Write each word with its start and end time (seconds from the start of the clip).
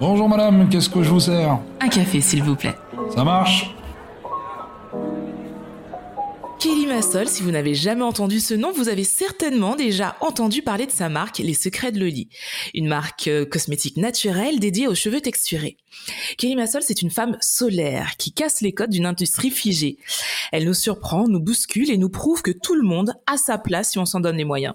Bonjour 0.00 0.28
madame, 0.28 0.68
qu'est-ce 0.68 0.88
que 0.88 1.02
je 1.02 1.10
vous 1.10 1.20
sers? 1.20 1.58
Un 1.80 1.88
café, 1.88 2.20
s'il 2.20 2.42
vous 2.42 2.56
plaît. 2.56 2.74
Ça 3.14 3.24
marche? 3.24 3.74
Kelly 6.58 6.86
Massol, 6.86 7.28
si 7.28 7.44
vous 7.44 7.52
n'avez 7.52 7.74
jamais 7.76 8.02
entendu 8.02 8.40
ce 8.40 8.52
nom, 8.52 8.72
vous 8.72 8.88
avez 8.88 9.04
certainement 9.04 9.76
déjà 9.76 10.16
entendu 10.20 10.60
parler 10.60 10.86
de 10.86 10.90
sa 10.90 11.08
marque 11.08 11.38
Les 11.38 11.54
Secrets 11.54 11.92
de 11.92 12.00
Loli, 12.00 12.30
une 12.74 12.88
marque 12.88 13.28
euh, 13.28 13.46
cosmétique 13.46 13.96
naturelle 13.96 14.58
dédiée 14.58 14.88
aux 14.88 14.94
cheveux 14.96 15.20
texturés. 15.20 15.76
Kelly 16.36 16.56
Massol, 16.56 16.82
c'est 16.82 17.02
une 17.02 17.10
femme 17.10 17.36
solaire 17.40 18.16
qui 18.18 18.32
casse 18.32 18.60
les 18.60 18.72
codes 18.72 18.90
d'une 18.90 19.06
industrie 19.06 19.52
figée. 19.52 19.98
Elle 20.50 20.64
nous 20.64 20.74
surprend, 20.74 21.28
nous 21.28 21.40
bouscule 21.40 21.90
et 21.90 21.96
nous 21.96 22.08
prouve 22.08 22.42
que 22.42 22.50
tout 22.50 22.74
le 22.74 22.82
monde 22.82 23.14
a 23.26 23.36
sa 23.36 23.56
place 23.56 23.92
si 23.92 23.98
on 23.98 24.06
s'en 24.06 24.20
donne 24.20 24.36
les 24.36 24.44
moyens. 24.44 24.74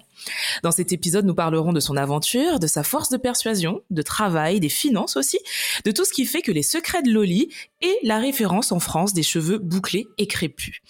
Dans 0.62 0.70
cet 0.70 0.92
épisode, 0.92 1.26
nous 1.26 1.34
parlerons 1.34 1.72
de 1.72 1.80
son 1.80 1.96
aventure, 1.96 2.60
de 2.60 2.66
sa 2.66 2.82
force 2.82 3.10
de 3.10 3.16
persuasion, 3.16 3.82
de 3.90 4.02
travail, 4.02 4.58
des 4.60 4.68
finances 4.68 5.16
aussi, 5.16 5.38
de 5.84 5.90
tout 5.90 6.04
ce 6.04 6.12
qui 6.12 6.24
fait 6.24 6.42
que 6.42 6.52
Les 6.52 6.62
Secrets 6.62 7.02
de 7.02 7.10
Loli 7.10 7.50
est 7.82 7.98
la 8.02 8.18
référence 8.18 8.72
en 8.72 8.80
France 8.80 9.12
des 9.12 9.22
cheveux 9.22 9.58
bouclés 9.58 10.06
et 10.16 10.26
crépus. 10.26 10.80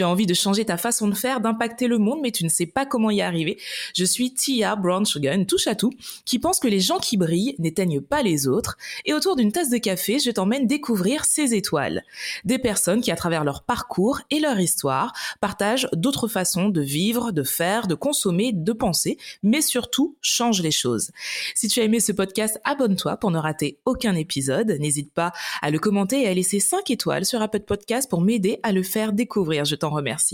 Envie 0.00 0.26
de 0.26 0.34
changer 0.40 0.64
ta 0.64 0.76
façon 0.76 1.08
de 1.08 1.14
faire, 1.14 1.40
d'impacter 1.40 1.86
le 1.86 1.98
monde, 1.98 2.20
mais 2.22 2.32
tu 2.32 2.44
ne 2.44 2.48
sais 2.48 2.66
pas 2.66 2.86
comment 2.86 3.10
y 3.10 3.20
arriver. 3.20 3.58
Je 3.94 4.04
suis 4.04 4.34
Tia 4.34 4.76
Brown 4.76 5.04
touche 5.46 5.66
à 5.66 5.74
tout, 5.74 5.92
qui 6.24 6.38
pense 6.38 6.58
que 6.58 6.68
les 6.68 6.80
gens 6.80 6.98
qui 6.98 7.16
brillent 7.16 7.54
n'éteignent 7.58 8.00
pas 8.00 8.22
les 8.22 8.46
autres. 8.46 8.76
Et 9.04 9.14
autour 9.14 9.36
d'une 9.36 9.52
tasse 9.52 9.70
de 9.70 9.78
café, 9.78 10.18
je 10.18 10.30
t'emmène 10.30 10.66
découvrir 10.66 11.24
ces 11.24 11.54
étoiles. 11.54 12.02
Des 12.44 12.58
personnes 12.58 13.00
qui, 13.00 13.10
à 13.10 13.16
travers 13.16 13.44
leur 13.44 13.62
parcours 13.62 14.20
et 14.30 14.40
leur 14.40 14.58
histoire, 14.58 15.12
partagent 15.40 15.88
d'autres 15.92 16.28
façons 16.28 16.68
de 16.68 16.80
vivre, 16.80 17.32
de 17.32 17.42
faire, 17.42 17.86
de 17.86 17.94
consommer, 17.94 18.52
de 18.52 18.72
penser, 18.72 19.18
mais 19.42 19.60
surtout 19.60 20.16
changent 20.20 20.62
les 20.62 20.70
choses. 20.70 21.10
Si 21.54 21.68
tu 21.68 21.80
as 21.80 21.84
aimé 21.84 22.00
ce 22.00 22.12
podcast, 22.12 22.60
abonne-toi 22.64 23.16
pour 23.16 23.30
ne 23.30 23.38
rater 23.38 23.78
aucun 23.84 24.14
épisode. 24.14 24.76
N'hésite 24.80 25.12
pas 25.12 25.32
à 25.62 25.70
le 25.70 25.78
commenter 25.78 26.22
et 26.22 26.28
à 26.28 26.34
laisser 26.34 26.60
5 26.60 26.90
étoiles 26.90 27.26
sur 27.26 27.42
Apple 27.42 27.60
Podcast 27.60 28.08
pour 28.08 28.20
m'aider 28.20 28.58
à 28.62 28.72
le 28.72 28.82
faire 28.82 29.12
découvrir. 29.12 29.64
Je 29.64 29.74
t'en 29.74 29.90
remercie. 29.90 30.29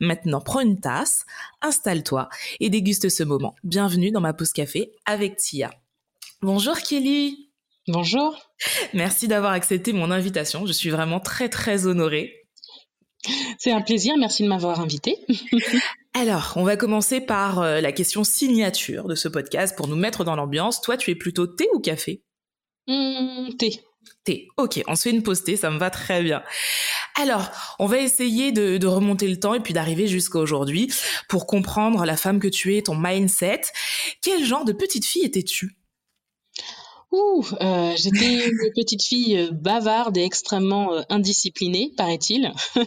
Maintenant, 0.00 0.40
prends 0.40 0.60
une 0.60 0.80
tasse, 0.80 1.24
installe-toi 1.62 2.28
et 2.60 2.70
déguste 2.70 3.08
ce 3.08 3.22
moment. 3.22 3.54
Bienvenue 3.64 4.10
dans 4.10 4.20
ma 4.20 4.32
pause 4.32 4.52
café 4.52 4.92
avec 5.06 5.36
Tia. 5.36 5.70
Bonjour 6.42 6.78
Kelly. 6.78 7.50
Bonjour. 7.88 8.38
Merci 8.94 9.28
d'avoir 9.28 9.52
accepté 9.52 9.92
mon 9.92 10.10
invitation. 10.10 10.66
Je 10.66 10.72
suis 10.72 10.90
vraiment 10.90 11.20
très 11.20 11.48
très 11.48 11.86
honorée. 11.86 12.36
C'est 13.58 13.72
un 13.72 13.82
plaisir, 13.82 14.16
merci 14.16 14.42
de 14.42 14.48
m'avoir 14.48 14.80
invité. 14.80 15.18
Alors, 16.14 16.54
on 16.56 16.64
va 16.64 16.76
commencer 16.76 17.20
par 17.20 17.60
euh, 17.60 17.80
la 17.80 17.92
question 17.92 18.24
signature 18.24 19.06
de 19.06 19.14
ce 19.14 19.28
podcast 19.28 19.76
pour 19.76 19.88
nous 19.88 19.96
mettre 19.96 20.24
dans 20.24 20.36
l'ambiance. 20.36 20.80
Toi, 20.80 20.96
tu 20.96 21.10
es 21.10 21.14
plutôt 21.14 21.46
thé 21.46 21.68
ou 21.74 21.80
café? 21.80 22.22
Mmh, 22.88 23.56
Thé. 23.58 23.80
Ok, 24.56 24.82
on 24.86 24.94
se 24.94 25.02
fait 25.02 25.10
une 25.10 25.22
thé, 25.22 25.56
ça 25.56 25.70
me 25.70 25.78
va 25.78 25.90
très 25.90 26.22
bien. 26.22 26.42
Alors, 27.16 27.50
on 27.78 27.86
va 27.86 27.98
essayer 27.98 28.52
de, 28.52 28.86
remonter 28.86 29.28
le 29.28 29.38
temps 29.38 29.54
et 29.54 29.60
puis 29.60 29.72
d'arriver 29.72 30.06
jusqu'à 30.06 30.38
aujourd'hui 30.38 30.92
pour 31.28 31.46
comprendre 31.46 32.04
la 32.04 32.16
femme 32.16 32.38
que 32.38 32.48
tu 32.48 32.76
es, 32.76 32.82
ton 32.82 32.96
mindset. 32.96 33.62
Quel 34.22 34.44
genre 34.44 34.64
de 34.64 34.72
petite 34.72 35.04
fille 35.04 35.24
étais-tu? 35.24 35.76
Ouh, 37.12 37.44
euh, 37.60 37.92
j'étais 37.96 38.46
une 38.46 38.72
petite 38.76 39.02
fille 39.02 39.36
euh, 39.36 39.50
bavarde 39.50 40.16
et 40.16 40.22
extrêmement 40.22 40.94
euh, 40.94 41.02
indisciplinée, 41.08 41.92
paraît-il. 41.96 42.52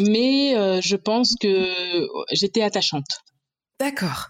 mais 0.00 0.80
je 0.82 0.96
pense 0.96 1.36
que 1.40 1.68
j'étais 2.32 2.62
attachante. 2.62 3.22
D'accord. 3.82 4.28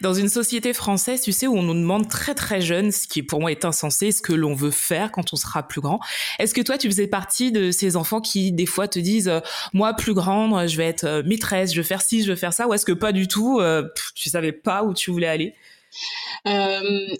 Dans 0.00 0.14
une 0.14 0.30
société 0.30 0.72
française, 0.72 1.20
tu 1.20 1.30
sais, 1.30 1.46
où 1.46 1.58
on 1.58 1.62
nous 1.62 1.74
demande 1.74 2.08
très 2.08 2.34
très 2.34 2.62
jeune, 2.62 2.90
ce 2.90 3.06
qui 3.06 3.22
pour 3.22 3.38
moi 3.38 3.50
est 3.50 3.66
insensé, 3.66 4.12
ce 4.12 4.22
que 4.22 4.32
l'on 4.32 4.54
veut 4.54 4.70
faire 4.70 5.12
quand 5.12 5.34
on 5.34 5.36
sera 5.36 5.68
plus 5.68 5.82
grand. 5.82 6.00
Est-ce 6.38 6.54
que 6.54 6.62
toi, 6.62 6.78
tu 6.78 6.88
faisais 6.88 7.06
partie 7.06 7.52
de 7.52 7.70
ces 7.70 7.96
enfants 7.96 8.22
qui, 8.22 8.50
des 8.50 8.64
fois, 8.64 8.88
te 8.88 8.98
disent, 8.98 9.28
euh, 9.28 9.40
moi, 9.74 9.92
plus 9.92 10.14
grande, 10.14 10.66
je 10.66 10.78
vais 10.78 10.86
être 10.86 11.04
euh, 11.04 11.22
maîtresse, 11.22 11.74
je 11.74 11.82
veux 11.82 11.86
faire 11.86 12.00
ci, 12.00 12.24
je 12.24 12.30
veux 12.30 12.36
faire 12.36 12.54
ça, 12.54 12.66
ou 12.66 12.72
est-ce 12.72 12.86
que 12.86 12.92
pas 12.92 13.12
du 13.12 13.28
tout, 13.28 13.60
euh, 13.60 13.86
tu 14.14 14.30
savais 14.30 14.52
pas 14.52 14.84
où 14.84 14.94
tu 14.94 15.10
voulais 15.10 15.28
aller? 15.28 15.54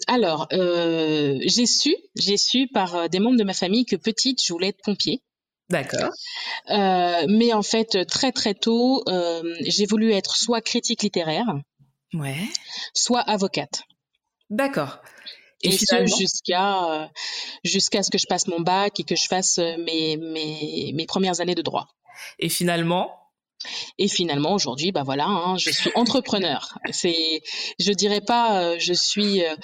Alors, 0.07 0.47
j'ai 0.51 1.65
su, 1.67 1.95
j'ai 2.15 2.37
su 2.37 2.67
par 2.73 3.09
des 3.09 3.19
membres 3.19 3.37
de 3.37 3.43
ma 3.43 3.53
famille 3.53 3.85
que 3.85 3.95
petite, 3.95 4.43
je 4.43 4.51
voulais 4.51 4.69
être 4.69 4.81
pompier. 4.83 5.21
D'accord. 5.69 6.09
Euh, 6.71 7.25
mais 7.27 7.53
en 7.53 7.61
fait, 7.61 8.05
très 8.07 8.31
très 8.31 8.55
tôt, 8.55 9.03
euh, 9.07 9.43
j'ai 9.61 9.85
voulu 9.85 10.11
être 10.11 10.35
soit 10.35 10.61
critique 10.61 11.03
littéraire, 11.03 11.45
ouais. 12.13 12.47
soit 12.93 13.21
avocate. 13.21 13.83
D'accord. 14.49 14.99
Et, 15.61 15.71
ce 15.71 16.05
jusqu'à 16.17 16.85
euh, 16.85 17.07
jusqu'à 17.65 18.01
ce 18.01 18.09
que 18.09 18.17
je 18.17 18.25
passe 18.27 18.47
mon 18.47 18.61
bac 18.61 18.99
et 18.99 19.03
que 19.03 19.15
je 19.15 19.27
fasse 19.27 19.57
mes, 19.57 20.15
mes, 20.15 20.93
mes 20.93 21.05
premières 21.05 21.41
années 21.41 21.55
de 21.55 21.61
droit. 21.61 21.87
Et 22.39 22.47
finalement, 22.47 23.18
et 23.97 24.07
finalement, 24.07 24.53
aujourd'hui, 24.53 24.91
bah 24.91 25.03
voilà, 25.03 25.25
hein, 25.25 25.57
je 25.57 25.69
suis 25.69 25.91
entrepreneur. 25.95 26.77
C'est, 26.91 27.41
je 27.79 27.91
dirais 27.91 28.21
pas, 28.21 28.61
euh, 28.61 28.75
je 28.79 28.93
suis, 28.93 29.43
euh, 29.43 29.55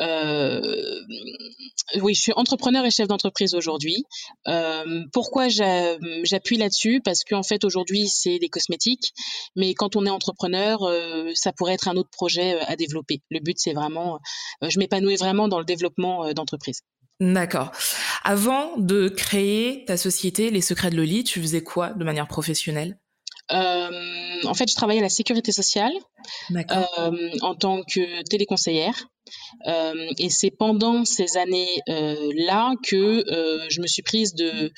euh, 0.00 1.00
oui, 2.00 2.14
je 2.14 2.22
suis 2.22 2.32
entrepreneur 2.34 2.84
et 2.84 2.90
chef 2.90 3.08
d'entreprise 3.08 3.54
aujourd'hui. 3.54 4.04
pourquoi 5.12 5.48
j'appuie 5.48 6.56
là-dessus? 6.56 7.00
Parce 7.04 7.24
qu'en 7.24 7.42
fait, 7.42 7.64
aujourd'hui, 7.64 8.08
c'est 8.08 8.38
des 8.38 8.48
cosmétiques, 8.48 9.12
mais 9.56 9.74
quand 9.74 9.96
on 9.96 10.06
est 10.06 10.10
entrepreneur, 10.10 10.80
ça 11.34 11.52
pourrait 11.52 11.74
être 11.74 11.88
un 11.88 11.96
autre 11.96 12.10
projet 12.10 12.58
à 12.60 12.76
développer. 12.76 13.22
Le 13.30 13.40
but, 13.40 13.58
c'est 13.58 13.72
vraiment, 13.72 14.18
je 14.62 14.78
m'épanouis 14.78 15.16
vraiment 15.16 15.48
dans 15.48 15.58
le 15.58 15.64
développement 15.64 16.32
d'entreprise. 16.32 16.80
D'accord. 17.20 17.70
Avant 18.24 18.76
de 18.76 19.08
créer 19.08 19.84
ta 19.84 19.96
société, 19.96 20.50
Les 20.50 20.60
Secrets 20.60 20.90
de 20.90 20.96
Loli, 20.96 21.22
tu 21.22 21.40
faisais 21.40 21.62
quoi 21.62 21.90
de 21.90 22.04
manière 22.04 22.26
professionnelle? 22.26 22.98
En 23.50 24.54
fait, 24.54 24.70
je 24.70 24.74
travaillais 24.74 25.00
à 25.00 25.04
la 25.04 25.08
sécurité 25.08 25.52
sociale 25.52 25.92
euh, 26.52 27.30
en 27.42 27.54
tant 27.54 27.82
que 27.82 28.22
téléconseillère. 28.22 29.08
Euh, 29.66 30.06
et 30.18 30.30
c'est 30.30 30.50
pendant 30.50 31.04
ces 31.04 31.36
années-là 31.36 32.74
que 32.86 33.24
je 33.68 33.80
me 33.80 33.86
suis 33.86 34.02
prise 34.02 34.34
de, 34.34 34.72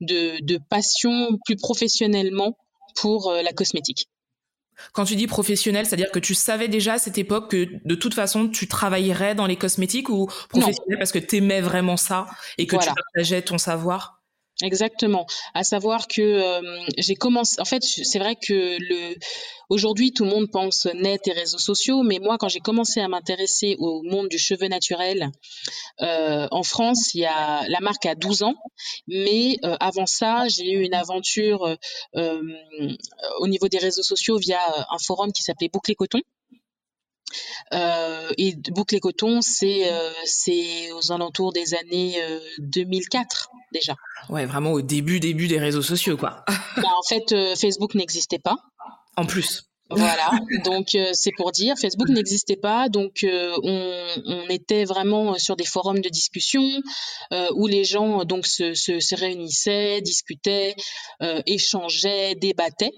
de, 0.00 0.44
de 0.44 0.58
passion 0.70 1.38
plus 1.44 1.56
professionnellement 1.56 2.56
pour 2.96 3.32
la 3.32 3.52
cosmétique. 3.52 4.08
Quand 4.92 5.04
tu 5.04 5.16
dis 5.16 5.26
professionnel, 5.26 5.86
c'est-à-dire 5.86 6.10
que 6.10 6.18
tu 6.18 6.34
savais 6.34 6.68
déjà 6.68 6.94
à 6.94 6.98
cette 6.98 7.18
époque 7.18 7.50
que 7.50 7.68
de 7.84 7.94
toute 7.94 8.14
façon 8.14 8.48
tu 8.48 8.68
travaillerais 8.68 9.34
dans 9.34 9.46
les 9.46 9.56
cosmétiques 9.56 10.08
ou 10.08 10.26
professionnel 10.48 10.98
parce 10.98 11.12
que 11.12 11.18
tu 11.18 11.36
aimais 11.36 11.60
vraiment 11.60 11.96
ça 11.96 12.26
et 12.58 12.66
que 12.66 12.76
tu 12.76 12.86
partageais 12.86 13.42
ton 13.42 13.58
savoir? 13.58 14.17
Exactement. 14.62 15.24
À 15.54 15.62
savoir 15.62 16.08
que 16.08 16.20
euh, 16.20 16.80
j'ai 16.96 17.14
commencé. 17.14 17.60
En 17.60 17.64
fait, 17.64 17.84
c'est 17.84 18.18
vrai 18.18 18.34
que 18.34 18.76
le 18.80 19.14
aujourd'hui 19.68 20.12
tout 20.12 20.24
le 20.24 20.30
monde 20.30 20.50
pense 20.50 20.86
net 20.94 21.28
et 21.28 21.32
réseaux 21.32 21.58
sociaux, 21.58 22.02
mais 22.02 22.18
moi, 22.18 22.38
quand 22.38 22.48
j'ai 22.48 22.58
commencé 22.58 22.98
à 23.00 23.06
m'intéresser 23.06 23.76
au 23.78 24.02
monde 24.02 24.28
du 24.28 24.38
cheveu 24.38 24.66
naturel 24.66 25.30
euh, 26.00 26.48
en 26.50 26.64
France, 26.64 27.14
il 27.14 27.20
y 27.20 27.26
a 27.26 27.68
la 27.68 27.78
marque 27.80 28.06
a 28.06 28.16
12 28.16 28.42
ans, 28.42 28.56
mais 29.06 29.58
euh, 29.64 29.76
avant 29.78 30.06
ça, 30.06 30.48
j'ai 30.48 30.72
eu 30.72 30.82
une 30.82 30.94
aventure 30.94 31.76
au 32.14 33.46
niveau 33.46 33.68
des 33.68 33.78
réseaux 33.78 34.02
sociaux 34.02 34.38
via 34.38 34.60
un 34.90 34.98
forum 34.98 35.32
qui 35.32 35.42
s'appelait 35.42 35.68
Bouclé 35.68 35.94
Coton. 35.94 36.20
Euh, 37.72 38.30
et 38.38 38.54
Boucle 38.70 38.98
Coton, 39.00 39.40
c'est 39.42 39.90
euh, 39.92 40.94
aux 40.94 41.12
alentours 41.12 41.52
des 41.52 41.74
années 41.74 42.20
2004 42.58 43.50
euh, 43.52 43.57
déjà. 43.72 43.96
Ouais, 44.28 44.46
vraiment 44.46 44.72
au 44.72 44.82
début 44.82 45.20
début 45.20 45.48
des 45.48 45.58
réseaux 45.58 45.82
sociaux 45.82 46.16
quoi. 46.16 46.44
Bah, 46.76 46.88
en 46.96 47.02
fait, 47.08 47.56
Facebook 47.56 47.94
n'existait 47.96 48.38
pas. 48.38 48.56
En 49.16 49.26
plus. 49.26 49.68
Voilà, 49.90 50.30
donc 50.64 50.94
euh, 50.94 51.10
c'est 51.14 51.32
pour 51.32 51.50
dire, 51.50 51.74
Facebook 51.80 52.10
n'existait 52.10 52.56
pas, 52.56 52.90
donc 52.90 53.24
euh, 53.24 53.56
on, 53.62 54.06
on, 54.26 54.48
était 54.50 54.84
vraiment 54.84 55.38
sur 55.38 55.56
des 55.56 55.64
forums 55.64 56.00
de 56.00 56.10
discussion 56.10 56.62
euh, 57.32 57.48
où 57.54 57.66
les 57.66 57.84
gens 57.84 58.24
donc 58.26 58.46
se, 58.46 58.74
se, 58.74 59.00
se 59.00 59.14
réunissaient, 59.14 60.02
discutaient, 60.02 60.74
échangeaient, 61.46 62.34
débattaient. 62.34 62.92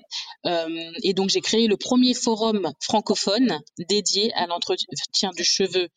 et 1.04 1.14
donc 1.14 1.30
j'ai 1.30 1.40
créé 1.40 1.68
le 1.68 1.76
premier 1.76 2.12
forum 2.12 2.72
francophone 2.80 3.60
dédié 3.78 4.32
à 4.34 4.46
l'entretien 4.46 5.30
du 5.36 5.44
cheveu 5.44 5.88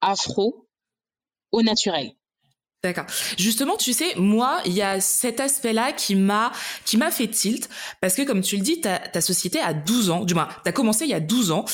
afro 0.00 0.66
au 1.52 1.62
naturel. 1.62 2.10
D'accord. 2.86 3.06
Justement, 3.36 3.76
tu 3.76 3.92
sais, 3.92 4.14
moi, 4.16 4.60
il 4.64 4.72
y 4.72 4.80
a 4.80 5.00
cet 5.00 5.40
aspect-là 5.40 5.90
qui 5.90 6.14
m'a 6.14 6.52
qui 6.84 6.96
m'a 6.96 7.10
fait 7.10 7.26
tilt 7.26 7.68
parce 8.00 8.14
que 8.14 8.22
comme 8.22 8.42
tu 8.42 8.56
le 8.56 8.62
dis, 8.62 8.80
ta, 8.80 9.20
société 9.20 9.58
a 9.58 9.74
12 9.74 10.10
ans, 10.10 10.24
du 10.24 10.34
moins, 10.34 10.46
tu 10.64 10.72
commencé 10.72 11.04
il 11.04 11.10
y 11.10 11.14
a 11.14 11.18
12 11.18 11.50
ans, 11.50 11.64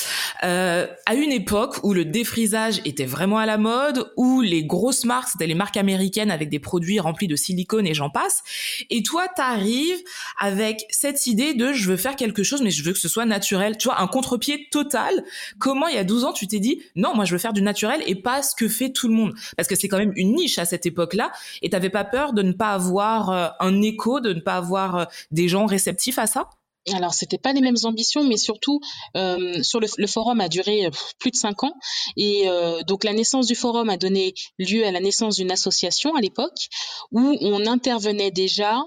euh, 0.42 0.86
à 1.04 1.14
une 1.14 1.30
époque 1.30 1.80
où 1.82 1.92
le 1.92 2.06
défrisage 2.06 2.80
était 2.86 3.04
vraiment 3.04 3.36
à 3.36 3.44
la 3.44 3.58
mode, 3.58 4.10
où 4.16 4.40
les 4.40 4.64
grosses 4.64 5.04
marques, 5.04 5.28
c'était 5.28 5.46
les 5.46 5.54
marques 5.54 5.76
américaines 5.76 6.30
avec 6.30 6.48
des 6.48 6.58
produits 6.58 6.98
remplis 6.98 7.28
de 7.28 7.36
silicone 7.36 7.86
et 7.86 7.92
j'en 7.92 8.08
passe. 8.08 8.42
Et 8.88 9.02
toi, 9.02 9.26
tu 9.36 9.42
arrives 9.42 10.00
avec 10.38 10.86
cette 10.88 11.26
idée 11.26 11.52
de 11.52 11.74
je 11.74 11.90
veux 11.90 11.98
faire 11.98 12.16
quelque 12.16 12.42
chose 12.42 12.62
mais 12.62 12.70
je 12.70 12.82
veux 12.82 12.94
que 12.94 12.98
ce 12.98 13.08
soit 13.08 13.26
naturel. 13.26 13.76
Tu 13.76 13.88
vois, 13.88 14.00
un 14.00 14.06
contre-pied 14.06 14.68
total. 14.70 15.22
Comment 15.58 15.88
il 15.88 15.94
y 15.96 15.98
a 15.98 16.04
12 16.04 16.24
ans, 16.24 16.32
tu 16.32 16.46
t'es 16.46 16.58
dit 16.58 16.80
non, 16.96 17.14
moi 17.14 17.26
je 17.26 17.32
veux 17.32 17.38
faire 17.38 17.52
du 17.52 17.60
naturel 17.60 18.02
et 18.06 18.14
pas 18.14 18.42
ce 18.42 18.54
que 18.56 18.66
fait 18.66 18.92
tout 18.92 19.08
le 19.08 19.14
monde 19.14 19.34
parce 19.58 19.68
que 19.68 19.76
c'est 19.76 19.88
quand 19.88 19.98
même 19.98 20.14
une 20.16 20.32
niche 20.34 20.58
à 20.58 20.64
cette 20.64 20.86
époque 20.86 21.01
Et 21.62 21.70
t'avais 21.70 21.90
pas 21.90 22.04
peur 22.04 22.32
de 22.32 22.42
ne 22.42 22.52
pas 22.52 22.70
avoir 22.70 23.30
euh, 23.30 23.48
un 23.60 23.82
écho, 23.82 24.20
de 24.20 24.32
ne 24.32 24.40
pas 24.40 24.56
avoir 24.56 24.96
euh, 24.96 25.04
des 25.30 25.48
gens 25.48 25.66
réceptifs 25.66 26.18
à 26.18 26.26
ça? 26.26 26.48
Alors, 26.90 27.14
c'était 27.14 27.38
pas 27.38 27.52
les 27.52 27.60
mêmes 27.60 27.76
ambitions, 27.84 28.24
mais 28.24 28.36
surtout, 28.36 28.80
euh, 29.16 29.62
sur 29.62 29.78
le, 29.78 30.06
forum 30.06 30.40
a 30.40 30.48
duré 30.48 30.90
plus 31.20 31.30
de 31.30 31.36
cinq 31.36 31.62
ans, 31.62 31.74
et 32.16 32.48
euh, 32.48 32.82
donc 32.82 33.04
la 33.04 33.12
naissance 33.12 33.46
du 33.46 33.54
forum 33.54 33.88
a 33.88 33.96
donné 33.96 34.34
lieu 34.58 34.84
à 34.84 34.90
la 34.90 34.98
naissance 34.98 35.36
d'une 35.36 35.52
association 35.52 36.16
à 36.16 36.20
l'époque 36.20 36.68
où 37.12 37.36
on 37.40 37.66
intervenait 37.66 38.32
déjà 38.32 38.82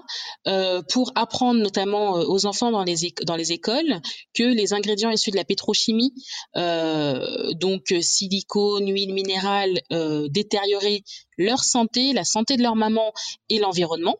euh, 0.46 0.82
pour 0.90 1.12
apprendre 1.14 1.60
notamment 1.60 2.12
aux 2.12 2.44
enfants 2.44 2.70
dans 2.70 2.84
les 2.84 2.96
dans 3.24 3.36
les 3.36 3.52
écoles 3.52 4.00
que 4.34 4.42
les 4.42 4.74
ingrédients 4.74 5.10
issus 5.10 5.30
de 5.30 5.36
la 5.36 5.44
pétrochimie, 5.44 6.12
donc 6.54 7.94
silicone, 8.00 8.92
huile 8.92 9.14
minérale, 9.14 9.80
détérioraient 10.28 11.02
leur 11.38 11.64
santé, 11.64 12.12
la 12.12 12.24
santé 12.24 12.56
de 12.56 12.62
leur 12.62 12.76
maman 12.76 13.12
et 13.48 13.58
l'environnement. 13.58 14.16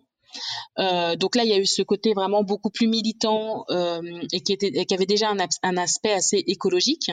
Euh, 0.79 1.17
donc 1.17 1.37
là, 1.37 1.45
il 1.45 1.51
y 1.51 1.53
a 1.53 1.59
eu 1.59 1.67
ce 1.67 1.83
côté 1.83 2.15
vraiment 2.15 2.43
beaucoup 2.43 2.71
plus 2.71 2.89
militant 2.89 3.65
euh, 3.71 4.01
et, 4.33 4.41
qui 4.41 4.53
était, 4.53 4.85
qui 4.85 4.95
avait 4.95 5.07
déjà 5.07 5.31
un, 5.31 5.77
aspect 5.77 6.13
assez 6.13 6.43
écologique. 6.47 7.11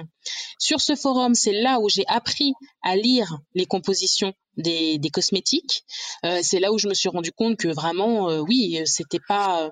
Sur 0.59 0.81
ce 0.81 0.95
forum, 0.95 1.35
c'est 1.35 1.53
là 1.53 1.79
où 1.79 1.89
j'ai 1.89 2.05
appris 2.07 2.53
à 2.81 2.95
lire 2.95 3.39
les 3.55 3.65
compositions 3.65 4.33
des, 4.57 4.97
des 4.97 5.09
cosmétiques. 5.09 5.83
Euh, 6.25 6.39
c'est 6.41 6.59
là 6.59 6.71
où 6.71 6.77
je 6.77 6.87
me 6.87 6.93
suis 6.93 7.09
rendu 7.09 7.31
compte 7.31 7.57
que 7.57 7.67
vraiment, 7.67 8.29
euh, 8.29 8.39
oui, 8.39 8.81
c'était 8.85 9.21
pas 9.27 9.71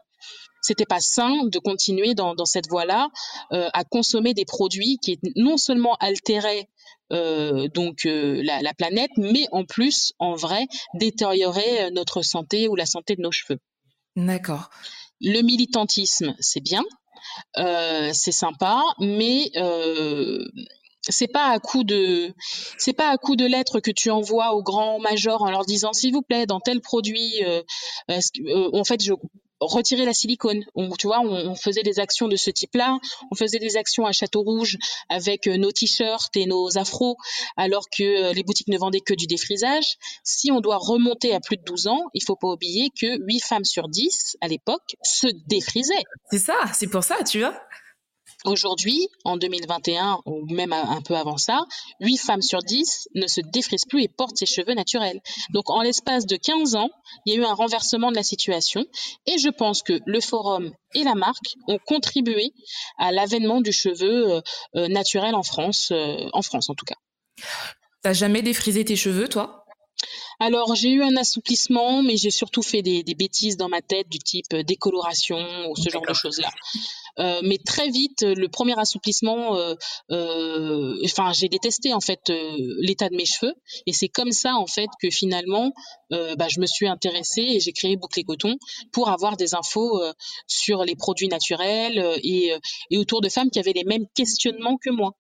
c'était 0.62 0.86
pas 0.86 1.00
sain 1.00 1.46
de 1.46 1.60
continuer 1.60 2.14
dans, 2.14 2.36
dans 2.36 2.46
cette 2.46 2.70
voie-là 2.70 3.10
euh, 3.52 3.70
à 3.74 3.84
consommer 3.84 4.34
des 4.34 4.46
produits 4.46 5.00
qui 5.02 5.20
non 5.36 5.58
seulement 5.58 5.96
altéraient 6.00 6.70
donc 7.74 8.06
euh, 8.06 8.42
la, 8.44 8.62
la, 8.62 8.74
planète, 8.74 9.12
mais 9.18 9.46
en 9.52 9.66
plus, 9.66 10.14
en 10.20 10.36
vrai, 10.36 10.66
détériorer 10.94 11.84
euh, 11.84 11.90
notre 11.92 12.22
santé 12.22 12.68
ou 12.68 12.76
la 12.76 12.86
santé 12.86 13.16
de 13.16 13.22
nos 13.22 13.32
cheveux. 13.32 13.60
D'accord. 14.16 14.70
Le 15.20 15.42
militantisme, 15.42 16.36
c'est 16.40 16.64
bien, 16.64 16.84
euh, 17.58 18.12
c'est 18.14 18.32
sympa, 18.32 18.82
mais 19.00 19.52
c'est 21.10 21.28
pas 21.28 21.48
à 21.48 21.60
coup 21.60 21.84
de 21.84 22.34
c'est 22.78 22.94
pas 22.94 23.10
à 23.10 23.18
coup 23.18 23.36
de 23.36 23.46
lettres 23.46 23.80
que 23.80 23.92
tu 23.92 24.12
envoies 24.12 24.54
aux 24.54 24.62
grands 24.62 25.00
majors 25.00 25.42
en 25.42 25.50
leur 25.50 25.66
disant 25.66 25.94
s'il 25.94 26.14
vous 26.14 26.22
plaît 26.22 26.46
dans 26.46 26.60
tel 26.60 26.82
produit 26.82 27.44
euh, 27.44 27.64
euh, 28.10 28.70
en 28.74 28.84
fait 28.84 29.02
je 29.04 29.14
retirer 29.62 30.06
la 30.06 30.14
silicone. 30.14 30.64
On, 30.76 30.90
tu 30.92 31.08
vois, 31.08 31.22
on, 31.22 31.56
faisait 31.56 31.84
des 31.84 32.00
actions 32.00 32.28
de 32.28 32.36
ce 32.36 32.50
type-là. 32.50 32.98
On 33.32 33.36
faisait 33.36 33.60
des 33.60 33.78
actions 33.78 34.06
à 34.06 34.12
Château 34.12 34.42
Rouge 34.42 34.78
avec 35.10 35.48
euh, 35.48 35.58
nos 35.58 35.72
t-shirts 35.72 36.36
et 36.36 36.46
nos 36.46 36.78
afros, 36.78 37.18
alors 37.58 37.86
que 37.96 38.04
euh, 38.04 38.34
les 38.34 38.44
boutiques 38.44 38.68
ne 38.68 38.78
vendaient 38.78 39.02
que 39.02 39.14
du 39.14 39.28
défrisage. 39.28 39.98
Si 40.24 40.52
on 40.52 40.60
doit 40.60 40.78
remonter 40.78 41.34
à 41.34 41.40
plus 41.40 41.58
de 41.58 41.64
12 41.64 41.88
ans, 41.88 42.04
il 42.14 42.24
faut 42.24 42.36
pas 42.36 42.48
oublier 42.48 42.90
que 43.00 43.24
8 43.26 43.40
femmes 43.40 43.66
sur 43.66 43.88
10 43.88 44.38
à 44.42 44.48
l'époque 44.48 44.96
se 45.04 45.28
défrisaient. 45.48 46.04
C'est 46.32 46.40
ça, 46.40 46.56
c'est 46.74 46.88
pour 46.88 47.04
ça, 47.04 47.24
tu 47.24 47.40
vois. 47.40 47.56
Aujourd'hui, 48.46 49.08
en 49.24 49.38
2021 49.38 50.20
ou 50.26 50.46
même 50.52 50.74
un 50.74 51.02
peu 51.02 51.16
avant 51.16 51.38
ça, 51.38 51.66
8 52.00 52.18
femmes 52.18 52.42
sur 52.42 52.60
10 52.60 53.10
ne 53.14 53.28
se 53.28 53.40
défrisent 53.42 53.86
plus 53.86 54.04
et 54.04 54.08
portent 54.08 54.38
ses 54.38 54.48
cheveux 54.48 54.74
naturels. 54.74 55.22
Donc 55.52 55.70
en 55.70 55.82
l'espace 55.82 56.26
de 56.26 56.38
15 56.38 56.76
ans, 56.76 56.90
il 57.26 57.34
y 57.34 57.38
a 57.38 57.40
eu 57.40 57.46
un 57.46 57.54
renversement 57.54 58.10
de 58.10 58.16
la 58.16 58.24
situation 58.24 58.84
et 59.28 59.38
je 59.38 59.50
pense 59.50 59.84
que 59.84 60.00
le 60.06 60.20
forum 60.20 60.72
et 60.96 61.04
la 61.04 61.14
marque 61.14 61.56
ont 61.68 61.78
contribué 61.86 62.52
à 62.98 63.12
l'avènement 63.12 63.62
du 63.62 63.72
cheveu 63.72 64.32
euh, 64.32 64.42
euh, 64.76 64.88
naturel 64.88 65.36
en 65.36 65.44
France, 65.44 65.90
euh, 65.92 66.28
en 66.34 66.42
France 66.42 66.70
en 66.70 66.74
tout 66.74 66.86
cas. 66.86 66.98
T'as 68.02 68.14
jamais 68.14 68.42
défrisé 68.42 68.84
tes 68.84 68.96
cheveux, 68.96 69.28
toi? 69.28 69.61
Alors, 70.40 70.76
j'ai 70.76 70.90
eu 70.90 71.04
un 71.04 71.16
assouplissement, 71.18 72.02
mais 72.04 72.18
j'ai 72.18 72.32
surtout 72.32 72.62
fait 72.62 72.82
des, 72.82 73.04
des, 73.04 73.16
bêtises 73.16 73.58
dans 73.58 73.70
ma 73.70 73.82
tête 73.82 74.10
du 74.10 74.20
type 74.20 74.56
décoloration 74.56 75.38
ou 75.70 75.76
ce 75.76 75.90
genre 75.90 76.06
de 76.08 76.14
choses-là. 76.14 76.50
Euh, 77.20 77.42
mais 77.44 77.58
très 77.58 77.90
vite, 77.90 78.24
le 78.24 78.48
premier 78.48 78.78
assouplissement, 78.80 79.56
euh, 79.56 79.76
euh, 80.12 80.96
enfin, 81.06 81.32
j'ai 81.34 81.50
détesté 81.50 81.94
en 81.94 82.00
fait 82.00 82.32
l'état 82.80 83.10
de 83.10 83.16
mes 83.16 83.26
cheveux, 83.26 83.54
et 83.86 83.94
c'est 83.94 84.08
comme 84.08 84.32
ça 84.32 84.56
en 84.56 84.68
fait 84.68 84.88
que 85.02 85.10
finalement, 85.10 85.72
bah, 86.10 86.48
je 86.50 86.60
me 86.60 86.66
suis 86.66 86.88
intéressée 86.88 87.42
et 87.42 87.60
j'ai 87.60 87.72
créé 87.72 87.96
Boucle 87.96 88.24
Coton 88.24 88.58
pour 88.92 89.10
avoir 89.10 89.38
des 89.38 89.56
infos 89.56 90.02
sur 90.48 90.84
les 90.84 90.96
produits 90.96 91.30
naturels 91.30 92.20
et, 92.24 92.54
et 92.90 92.98
autour 92.98 93.22
de 93.22 93.30
femmes 93.30 93.50
qui 93.50 93.60
avaient 93.60 93.74
les 93.74 93.86
mêmes 93.86 94.06
questionnements 94.14 94.78
que 94.78 94.90
moi. 94.90 95.14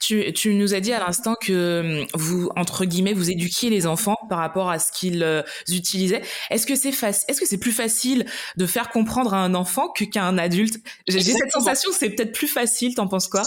Tu, 0.00 0.32
tu, 0.34 0.54
nous 0.54 0.74
as 0.74 0.80
dit 0.80 0.92
à 0.92 0.98
l'instant 0.98 1.34
que 1.34 2.04
vous, 2.14 2.50
entre 2.56 2.84
guillemets, 2.84 3.14
vous 3.14 3.30
éduquiez 3.30 3.70
les 3.70 3.86
enfants 3.86 4.18
par 4.28 4.38
rapport 4.38 4.68
à 4.68 4.78
ce 4.78 4.92
qu'ils 4.92 5.44
utilisaient. 5.68 6.22
Est-ce 6.50 6.66
que 6.66 6.74
c'est 6.74 6.92
facile, 6.92 7.24
est-ce 7.28 7.40
que 7.40 7.46
c'est 7.46 7.58
plus 7.58 7.72
facile 7.72 8.26
de 8.56 8.66
faire 8.66 8.90
comprendre 8.90 9.32
à 9.32 9.38
un 9.38 9.54
enfant 9.54 9.88
que 9.88 10.04
qu'à 10.04 10.24
un 10.24 10.36
adulte? 10.36 10.76
J'ai 11.06 11.22
cette 11.22 11.52
sensation 11.52 11.90
que 11.90 11.96
c'est 11.96 12.10
peut-être 12.10 12.32
plus 12.32 12.48
facile, 12.48 12.94
t'en 12.94 13.08
penses 13.08 13.28
quoi? 13.28 13.42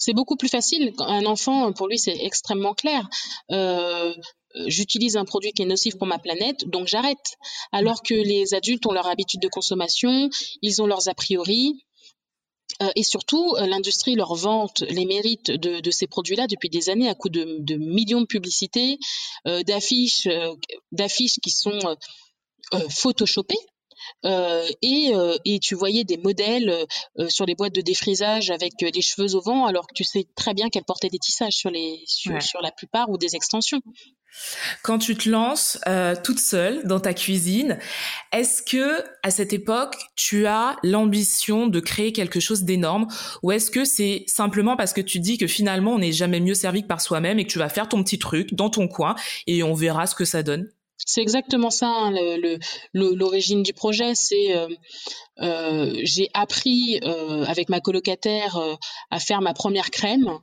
C'est 0.00 0.14
beaucoup 0.14 0.36
plus 0.36 0.48
facile. 0.48 0.94
Un 0.98 1.26
enfant, 1.26 1.72
pour 1.72 1.86
lui, 1.86 1.98
c'est 1.98 2.16
extrêmement 2.24 2.72
clair. 2.72 3.06
Euh, 3.50 4.14
j'utilise 4.66 5.16
un 5.16 5.26
produit 5.26 5.52
qui 5.52 5.62
est 5.62 5.66
nocif 5.66 5.98
pour 5.98 6.06
ma 6.06 6.18
planète, 6.18 6.68
donc 6.68 6.88
j'arrête. 6.88 7.36
Alors 7.70 8.02
que 8.02 8.14
les 8.14 8.54
adultes 8.54 8.86
ont 8.86 8.92
leur 8.92 9.06
habitude 9.06 9.40
de 9.40 9.48
consommation, 9.48 10.30
ils 10.62 10.80
ont 10.80 10.86
leurs 10.86 11.08
a 11.08 11.14
priori. 11.14 11.84
Euh, 12.82 12.90
et 12.96 13.02
surtout, 13.02 13.54
euh, 13.56 13.66
l'industrie 13.66 14.14
leur 14.14 14.34
vante 14.34 14.80
les 14.88 15.04
mérites 15.04 15.50
de, 15.50 15.90
ces 15.90 16.06
produits-là 16.06 16.46
depuis 16.46 16.70
des 16.70 16.88
années 16.88 17.08
à 17.08 17.14
coup 17.14 17.28
de, 17.28 17.58
de 17.60 17.76
millions 17.76 18.20
de 18.20 18.26
publicités, 18.26 18.98
euh, 19.46 19.62
d'affiches, 19.62 20.28
d'affiches 20.92 21.38
qui 21.42 21.50
sont 21.50 21.78
photoshopées 22.88 23.58
et, 24.24 25.12
euh, 25.14 25.36
et, 25.44 25.58
tu 25.58 25.74
voyais 25.74 26.04
des 26.04 26.16
modèles 26.16 26.86
euh, 27.18 27.28
sur 27.28 27.46
les 27.46 27.54
boîtes 27.54 27.74
de 27.74 27.80
défrisage 27.80 28.50
avec 28.50 28.72
des 28.78 29.02
cheveux 29.02 29.34
au 29.34 29.40
vent, 29.40 29.66
alors 29.66 29.86
que 29.86 29.94
tu 29.94 30.04
sais 30.04 30.26
très 30.36 30.54
bien 30.54 30.68
qu'elles 30.68 30.84
portaient 30.84 31.08
des 31.08 31.18
tissages 31.18 31.54
sur, 31.54 31.70
les, 31.70 32.02
sur, 32.06 32.32
ouais. 32.32 32.40
sur 32.40 32.60
la 32.60 32.70
plupart 32.70 33.10
ou 33.10 33.18
des 33.18 33.36
extensions. 33.36 33.80
Quand 34.82 34.98
tu 34.98 35.16
te 35.16 35.28
lances 35.28 35.78
euh, 35.88 36.14
toute 36.22 36.38
seule 36.38 36.86
dans 36.86 37.00
ta 37.00 37.14
cuisine, 37.14 37.78
est-ce 38.32 38.62
que 38.62 39.02
à 39.22 39.30
cette 39.30 39.52
époque 39.52 39.96
tu 40.14 40.46
as 40.46 40.76
l'ambition 40.82 41.66
de 41.66 41.80
créer 41.80 42.12
quelque 42.12 42.38
chose 42.38 42.62
d'énorme 42.62 43.08
ou 43.42 43.50
est-ce 43.50 43.70
que 43.70 43.84
c'est 43.84 44.24
simplement 44.28 44.76
parce 44.76 44.92
que 44.92 45.00
tu 45.00 45.18
dis 45.18 45.36
que 45.36 45.48
finalement 45.48 45.94
on 45.94 45.98
n'est 45.98 46.12
jamais 46.12 46.40
mieux 46.40 46.54
servi 46.54 46.82
que 46.82 46.86
par 46.86 47.00
soi-même 47.00 47.38
et 47.38 47.44
que 47.44 47.50
tu 47.50 47.58
vas 47.58 47.68
faire 47.68 47.88
ton 47.88 48.04
petit 48.04 48.18
truc 48.18 48.54
dans 48.54 48.70
ton 48.70 48.86
coin 48.86 49.16
et 49.48 49.62
on 49.64 49.74
verra 49.74 50.06
ce 50.06 50.14
que 50.14 50.24
ça 50.24 50.42
donne? 50.42 50.68
C'est 51.06 51.22
exactement 51.22 51.70
ça, 51.70 51.88
hein, 51.88 52.14
l'origine 52.92 53.62
du 53.62 53.72
projet. 53.72 54.14
C'est 54.14 54.54
euh, 54.54 54.68
euh, 55.40 56.00
j'ai 56.02 56.28
appris 56.34 57.00
euh, 57.02 57.44
avec 57.44 57.68
ma 57.68 57.80
colocataire 57.80 58.56
euh, 58.56 58.74
à 59.10 59.18
faire 59.18 59.40
ma 59.40 59.54
première 59.54 59.90
crème. 59.90 60.38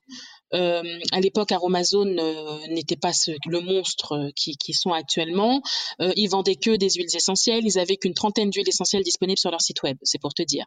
Euh, 0.54 0.82
à 1.12 1.20
l'époque, 1.20 1.52
Aromazone 1.52 2.22
n'était 2.70 2.96
pas 2.96 3.12
ce, 3.12 3.32
le 3.48 3.60
monstre 3.60 4.32
qui, 4.36 4.56
qui 4.56 4.74
sont 4.74 4.94
actuellement. 4.94 5.62
ils 6.00 6.30
vendaient 6.30 6.56
que 6.56 6.78
des 6.78 6.90
huiles 6.92 7.14
essentielles. 7.14 7.66
Ils 7.66 7.78
avaient 7.78 7.98
qu'une 7.98 8.14
trentaine 8.14 8.50
d'huiles 8.50 8.70
essentielles 8.70 9.04
disponibles 9.04 9.38
sur 9.38 9.52
leur 9.52 9.62
site 9.62 9.84
web. 9.84 9.98
C'est 10.04 10.22
pour 10.22 10.34
te 10.34 10.44
dire. 10.44 10.66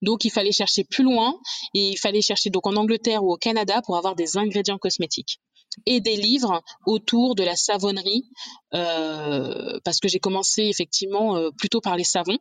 Donc, 0.00 0.24
il 0.24 0.30
fallait 0.30 0.52
chercher 0.52 0.84
plus 0.84 1.02
loin 1.02 1.40
et 1.74 1.88
il 1.90 1.96
fallait 1.96 2.22
chercher 2.22 2.50
donc 2.50 2.68
en 2.68 2.76
Angleterre 2.76 3.24
ou 3.24 3.32
au 3.32 3.36
Canada 3.36 3.82
pour 3.84 3.96
avoir 3.96 4.14
des 4.14 4.36
ingrédients 4.36 4.78
cosmétiques 4.78 5.40
et 5.84 6.00
des 6.00 6.16
livres 6.16 6.62
autour 6.86 7.34
de 7.34 7.44
la 7.44 7.56
savonnerie, 7.56 8.24
euh, 8.74 9.78
parce 9.84 10.00
que 10.00 10.08
j'ai 10.08 10.18
commencé 10.18 10.62
effectivement 10.62 11.36
euh, 11.36 11.50
plutôt 11.58 11.80
par 11.80 11.96
les 11.96 12.04
savons, 12.04 12.38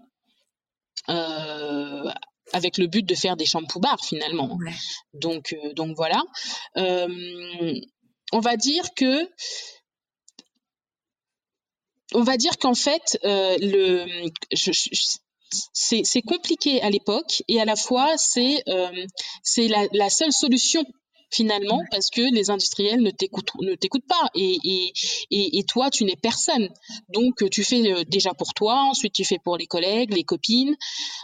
euh, 1.10 2.12
avec 2.54 2.78
le 2.78 2.88
but 2.88 3.04
de 3.04 3.16
faire 3.16 3.36
des 3.36 3.46
shampoos 3.46 3.80
bars 3.80 4.04
finalement. 4.04 4.56
Ouais. 4.56 4.72
Donc, 5.14 5.54
euh, 5.54 5.74
donc 5.74 5.96
voilà. 5.96 6.24
Euh, 6.78 7.80
on 8.32 8.40
va 8.40 8.56
dire 8.56 8.94
que 8.96 9.30
on 12.14 12.24
va 12.24 12.38
dire 12.38 12.58
qu'en 12.58 12.76
fait, 12.76 13.18
le, 13.24 14.06
je, 14.52 14.72
je, 14.72 15.18
c'est 15.74 16.22
compliqué 16.22 16.82
à 16.82 16.90
l'époque 16.90 17.44
et 17.48 17.60
à 17.60 17.66
la 17.66 17.76
fois 17.76 18.16
c'est 18.18 18.64
la, 18.66 19.88
la, 19.92 20.10
seule 20.10 20.32
solution 20.32 20.86
finalement 21.32 21.82
parce 21.92 22.10
que 22.10 22.22
les 22.34 22.50
industriels 22.50 23.02
ne 23.02 23.12
t'écoutent 23.12 23.52
ne 23.62 23.76
t'écoutent 23.76 24.08
pas. 24.08 24.30
Et, 24.36 24.58
et, 24.64 25.58
et, 25.60 25.64
toi 25.64 25.90
tu 25.90 26.06
n'es 26.06 26.16
personne. 26.16 26.70
Donc 27.10 27.50
tu 27.50 27.64
fais 27.64 27.92
euh, 27.92 28.04
déjà 28.08 28.34
pour 28.34 28.54
toi 28.54 28.76
ensuite 28.90 29.14
tu 29.14 29.26
fais 29.26 29.40
pour 29.44 29.58
les 29.58 29.68
collègues 29.68 30.14
les 30.14 30.24
copines 30.24 30.76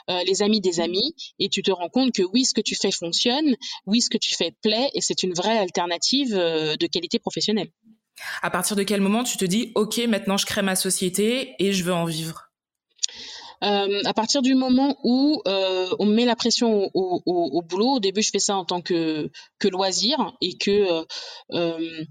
euh, 0.09 0.21
les 0.25 0.41
amis 0.41 0.61
des 0.61 0.79
amis 0.79 1.15
et 1.39 1.49
tu 1.49 1.61
te 1.61 1.71
rends 1.71 1.89
compte 1.89 2.13
que 2.13 2.23
oui 2.23 2.45
ce 2.45 2.53
que 2.53 2.61
tu 2.61 2.75
fais 2.75 2.91
fonctionne 2.91 3.55
oui 3.85 4.01
ce 4.01 4.09
que 4.09 4.17
tu 4.17 4.35
fais 4.35 4.51
plaît 4.61 4.89
et 4.93 5.01
c'est 5.01 5.23
une 5.23 5.33
vraie 5.33 5.57
alternative 5.57 6.33
euh, 6.33 6.75
de 6.75 6.87
qualité 6.87 7.19
professionnelle. 7.19 7.69
À 8.41 8.49
partir 8.51 8.75
de 8.75 8.83
quel 8.83 9.01
moment 9.01 9.23
tu 9.23 9.37
te 9.37 9.45
dis 9.45 9.71
ok 9.75 9.99
maintenant 10.07 10.37
je 10.37 10.45
crée 10.45 10.61
ma 10.61 10.75
société 10.75 11.55
et 11.59 11.73
je 11.73 11.83
veux 11.83 11.93
en 11.93 12.05
vivre? 12.05 12.50
Euh, 13.63 14.01
à 14.05 14.13
partir 14.13 14.41
du 14.41 14.55
moment 14.55 14.97
où 15.03 15.41
euh, 15.47 15.87
on 15.99 16.05
met 16.05 16.25
la 16.25 16.35
pression 16.35 16.89
au, 16.93 17.21
au, 17.25 17.49
au, 17.53 17.61
boulot, 17.61 17.95
au 17.95 17.99
début 17.99 18.21
je 18.21 18.31
fais 18.31 18.39
ça 18.39 18.55
en 18.55 18.65
tant 18.65 18.81
que, 18.81 19.29
que 19.59 19.67
loisir 19.67 20.33
et 20.41 20.57
que 20.57 20.71
euh, 20.71 21.03
euh 21.53 22.05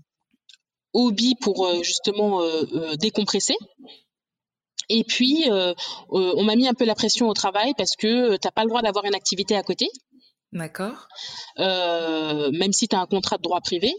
hobby 0.92 1.36
pour 1.40 1.66
euh, 1.66 1.84
justement 1.84 2.42
décompresser. 2.98 3.54
Et 4.88 5.04
puis, 5.04 5.44
on 6.08 6.42
m'a 6.42 6.56
mis 6.56 6.66
un 6.66 6.74
peu 6.74 6.84
la 6.84 6.96
pression 6.96 7.28
au 7.28 7.32
travail 7.32 7.74
parce 7.78 7.94
que 7.94 8.32
tu 8.32 8.40
n'as 8.44 8.50
pas 8.50 8.64
le 8.64 8.70
droit 8.70 8.82
d'avoir 8.82 9.04
une 9.04 9.14
activité 9.14 9.54
à 9.54 9.62
côté. 9.62 9.86
D'accord. 10.52 11.06
Euh, 11.60 12.50
même 12.50 12.72
si 12.72 12.88
tu 12.88 12.96
as 12.96 13.00
un 13.00 13.06
contrat 13.06 13.36
de 13.36 13.42
droit 13.42 13.60
privé. 13.60 13.94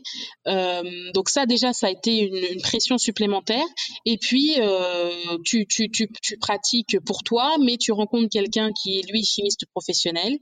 Euh, 0.47 1.11
donc 1.13 1.29
ça 1.29 1.45
déjà, 1.45 1.71
ça 1.71 1.87
a 1.87 1.89
été 1.89 2.19
une, 2.19 2.61
pression 2.61 2.97
supplémentaire. 2.97 3.63
Et 4.05 4.17
puis, 4.17 4.55
euh, 4.59 5.37
tu, 5.45 5.65
tu, 5.65 5.89
tu, 5.89 6.09
tu, 6.21 6.37
pratiques 6.37 6.99
pour 7.05 7.23
toi, 7.23 7.55
mais 7.63 7.77
tu 7.77 7.93
rencontres 7.93 8.29
quelqu'un 8.29 8.71
qui 8.73 8.99
est 8.99 9.09
lui 9.09 9.23
chimiste 9.23 9.65
professionnel 9.73 10.37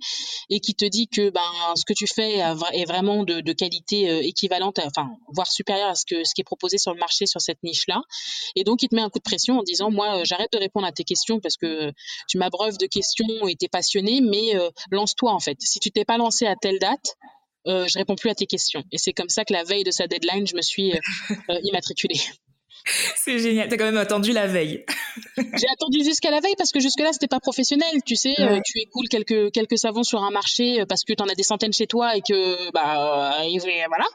et 0.49 0.59
qui 0.59 0.73
te 0.73 0.85
dit 0.85 1.07
que 1.07 1.29
ben, 1.29 1.41
ce 1.75 1.85
que 1.85 1.93
tu 1.93 2.07
fais 2.07 2.37
est 2.37 2.85
vraiment 2.85 3.23
de, 3.23 3.53
qualité 3.53 4.27
équivalente, 4.27 4.79
enfin, 4.79 5.09
voire 5.33 5.51
supérieure 5.51 5.89
à 5.89 5.95
ce, 5.95 6.05
que, 6.05 6.23
ce 6.23 6.33
qui 6.33 6.41
est 6.41 6.43
proposé 6.43 6.77
sur 6.77 6.93
le 6.93 6.99
marché 6.99 7.27
sur 7.27 7.41
cette 7.41 7.61
niche-là. 7.63 8.01
Et 8.55 8.63
donc, 8.63 8.81
il 8.81 8.89
te 8.89 8.95
met 8.95 9.01
un 9.01 9.09
coup 9.09 9.19
de 9.19 9.23
pression 9.23 9.59
en 9.59 9.63
disant, 9.63 9.91
moi, 9.91 10.23
j'arrête 10.23 10.51
de 10.53 10.57
répondre 10.57 10.87
à 10.87 10.91
tes 10.91 11.03
questions 11.03 11.39
parce 11.39 11.57
que 11.57 11.91
tu 12.27 12.37
m'abreuves 12.37 12.77
de 12.77 12.87
questions 12.87 13.47
et 13.47 13.55
tu 13.55 13.65
es 13.65 13.69
passionné, 13.69 14.21
mais 14.21 14.53
lance-toi 14.91 15.31
en 15.31 15.39
fait. 15.39 15.57
Si 15.59 15.79
tu 15.79 15.91
pas 16.05 16.17
lancé 16.17 16.45
à 16.45 16.55
telle 16.55 16.79
date, 16.79 17.15
euh, 17.67 17.85
je 17.87 17.97
réponds 17.97 18.15
plus 18.15 18.29
à 18.29 18.35
tes 18.35 18.45
questions. 18.45 18.83
Et 18.91 18.97
c'est 18.97 19.13
comme 19.13 19.29
ça 19.29 19.45
que 19.45 19.53
la 19.53 19.63
veille 19.63 19.83
de 19.83 19.91
sa 19.91 20.07
deadline, 20.07 20.47
je 20.47 20.55
me 20.55 20.61
suis 20.61 20.93
euh, 20.93 20.99
euh, 21.49 21.59
immatriculée. 21.63 22.19
C'est 23.15 23.39
génial. 23.39 23.69
T'as 23.69 23.77
quand 23.77 23.85
même 23.85 23.97
attendu 23.97 24.31
la 24.31 24.47
veille. 24.47 24.85
J'ai 25.37 25.67
attendu 25.73 26.03
jusqu'à 26.03 26.31
la 26.31 26.39
veille 26.39 26.55
parce 26.57 26.71
que 26.71 26.79
jusque-là, 26.79 27.09
c'était 27.13 27.27
pas 27.27 27.39
professionnel. 27.39 27.89
Tu 28.05 28.15
sais, 28.15 28.33
euh, 28.39 28.59
tu 28.65 28.79
écoules 28.79 29.07
quelques, 29.09 29.51
quelques 29.51 29.77
savons 29.77 30.03
sur 30.03 30.23
un 30.23 30.31
marché 30.31 30.81
euh, 30.81 30.85
parce 30.87 31.03
que 31.03 31.13
tu 31.13 31.21
en 31.21 31.27
as 31.27 31.35
des 31.35 31.43
centaines 31.43 31.73
chez 31.73 31.87
toi 31.87 32.15
et 32.15 32.21
que, 32.21 32.71
bah, 32.71 33.37
voilà. 33.87 34.05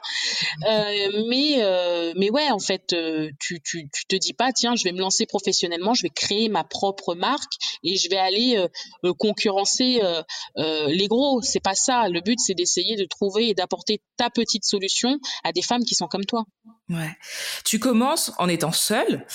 Euh, 0.67 1.23
mais, 1.27 1.55
euh, 1.59 2.13
mais 2.15 2.29
ouais, 2.29 2.49
en 2.49 2.59
fait, 2.59 2.95
tu, 3.39 3.61
tu, 3.61 3.89
tu 3.89 4.05
te 4.07 4.15
dis 4.15 4.33
pas, 4.33 4.51
tiens, 4.51 4.75
je 4.75 4.83
vais 4.83 4.91
me 4.91 4.99
lancer 4.99 5.25
professionnellement, 5.25 5.93
je 5.93 6.03
vais 6.03 6.09
créer 6.09 6.49
ma 6.49 6.63
propre 6.63 7.15
marque 7.15 7.53
et 7.83 7.95
je 7.97 8.09
vais 8.09 8.17
aller 8.17 8.63
concurrencer 9.19 10.01
les 10.55 11.07
gros. 11.07 11.41
C'est 11.41 11.63
pas 11.63 11.75
ça. 11.75 12.07
Le 12.09 12.21
but, 12.21 12.39
c'est 12.39 12.55
d'essayer 12.55 12.95
de 12.95 13.05
trouver 13.05 13.49
et 13.49 13.53
d'apporter 13.53 14.01
ta 14.17 14.29
petite 14.29 14.65
solution 14.65 15.17
à 15.43 15.51
des 15.51 15.61
femmes 15.61 15.83
qui 15.83 15.95
sont 15.95 16.07
comme 16.07 16.25
toi. 16.25 16.45
Ouais. 16.89 17.17
Tu 17.63 17.79
commences 17.79 18.31
en 18.37 18.47
étant 18.47 18.54
seul. 18.71 19.25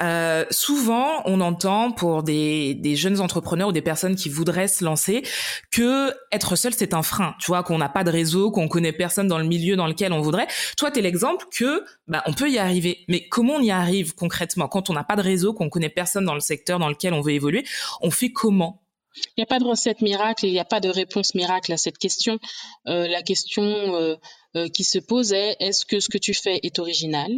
Euh, 0.00 0.44
souvent, 0.50 1.22
on 1.24 1.40
entend 1.40 1.92
pour 1.92 2.22
des, 2.22 2.78
jeunes 2.96 3.20
entrepreneurs 3.20 3.68
ou 3.68 3.72
des 3.72 3.82
personnes 3.82 4.16
qui 4.16 4.28
voudraient 4.28 4.68
se 4.68 4.84
lancer 4.84 5.22
que 5.70 6.12
être 6.32 6.56
seul, 6.56 6.72
c'est 6.74 6.94
un 6.94 7.02
frein. 7.02 7.34
Tu 7.40 7.46
vois, 7.46 7.62
qu'on 7.62 7.78
n'a 7.78 7.88
pas 7.88 8.04
de 8.04 8.10
réseau, 8.10 8.50
qu'on 8.50 8.68
connaît 8.68 8.92
personne 8.92 9.28
dans 9.28 9.38
le 9.38 9.44
milieu 9.44 9.76
dans 9.76 9.86
lequel 9.86 10.12
on 10.12 10.20
voudrait. 10.20 10.48
Toi, 10.76 10.90
tu 10.90 10.98
es 10.98 11.02
l'exemple 11.02 11.46
que 11.52 11.84
bah, 12.08 12.22
on 12.26 12.32
peut 12.32 12.50
y 12.50 12.58
arriver. 12.58 13.04
Mais 13.08 13.28
comment 13.28 13.54
on 13.54 13.62
y 13.62 13.70
arrive 13.70 14.14
concrètement? 14.14 14.68
Quand 14.68 14.90
on 14.90 14.92
n'a 14.92 15.04
pas 15.04 15.16
de 15.16 15.22
réseau, 15.22 15.52
qu'on 15.52 15.68
connaît 15.68 15.88
personne 15.88 16.24
dans 16.24 16.34
le 16.34 16.40
secteur 16.40 16.78
dans 16.78 16.88
lequel 16.88 17.14
on 17.14 17.20
veut 17.20 17.32
évoluer 17.32 17.64
On 18.00 18.10
fait 18.10 18.32
comment? 18.32 18.82
Il 19.16 19.40
n'y 19.40 19.42
a 19.42 19.46
pas 19.46 19.58
de 19.58 19.64
recette 19.64 20.02
miracle, 20.02 20.46
il 20.46 20.52
n'y 20.52 20.60
a 20.60 20.64
pas 20.64 20.80
de 20.80 20.88
réponse 20.88 21.34
miracle 21.34 21.72
à 21.72 21.76
cette 21.76 21.98
question. 21.98 22.38
Euh, 22.86 23.08
la 23.08 23.22
question 23.22 23.64
euh, 23.64 24.68
qui 24.68 24.84
se 24.84 24.98
pose 24.98 25.32
est 25.32 25.56
est-ce 25.60 25.84
que 25.84 26.00
ce 26.00 26.08
que 26.08 26.18
tu 26.18 26.34
fais 26.34 26.60
est 26.62 26.78
original? 26.78 27.30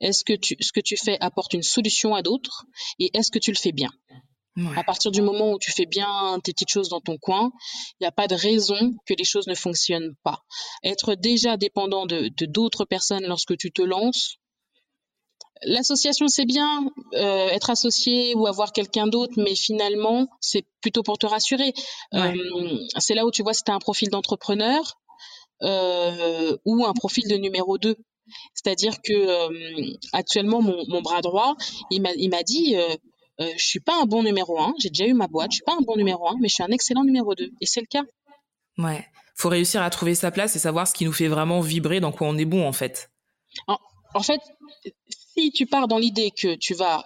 Est-ce 0.00 0.24
que 0.24 0.32
tu, 0.32 0.56
ce 0.60 0.72
que 0.72 0.80
tu 0.80 0.96
fais 0.96 1.18
apporte 1.20 1.54
une 1.54 1.62
solution 1.62 2.14
à 2.14 2.22
d'autres 2.22 2.64
Et 2.98 3.10
est-ce 3.16 3.30
que 3.30 3.38
tu 3.38 3.50
le 3.50 3.56
fais 3.56 3.72
bien? 3.72 3.90
À 4.74 4.84
partir 4.84 5.10
du 5.10 5.20
moment 5.20 5.52
où 5.52 5.58
tu 5.58 5.70
fais 5.70 5.84
bien 5.84 6.40
tes 6.42 6.54
petites 6.54 6.70
choses 6.70 6.88
dans 6.88 7.02
ton 7.02 7.18
coin, 7.18 7.52
il 7.92 8.04
n'y 8.04 8.06
a 8.06 8.12
pas 8.12 8.26
de 8.26 8.34
raison 8.34 8.94
que 9.04 9.12
les 9.12 9.24
choses 9.24 9.46
ne 9.48 9.54
fonctionnent 9.54 10.14
pas. 10.22 10.44
Être 10.82 11.14
déjà 11.14 11.58
dépendant 11.58 12.06
de 12.06 12.30
d'autres 12.46 12.86
personnes 12.86 13.26
lorsque 13.26 13.54
tu 13.58 13.70
te 13.70 13.82
lances, 13.82 14.38
L'association, 15.62 16.28
c'est 16.28 16.44
bien, 16.44 16.86
euh, 17.14 17.48
être 17.48 17.70
associé 17.70 18.34
ou 18.34 18.46
avoir 18.46 18.72
quelqu'un 18.72 19.06
d'autre, 19.06 19.34
mais 19.38 19.54
finalement, 19.54 20.28
c'est 20.40 20.66
plutôt 20.80 21.02
pour 21.02 21.18
te 21.18 21.26
rassurer. 21.26 21.72
Euh, 22.14 22.34
c'est 22.98 23.14
là 23.14 23.24
où 23.24 23.30
tu 23.30 23.42
vois 23.42 23.54
si 23.54 23.62
tu 23.64 23.70
as 23.70 23.74
un 23.74 23.78
profil 23.78 24.10
d'entrepreneur 24.10 24.98
euh, 25.62 26.56
ou 26.66 26.84
un 26.84 26.92
profil 26.92 27.26
de 27.28 27.36
numéro 27.36 27.78
2. 27.78 27.96
C'est-à-dire 28.54 29.00
que 29.02 29.12
euh, 29.12 29.96
actuellement, 30.12 30.62
mon, 30.62 30.84
mon, 30.88 31.02
bras 31.02 31.20
droit, 31.20 31.56
il 31.90 32.00
m'a 32.02 32.42
dit, 32.42 32.76
euh, 32.76 32.96
euh, 33.40 33.50
je 33.56 33.64
suis 33.64 33.80
pas 33.80 34.00
un 34.00 34.06
bon 34.06 34.22
numéro 34.22 34.58
1, 34.58 34.74
j'ai 34.78 34.88
déjà 34.88 35.06
eu 35.06 35.14
ma 35.14 35.26
boîte, 35.26 35.52
je 35.52 35.56
suis 35.56 35.64
pas 35.64 35.74
un 35.74 35.82
bon 35.82 35.96
numéro 35.96 36.28
1, 36.28 36.36
mais 36.40 36.48
je 36.48 36.54
suis 36.54 36.62
un 36.62 36.70
excellent 36.70 37.04
numéro 37.04 37.34
2. 37.34 37.50
Et 37.60 37.66
c'est 37.66 37.80
le 37.80 37.86
cas. 37.86 38.04
Ouais, 38.78 39.06
faut 39.34 39.48
réussir 39.48 39.82
à 39.82 39.90
trouver 39.90 40.14
sa 40.14 40.30
place 40.30 40.56
et 40.56 40.58
savoir 40.58 40.86
ce 40.86 40.94
qui 40.94 41.04
nous 41.04 41.12
fait 41.12 41.28
vraiment 41.28 41.60
vibrer, 41.60 42.00
dans 42.00 42.12
quoi 42.12 42.28
on 42.28 42.36
est 42.38 42.44
bon 42.44 42.66
en 42.66 42.72
fait. 42.72 43.10
En, 43.68 43.78
en 44.14 44.22
fait, 44.22 44.40
si 45.36 45.50
tu 45.52 45.66
pars 45.66 45.88
dans 45.88 45.98
l'idée 45.98 46.30
que 46.30 46.54
tu 46.54 46.74
vas 46.74 47.04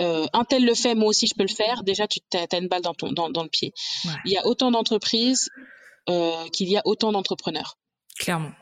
euh, 0.00 0.26
un 0.32 0.44
tel 0.44 0.64
le 0.64 0.74
fait, 0.74 0.94
moi 0.94 1.08
aussi 1.08 1.26
je 1.26 1.34
peux 1.34 1.42
le 1.42 1.54
faire, 1.54 1.82
déjà 1.84 2.06
tu 2.06 2.20
as, 2.34 2.58
une 2.58 2.68
balle 2.68 2.82
dans, 2.82 2.94
ton, 2.94 3.12
dans, 3.12 3.30
dans 3.30 3.42
le 3.42 3.48
pied. 3.48 3.72
Ouais. 4.04 4.12
Il 4.26 4.32
y 4.32 4.36
a 4.36 4.46
autant 4.46 4.70
d'entreprises 4.70 5.48
euh, 6.10 6.48
qu'il 6.48 6.68
y 6.68 6.76
a 6.76 6.82
autant 6.84 7.12
d'entrepreneurs. 7.12 7.78
Clairement. 8.18 8.52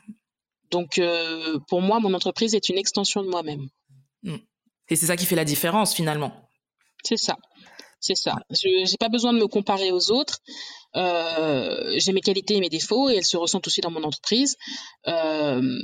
Donc 0.73 0.99
euh, 0.99 1.59
pour 1.69 1.83
moi, 1.83 2.01
mon 2.01 2.13
entreprise 2.15 2.55
est 2.55 2.69
une 2.69 2.79
extension 2.79 3.23
de 3.23 3.29
moi-même. 3.29 3.69
Mm. 4.25 4.37
Et 4.89 4.97
c'est 4.97 5.07
ça 5.07 5.17
qui 5.17 5.27
fait 5.27 5.37
la 5.37 5.45
différence 5.45 5.95
finalement. 5.95 6.33
C'est 7.05 7.19
ça. 7.19 7.37
C'est 8.01 8.17
ça. 8.17 8.35
Je 8.51 8.91
n'ai 8.91 8.97
pas 8.99 9.09
besoin 9.09 9.33
de 9.33 9.39
me 9.39 9.47
comparer 9.47 9.93
aux 9.93 10.11
autres. 10.11 10.41
Euh, 10.95 11.95
j'ai 11.97 12.13
mes 12.13 12.21
qualités 12.21 12.57
et 12.57 12.61
mes 12.61 12.69
défauts 12.69 13.09
et 13.09 13.17
elles 13.17 13.25
se 13.25 13.37
ressentent 13.37 13.67
aussi 13.67 13.81
dans 13.81 13.91
mon 13.91 14.03
entreprise. 14.03 14.57
Euh, 15.09 15.79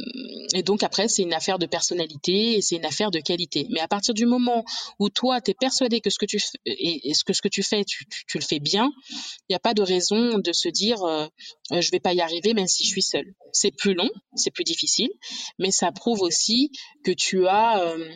et 0.55 0.63
donc 0.63 0.83
après, 0.83 1.09
c'est 1.09 1.23
une 1.23 1.33
affaire 1.33 1.59
de 1.59 1.67
personnalité 1.67 2.57
et 2.57 2.63
c'est 2.63 2.77
une 2.77 2.85
affaire 2.85 3.11
de 3.11 3.21
qualité. 3.21 3.67
Mais 3.71 3.81
à 3.81 3.89
partir 3.89 4.15
du 4.15 4.27
moment 4.27 4.65
où 4.99 5.09
toi, 5.09 5.41
tu 5.41 5.51
es 5.51 5.55
persuadé 5.55 6.01
que 6.01 6.11
ce 6.11 6.19
que 6.19 6.27
tu 6.27 6.39
fais, 6.39 6.59
et, 6.67 7.15
ce 7.15 7.25
que 7.25 7.33
ce 7.33 7.43
que 7.43 7.49
tu 7.49 7.63
fais, 7.63 7.85
tu, 7.85 8.07
le 8.35 8.41
fais 8.41 8.59
bien, 8.59 8.93
il 9.11 9.53
n'y 9.53 9.57
a 9.57 9.61
pas 9.61 9.75
de 9.75 9.83
raison 9.83 10.39
de 10.39 10.53
se 10.53 10.69
dire 10.69 11.03
euh, 11.03 11.27
euh, 11.73 11.81
je 11.81 11.91
vais 11.91 12.01
pas 12.01 12.13
y 12.13 12.21
arriver 12.21 12.55
même 12.55 12.67
si 12.67 12.85
je 12.85 12.91
suis 12.91 13.03
seule. 13.03 13.35
C'est 13.53 13.71
plus 13.71 13.95
long, 13.95 14.11
c'est 14.35 14.51
plus 14.51 14.65
difficile, 14.65 15.11
mais 15.59 15.71
ça 15.71 15.91
prouve 15.93 16.23
aussi 16.23 16.71
que 17.05 17.13
tu 17.13 17.47
as 17.47 17.83
euh, 17.83 18.11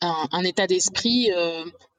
un, 0.00 0.44
état 0.44 0.66
d'esprit 0.66 1.30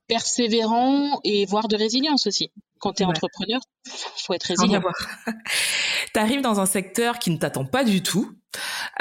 persévérant 0.07 1.19
et 1.23 1.45
voire 1.45 1.67
de 1.67 1.75
résilience 1.75 2.27
aussi. 2.27 2.51
Quand 2.79 2.93
tu 2.93 3.03
es 3.03 3.05
ouais. 3.05 3.12
entrepreneur, 3.12 3.59
faut 4.17 4.33
être 4.33 4.43
résilient. 4.43 4.81
tu 6.13 6.19
arrives 6.19 6.41
dans 6.41 6.59
un 6.59 6.65
secteur 6.65 7.19
qui 7.19 7.31
ne 7.31 7.38
t'attend 7.38 7.65
pas 7.65 7.83
du 7.83 8.01
tout. 8.01 8.31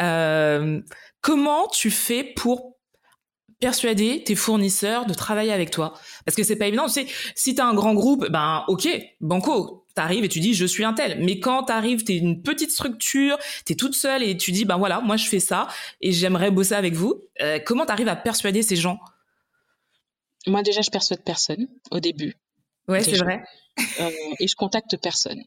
Euh, 0.01 0.81
comment 1.21 1.69
tu 1.69 1.91
fais 1.91 2.25
pour 2.25 2.77
persuader 3.61 4.23
tes 4.25 4.35
fournisseurs 4.35 5.07
de 5.07 5.15
travailler 5.15 5.53
avec 5.53 5.71
toi? 5.71 5.95
Parce 6.25 6.37
que 6.37 6.43
c'est 6.43 6.57
pas 6.57 6.67
évident. 6.67 6.87
Tu 6.87 6.93
sais, 6.93 7.07
si 7.35 7.55
tu 7.55 7.61
as 7.61 7.67
un 7.67 7.75
grand 7.75 7.95
groupe, 7.95 8.29
ben 8.31 8.65
ok, 8.69 8.89
banco, 9.21 9.87
t'arrives 9.95 10.25
et 10.25 10.29
tu 10.29 10.41
dis 10.41 10.55
je 10.55 10.67
suis 10.67 10.85
un 10.85 10.93
tel. 10.93 11.23
Mais 11.25 11.41
quand 11.41 11.65
t'arrives, 11.65 12.05
t'es 12.05 12.17
une 12.17 12.43
petite 12.43 12.71
structure, 12.71 13.39
t'es 13.65 13.75
toute 13.75 13.95
seule 13.95 14.23
et 14.23 14.37
tu 14.37 14.53
dis 14.53 14.65
ben 14.65 14.77
voilà, 14.77 15.01
moi 15.01 15.17
je 15.17 15.27
fais 15.27 15.41
ça 15.41 15.69
et 16.01 16.13
j'aimerais 16.13 16.51
bosser 16.51 16.75
avec 16.75 16.95
vous. 16.95 17.23
Euh, 17.41 17.59
comment 17.65 17.87
t'arrives 17.87 18.09
à 18.09 18.17
persuader 18.17 18.63
ces 18.63 18.77
gens? 18.77 18.99
Moi, 20.47 20.63
déjà, 20.63 20.81
je 20.83 20.91
persuade 20.91 21.23
personne 21.25 21.69
au 21.91 22.01
début. 22.01 22.35
Ouais, 22.89 23.03
c'est 23.03 23.19
vrai. 23.19 23.43
Euh, 24.01 24.11
et 24.41 24.49
je 24.49 24.57
contacte 24.57 24.97
personne. 24.97 25.41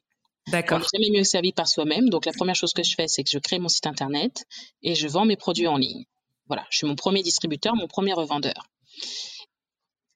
D'accord. 0.47 0.77
On 0.77 0.79
n'est 0.79 1.05
jamais 1.05 1.19
mieux 1.19 1.23
servi 1.25 1.51
par 1.51 1.67
soi-même. 1.67 2.09
Donc, 2.09 2.25
la 2.25 2.31
première 2.31 2.55
chose 2.55 2.71
que 2.71 2.81
je 2.81 2.95
fais, 2.95 3.09
c'est 3.09 3.23
que 3.25 3.29
je 3.29 3.39
crée 3.39 3.59
mon 3.59 3.67
site 3.67 3.87
internet 3.87 4.45
et 4.83 4.95
je 4.95 5.05
vends 5.09 5.25
mes 5.25 5.35
produits 5.35 5.67
en 5.67 5.75
ligne. 5.75 6.05
Voilà, 6.47 6.65
je 6.69 6.77
suis 6.77 6.87
mon 6.87 6.95
premier 6.95 7.23
distributeur, 7.23 7.75
mon 7.75 7.87
premier 7.87 8.13
revendeur. 8.13 8.69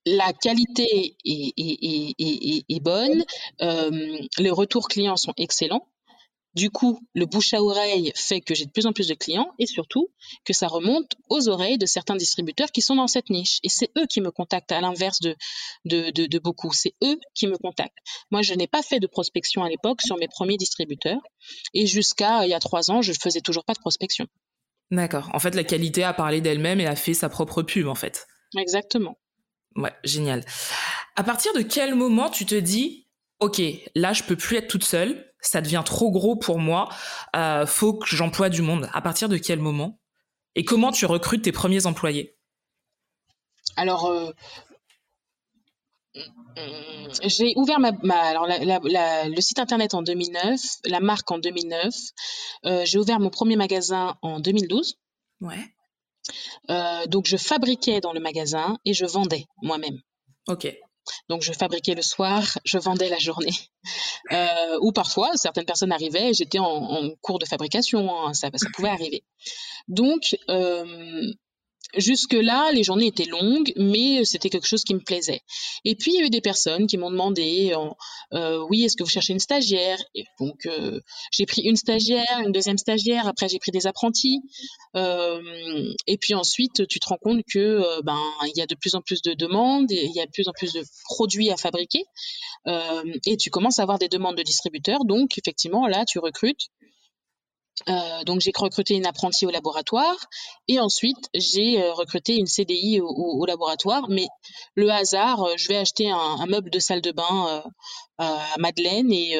La 0.05 0.32
qualité 0.32 1.17
est, 1.25 1.53
est, 1.58 2.13
est, 2.17 2.65
est 2.70 2.79
bonne, 2.79 3.25
euh, 3.62 4.17
les 4.38 4.51
retours 4.51 4.88
clients 4.88 5.17
sont 5.17 5.34
excellents, 5.36 5.88
Du 6.55 6.69
coup, 6.69 7.01
le 7.13 7.25
bouche 7.25 7.53
à 7.53 7.62
oreille 7.62 8.13
fait 8.15 8.39
que 8.39 8.55
j'ai 8.55 8.65
de 8.65 8.71
plus 8.71 8.85
en 8.85 8.93
plus 8.93 9.07
de 9.07 9.13
clients 9.13 9.53
et 9.59 9.65
surtout 9.65 10.09
que 10.45 10.53
ça 10.53 10.67
remonte 10.67 11.15
aux 11.29 11.50
oreilles 11.50 11.77
de 11.77 11.85
certains 11.85 12.15
distributeurs 12.15 12.71
qui 12.71 12.81
sont 12.81 12.95
dans 12.95 13.07
cette 13.07 13.29
niche. 13.29 13.59
Et 13.63 13.69
c'est 13.69 13.91
eux 13.97 14.05
qui 14.07 14.21
me 14.21 14.31
contactent 14.31 14.71
à 14.71 14.79
l'inverse 14.79 15.19
de, 15.19 15.35
de, 15.83 16.12
de, 16.12 16.39
beaucoup. 16.39 16.71
C'est 16.71 16.93
eux 17.03 17.19
qui 17.33 17.47
me 17.47 17.57
contactent. 17.57 17.97
Moi, 18.31 18.41
je 18.41 18.53
n'ai 18.53 18.67
pas 18.67 18.81
fait 18.81 19.01
de 19.01 19.07
prospection 19.07 19.63
à 19.63 19.69
l'époque 19.69 20.01
sur 20.01 20.17
mes 20.17 20.29
premiers 20.29 20.55
distributeurs 20.55 21.21
et 21.74 21.85
jusqu'à 21.88 22.45
il 22.45 22.51
y 22.51 22.53
a 22.53 22.59
trois 22.59 22.89
ans, 22.89 23.01
je 23.01 23.12
ne 23.12 23.17
faisais 23.17 23.41
toujours 23.41 23.65
pas 23.65 23.74
de 23.74 23.79
prospection. 23.79 24.27
D'accord. 24.91 25.29
En 25.33 25.39
fait, 25.39 25.55
la 25.55 25.63
qualité 25.63 26.03
a 26.03 26.13
parlé 26.13 26.39
d'elle-même 26.39 26.79
et 26.79 26.88
a 26.88 26.95
fait 26.95 27.13
sa 27.13 27.27
propre 27.27 27.63
pub, 27.63 27.88
en 27.88 27.95
fait. 27.95 28.27
Exactement. 28.57 29.17
Ouais, 29.75 29.93
génial. 30.05 30.45
À 31.17 31.24
partir 31.24 31.53
de 31.53 31.62
quel 31.62 31.95
moment 31.95 32.29
tu 32.29 32.45
te 32.45 32.55
dis, 32.55 33.04
ok, 33.39 33.61
là, 33.95 34.13
je 34.13 34.23
peux 34.23 34.35
plus 34.35 34.57
être 34.57 34.67
toute 34.67 34.83
seule, 34.83 35.31
ça 35.45 35.61
devient 35.61 35.83
trop 35.85 36.11
gros 36.11 36.35
pour 36.35 36.59
moi, 36.59 36.89
euh, 37.35 37.65
faut 37.65 37.93
que 37.93 38.07
j'emploie 38.07 38.49
du 38.49 38.61
monde. 38.61 38.89
À 38.93 39.01
partir 39.01 39.29
de 39.29 39.37
quel 39.37 39.59
moment? 39.59 39.99
Et 40.55 40.63
comment 40.63 40.91
tu 40.91 41.05
recrutes 41.05 41.43
tes 41.43 41.51
premiers 41.51 41.85
employés? 41.85 42.37
Alors, 43.75 44.05
euh, 44.05 44.31
j'ai 47.23 47.53
ouvert 47.57 47.79
ma, 47.79 47.91
alors 48.21 48.47
le 48.47 49.41
site 49.41 49.59
internet 49.59 49.93
en 49.93 50.01
2009, 50.01 50.61
la 50.85 51.01
marque 51.01 51.29
en 51.29 51.39
2009. 51.39 51.93
Euh, 52.65 52.85
j'ai 52.85 52.97
ouvert 52.97 53.19
mon 53.19 53.29
premier 53.29 53.57
magasin 53.57 54.15
en 54.21 54.39
2012. 54.39 54.95
Ouais. 55.41 55.59
Donc 57.07 57.27
je 57.27 57.35
fabriquais 57.37 57.99
dans 57.99 58.13
le 58.13 58.21
magasin 58.21 58.79
et 58.85 58.93
je 58.93 59.05
vendais 59.05 59.45
moi-même. 59.61 59.99
Ok. 60.47 60.73
Donc 61.29 61.41
je 61.41 61.53
fabriquais 61.53 61.95
le 61.95 62.01
soir, 62.01 62.57
je 62.63 62.77
vendais 62.77 63.09
la 63.09 63.17
journée. 63.17 63.55
Euh, 64.31 64.79
ou 64.81 64.91
parfois, 64.91 65.31
certaines 65.35 65.65
personnes 65.65 65.91
arrivaient 65.91 66.33
j'étais 66.33 66.59
en, 66.59 67.12
cours 67.21 67.39
de 67.39 67.45
fabrication, 67.45 68.25
hein, 68.25 68.33
ça, 68.33 68.50
ça, 68.55 68.69
pouvait 68.74 68.89
arriver. 68.89 69.24
Donc 69.88 70.35
euh, 70.50 71.31
Jusque-là, 71.97 72.71
les 72.73 72.83
journées 72.83 73.07
étaient 73.07 73.25
longues, 73.25 73.71
mais 73.77 74.25
c'était 74.25 74.49
quelque 74.49 74.67
chose 74.67 74.83
qui 74.83 74.93
me 74.93 74.99
plaisait. 74.99 75.41
Et 75.83 75.95
puis, 75.95 76.11
il 76.13 76.19
y 76.19 76.23
a 76.23 76.25
eu 76.25 76.29
des 76.29 76.41
personnes 76.41 76.87
qui 76.87 76.97
m'ont 76.97 77.11
demandé, 77.11 77.73
euh, 78.33 78.65
oui, 78.69 78.83
est-ce 78.83 78.95
que 78.95 79.03
vous 79.03 79.09
cherchez 79.09 79.33
une 79.33 79.39
stagiaire? 79.39 79.97
Et 80.13 80.25
Donc, 80.39 80.65
euh, 80.65 80.99
j'ai 81.31 81.45
pris 81.45 81.61
une 81.61 81.75
stagiaire, 81.75 82.39
une 82.45 82.51
deuxième 82.51 82.77
stagiaire, 82.77 83.27
après 83.27 83.47
j'ai 83.47 83.59
pris 83.59 83.71
des 83.71 83.87
apprentis. 83.87 84.41
Euh, 84.95 85.41
et 86.07 86.17
puis 86.17 86.33
ensuite, 86.33 86.87
tu 86.87 86.99
te 86.99 87.07
rends 87.07 87.17
compte 87.21 87.41
que 87.51 87.59
euh, 87.59 88.01
ben 88.03 88.19
il 88.45 88.57
y 88.57 88.61
a 88.61 88.65
de 88.65 88.75
plus 88.75 88.95
en 88.95 89.01
plus 89.01 89.21
de 89.21 89.33
demandes, 89.33 89.91
il 89.91 90.11
y 90.13 90.21
a 90.21 90.25
de 90.25 90.31
plus 90.31 90.47
en 90.47 90.53
plus 90.53 90.73
de 90.73 90.83
produits 91.05 91.51
à 91.51 91.57
fabriquer, 91.57 92.05
euh, 92.67 93.03
et 93.25 93.37
tu 93.37 93.49
commences 93.49 93.79
à 93.79 93.83
avoir 93.83 93.99
des 93.99 94.07
demandes 94.07 94.37
de 94.37 94.43
distributeurs. 94.43 95.05
Donc, 95.05 95.37
effectivement, 95.37 95.87
là, 95.87 96.05
tu 96.05 96.19
recrutes. 96.19 96.69
Euh, 97.89 98.24
donc 98.24 98.41
j'ai 98.41 98.51
recruté 98.55 98.96
une 98.96 99.05
apprentie 99.05 99.46
au 99.46 99.50
laboratoire 99.50 100.15
et 100.67 100.79
ensuite 100.79 101.29
j'ai 101.36 101.82
euh, 101.82 101.94
recruté 101.94 102.36
une 102.36 102.48
CDI 102.48 103.01
au, 103.01 103.46
laboratoire. 103.46 104.10
Mais 104.10 104.27
le 104.75 104.89
hasard, 104.89 105.44
euh, 105.44 105.53
je 105.58 105.67
vais 105.67 105.77
acheter 105.77 106.10
un, 106.10 106.46
meuble 106.48 106.70
de 106.70 106.79
salle 106.79 107.01
de 107.01 107.12
bain 107.12 107.63
à 108.17 108.55
Madeleine 108.60 109.12
et 109.12 109.39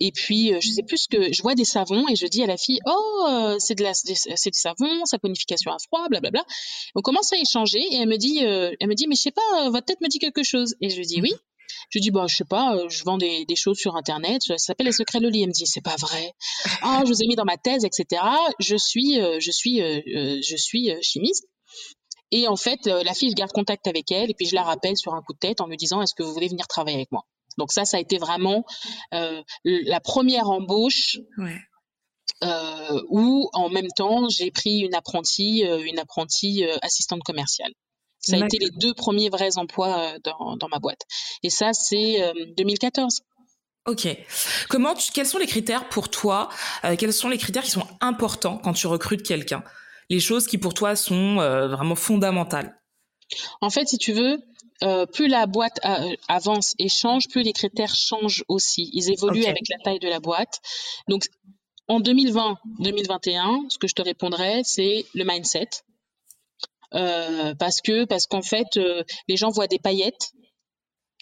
et 0.00 0.12
puis 0.12 0.52
je 0.60 0.68
sais 0.70 0.82
plus 0.82 1.06
que 1.06 1.32
je 1.32 1.42
vois 1.42 1.54
des 1.54 1.64
savons 1.64 2.08
et 2.08 2.16
je 2.16 2.26
dis 2.26 2.42
à 2.42 2.46
la 2.46 2.56
fille 2.56 2.80
oh 2.86 3.56
c'est 3.58 3.74
de 3.76 3.82
la 3.82 3.94
c'est 3.94 4.50
du 4.50 4.58
savon 4.58 5.04
saponification 5.04 5.72
à 5.72 5.76
froid 5.78 6.08
blablabla. 6.08 6.44
On 6.94 7.02
commence 7.02 7.32
à 7.32 7.36
échanger 7.36 7.78
et 7.78 7.96
elle 7.96 8.08
me 8.08 8.16
dit 8.16 8.38
elle 8.40 8.88
me 8.88 8.94
dit 8.94 9.06
mais 9.08 9.14
je 9.14 9.22
sais 9.22 9.30
pas 9.30 9.70
votre 9.70 9.86
tête 9.86 10.00
me 10.00 10.08
dit 10.08 10.18
quelque 10.18 10.42
chose 10.42 10.74
et 10.80 10.90
je 10.90 11.02
dis 11.02 11.20
oui 11.22 11.32
je 11.90 11.98
lui 11.98 12.00
dis, 12.00 12.10
bah, 12.10 12.26
je 12.28 12.36
sais 12.36 12.44
pas, 12.44 12.74
euh, 12.74 12.88
je 12.88 13.04
vends 13.04 13.18
des, 13.18 13.44
des 13.44 13.56
choses 13.56 13.78
sur 13.78 13.96
Internet, 13.96 14.42
ça 14.42 14.58
s'appelle 14.58 14.86
Les 14.86 14.92
Secrets 14.92 15.20
de 15.20 15.28
lit. 15.28 15.42
Elle 15.42 15.48
me 15.48 15.52
dit, 15.52 15.66
c'est 15.66 15.80
pas 15.80 15.96
vrai. 15.96 16.32
Ah, 16.82 17.02
je 17.04 17.08
vous 17.08 17.22
ai 17.22 17.26
mis 17.26 17.36
dans 17.36 17.44
ma 17.44 17.56
thèse, 17.56 17.84
etc. 17.84 18.22
Je 18.58 18.76
suis, 18.76 19.20
euh, 19.20 19.38
je 19.40 19.50
suis, 19.50 19.82
euh, 19.82 20.40
je 20.42 20.56
suis 20.56 20.90
chimiste. 21.02 21.46
Et 22.30 22.46
en 22.46 22.56
fait, 22.56 22.86
la 22.86 23.14
fille, 23.14 23.30
je 23.30 23.34
garde 23.34 23.52
contact 23.52 23.86
avec 23.86 24.12
elle 24.12 24.30
et 24.30 24.34
puis 24.34 24.44
je 24.44 24.54
la 24.54 24.62
rappelle 24.62 24.98
sur 24.98 25.14
un 25.14 25.22
coup 25.22 25.32
de 25.32 25.38
tête 25.38 25.62
en 25.62 25.66
me 25.66 25.76
disant, 25.76 26.02
est-ce 26.02 26.14
que 26.14 26.22
vous 26.22 26.34
voulez 26.34 26.48
venir 26.48 26.66
travailler 26.66 26.96
avec 26.96 27.10
moi? 27.10 27.22
Donc 27.56 27.72
ça, 27.72 27.86
ça 27.86 27.96
a 27.96 28.00
été 28.00 28.18
vraiment 28.18 28.64
la 29.64 30.00
première 30.00 30.50
embauche. 30.50 31.16
Ouais. 31.38 31.58
Où 33.08 33.48
en 33.54 33.70
même 33.70 33.88
temps 33.96 34.28
j'ai 34.28 34.50
pris 34.50 34.80
une 34.80 34.94
apprentie, 34.94 35.62
une 35.62 35.98
apprentie 35.98 36.64
assistante 36.82 37.22
commerciale. 37.22 37.72
Ça 38.20 38.36
a 38.36 38.44
été 38.44 38.58
les 38.58 38.70
deux 38.70 38.94
premiers 38.94 39.28
vrais 39.28 39.58
emplois 39.58 39.98
euh, 39.98 40.18
dans, 40.24 40.56
dans 40.56 40.68
ma 40.68 40.78
boîte. 40.78 41.02
Et 41.42 41.50
ça, 41.50 41.72
c'est 41.72 42.32
2014. 42.56 43.20
Euh, 43.86 43.92
ok. 43.92 44.08
Comment 44.68 44.94
tu, 44.94 45.12
quels 45.12 45.26
sont 45.26 45.38
les 45.38 45.46
critères 45.46 45.88
pour 45.88 46.08
toi 46.10 46.48
euh, 46.84 46.96
Quels 46.96 47.12
sont 47.12 47.28
les 47.28 47.38
critères 47.38 47.62
qui 47.62 47.70
sont 47.70 47.86
importants 48.00 48.58
quand 48.58 48.72
tu 48.72 48.86
recrutes 48.86 49.22
quelqu'un? 49.22 49.62
Les 50.10 50.20
choses 50.20 50.46
qui 50.46 50.58
pour 50.58 50.74
toi 50.74 50.96
sont 50.96 51.36
vraiment 51.36 51.94
fondamentales 51.94 52.80
En 53.60 53.68
fait, 53.68 53.86
si 53.86 53.98
tu 53.98 54.12
veux, 54.12 54.38
euh, 54.84 55.06
plus 55.06 55.26
la 55.26 55.46
boîte 55.46 55.80
avance 56.28 56.74
et 56.78 56.88
change, 56.88 57.28
plus 57.28 57.42
les 57.42 57.52
critères 57.52 57.94
changent 57.94 58.44
aussi. 58.48 58.90
Ils 58.92 59.10
évoluent 59.10 59.44
avec 59.44 59.68
la 59.68 59.78
taille 59.82 59.98
de 59.98 60.08
la 60.08 60.20
boîte. 60.20 60.60
Donc, 61.08 61.24
en 61.88 62.00
2020-2021, 62.00 63.70
ce 63.70 63.78
que 63.78 63.88
je 63.88 63.94
te 63.94 64.02
répondrais, 64.02 64.62
c'est 64.62 65.04
le 65.14 65.24
mindset. 65.24 65.68
Euh, 66.94 67.54
parce 67.58 67.80
que 67.82 68.06
parce 68.06 68.26
qu'en 68.26 68.42
fait 68.42 68.78
euh, 68.78 69.04
les 69.28 69.36
gens 69.36 69.50
voient 69.50 69.66
des 69.66 69.78
paillettes 69.78 70.32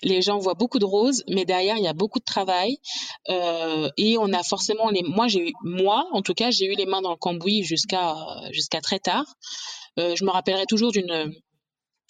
les 0.02 0.22
gens 0.22 0.38
voient 0.38 0.54
beaucoup 0.54 0.78
de 0.78 0.84
roses, 0.84 1.24
mais 1.28 1.44
derrière 1.44 1.76
il 1.76 1.84
y 1.84 1.88
a 1.88 1.94
beaucoup 1.94 2.18
de 2.18 2.24
travail 2.24 2.78
euh, 3.28 3.88
et 3.96 4.18
on 4.18 4.32
a 4.32 4.42
forcément 4.42 4.90
les. 4.90 5.02
Moi 5.02 5.26
j'ai 5.26 5.52
moi 5.62 6.06
en 6.12 6.22
tout 6.22 6.34
cas 6.34 6.50
j'ai 6.50 6.66
eu 6.66 6.74
les 6.74 6.86
mains 6.86 7.02
dans 7.02 7.10
le 7.10 7.16
cambouis 7.16 7.62
jusqu'à 7.62 8.14
jusqu'à 8.50 8.80
très 8.80 8.98
tard. 8.98 9.24
Euh, 9.98 10.14
je 10.14 10.24
me 10.24 10.30
rappellerai 10.30 10.66
toujours 10.66 10.92
d'une 10.92 11.32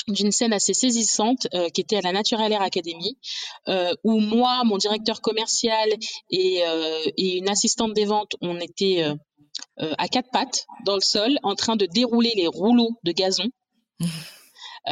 d'une 0.09 0.31
scène 0.31 0.53
assez 0.53 0.73
saisissante 0.73 1.49
euh, 1.55 1.69
qui 1.69 1.81
était 1.81 1.97
à 1.97 2.01
la 2.01 2.13
Natural 2.13 2.53
Air 2.53 2.63
Academy, 2.63 3.19
euh, 3.69 3.93
où 4.05 4.21
moi, 4.21 4.63
mon 4.65 4.77
directeur 4.77 5.21
commercial 5.21 5.89
et, 6.31 6.63
et 7.17 7.39
une 7.39 7.49
assistante 7.49 7.93
des 7.93 8.05
ventes, 8.05 8.37
on 8.41 8.61
était 8.61 9.03
euh, 9.03 9.15
à 9.79 10.09
quatre 10.09 10.31
pattes 10.33 10.67
dans 10.85 10.95
le 10.95 11.01
sol 11.01 11.39
en 11.43 11.55
train 11.55 11.77
de 11.77 11.87
dérouler 11.87 12.33
les 12.37 12.47
rouleaux 12.47 12.99
de 13.05 13.13
gazon. 13.13 13.49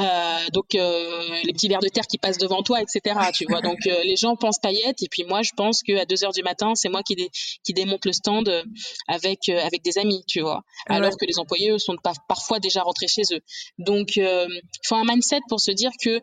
Euh, 0.00 0.50
donc 0.52 0.74
euh, 0.74 1.40
les 1.44 1.52
petits 1.52 1.68
vers 1.68 1.78
de 1.78 1.88
terre 1.88 2.06
qui 2.06 2.18
passent 2.18 2.38
devant 2.38 2.62
toi, 2.62 2.80
etc. 2.80 3.16
Tu 3.32 3.44
vois. 3.48 3.60
Donc 3.60 3.78
euh, 3.86 4.02
les 4.02 4.16
gens 4.16 4.34
pensent 4.34 4.58
paillettes 4.58 5.02
et 5.02 5.08
puis 5.08 5.24
moi 5.24 5.42
je 5.42 5.50
pense 5.56 5.82
que 5.82 5.96
à 5.96 6.04
2 6.04 6.24
heures 6.24 6.32
du 6.32 6.42
matin 6.42 6.72
c'est 6.74 6.88
moi 6.88 7.02
qui, 7.02 7.16
qui 7.62 7.72
démonte 7.72 8.04
le 8.04 8.12
stand 8.12 8.64
avec 9.06 9.48
avec 9.48 9.82
des 9.82 9.98
amis, 9.98 10.24
tu 10.26 10.40
vois. 10.40 10.62
Alors 10.86 11.16
que 11.16 11.26
les 11.26 11.38
employés 11.38 11.70
eux 11.70 11.78
sont 11.78 11.96
parfois 12.28 12.58
déjà 12.58 12.82
rentrés 12.82 13.08
chez 13.08 13.22
eux. 13.32 13.40
Donc 13.78 14.16
il 14.16 14.60
faut 14.84 14.96
un 14.96 15.04
mindset 15.04 15.40
pour 15.48 15.60
se 15.60 15.70
dire 15.70 15.92
que 16.02 16.20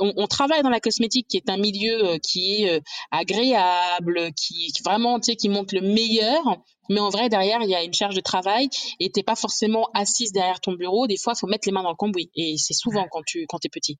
on, 0.00 0.12
on, 0.16 0.26
travaille 0.26 0.62
dans 0.62 0.70
la 0.70 0.80
cosmétique 0.80 1.26
qui 1.28 1.38
est 1.38 1.48
un 1.48 1.56
milieu 1.56 2.18
qui 2.18 2.64
est 2.64 2.82
agréable, 3.10 4.30
qui, 4.34 4.72
qui 4.72 4.82
vraiment 4.84 5.18
tu 5.18 5.32
sais 5.32 5.36
qui 5.36 5.48
montre 5.48 5.74
le 5.74 5.80
meilleur 5.80 6.42
mais 6.88 7.00
en 7.00 7.08
vrai, 7.10 7.28
derrière, 7.28 7.60
il 7.62 7.70
y 7.70 7.74
a 7.74 7.82
une 7.82 7.94
charge 7.94 8.14
de 8.14 8.20
travail 8.20 8.68
et 9.00 9.10
t'es 9.10 9.22
pas 9.22 9.36
forcément 9.36 9.88
assise 9.94 10.32
derrière 10.32 10.60
ton 10.60 10.72
bureau. 10.72 11.06
Des 11.06 11.16
fois, 11.16 11.34
il 11.36 11.38
faut 11.38 11.46
mettre 11.46 11.66
les 11.66 11.72
mains 11.72 11.82
dans 11.82 11.90
le 11.90 11.96
cambouis. 11.96 12.30
Et 12.34 12.56
c'est 12.58 12.74
souvent 12.74 13.06
quand 13.10 13.22
tu 13.24 13.46
quand 13.48 13.64
es 13.64 13.68
petit. 13.68 13.98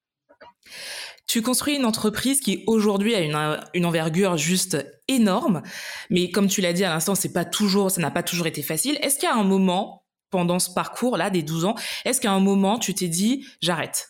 Tu 1.26 1.42
construis 1.42 1.76
une 1.76 1.84
entreprise 1.84 2.40
qui 2.40 2.64
aujourd'hui 2.66 3.14
a 3.14 3.20
une, 3.20 3.36
une, 3.74 3.86
envergure 3.86 4.36
juste 4.36 4.76
énorme, 5.08 5.62
mais 6.10 6.30
comme 6.30 6.48
tu 6.48 6.60
l'as 6.60 6.72
dit 6.72 6.84
à 6.84 6.90
l'instant, 6.90 7.14
c'est 7.14 7.32
pas 7.32 7.44
toujours, 7.44 7.90
ça 7.90 8.00
n'a 8.00 8.10
pas 8.10 8.22
toujours 8.22 8.46
été 8.46 8.62
facile. 8.62 8.98
Est-ce 9.00 9.18
qu'il 9.18 9.28
y 9.28 9.32
a 9.32 9.34
un 9.34 9.44
moment 9.44 10.06
pendant 10.30 10.58
ce 10.58 10.70
parcours-là 10.70 11.30
des 11.30 11.42
12 11.42 11.64
ans, 11.64 11.74
est-ce 12.04 12.20
qu'à 12.20 12.32
un 12.32 12.40
moment 12.40 12.78
tu 12.78 12.94
t'es 12.94 13.08
dit 13.08 13.46
j'arrête? 13.60 14.08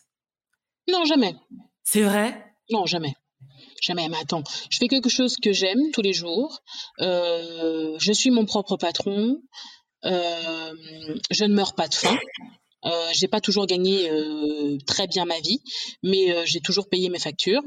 Non, 0.89 1.05
jamais. 1.05 1.35
C'est 1.83 2.03
vrai? 2.03 2.55
Non, 2.71 2.87
jamais. 2.87 3.15
Jamais, 3.83 4.09
mais 4.09 4.17
attends, 4.19 4.43
je 4.71 4.79
fais 4.79 4.89
quelque 4.89 5.09
chose 5.09 5.37
que 5.37 5.53
j'aime 5.53 5.91
tous 5.93 6.03
les 6.03 6.13
jours. 6.13 6.61
Euh, 7.01 7.97
je 7.99 8.13
suis 8.13 8.31
mon 8.31 8.45
propre 8.45 8.77
patron. 8.77 9.41
Euh, 10.05 10.75
je 11.31 11.45
ne 11.45 11.55
meurs 11.55 11.75
pas 11.75 11.89
de 11.89 11.95
faim. 11.95 12.19
Euh, 12.85 13.09
j'ai 13.13 13.29
pas 13.29 13.41
toujours 13.41 13.67
gagné 13.67 14.11
euh, 14.11 14.79
très 14.87 15.07
bien 15.07 15.25
ma 15.25 15.41
vie, 15.41 15.61
mais 16.03 16.47
j'ai 16.47 16.61
toujours 16.61 16.89
payé 16.89 17.09
mes 17.09 17.19
factures. 17.19 17.63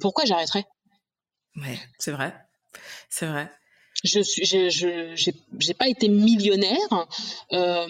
Pourquoi 0.00 0.24
j'arrêterais? 0.24 0.64
Ouais, 1.56 1.78
c'est 1.98 2.12
vrai, 2.12 2.34
c'est 3.08 3.26
vrai 3.26 3.50
je 4.04 4.20
suis, 4.20 4.44
je, 4.44 5.32
j'ai 5.58 5.74
pas 5.74 5.88
été 5.88 6.08
millionnaire. 6.08 7.06
Euh, 7.52 7.86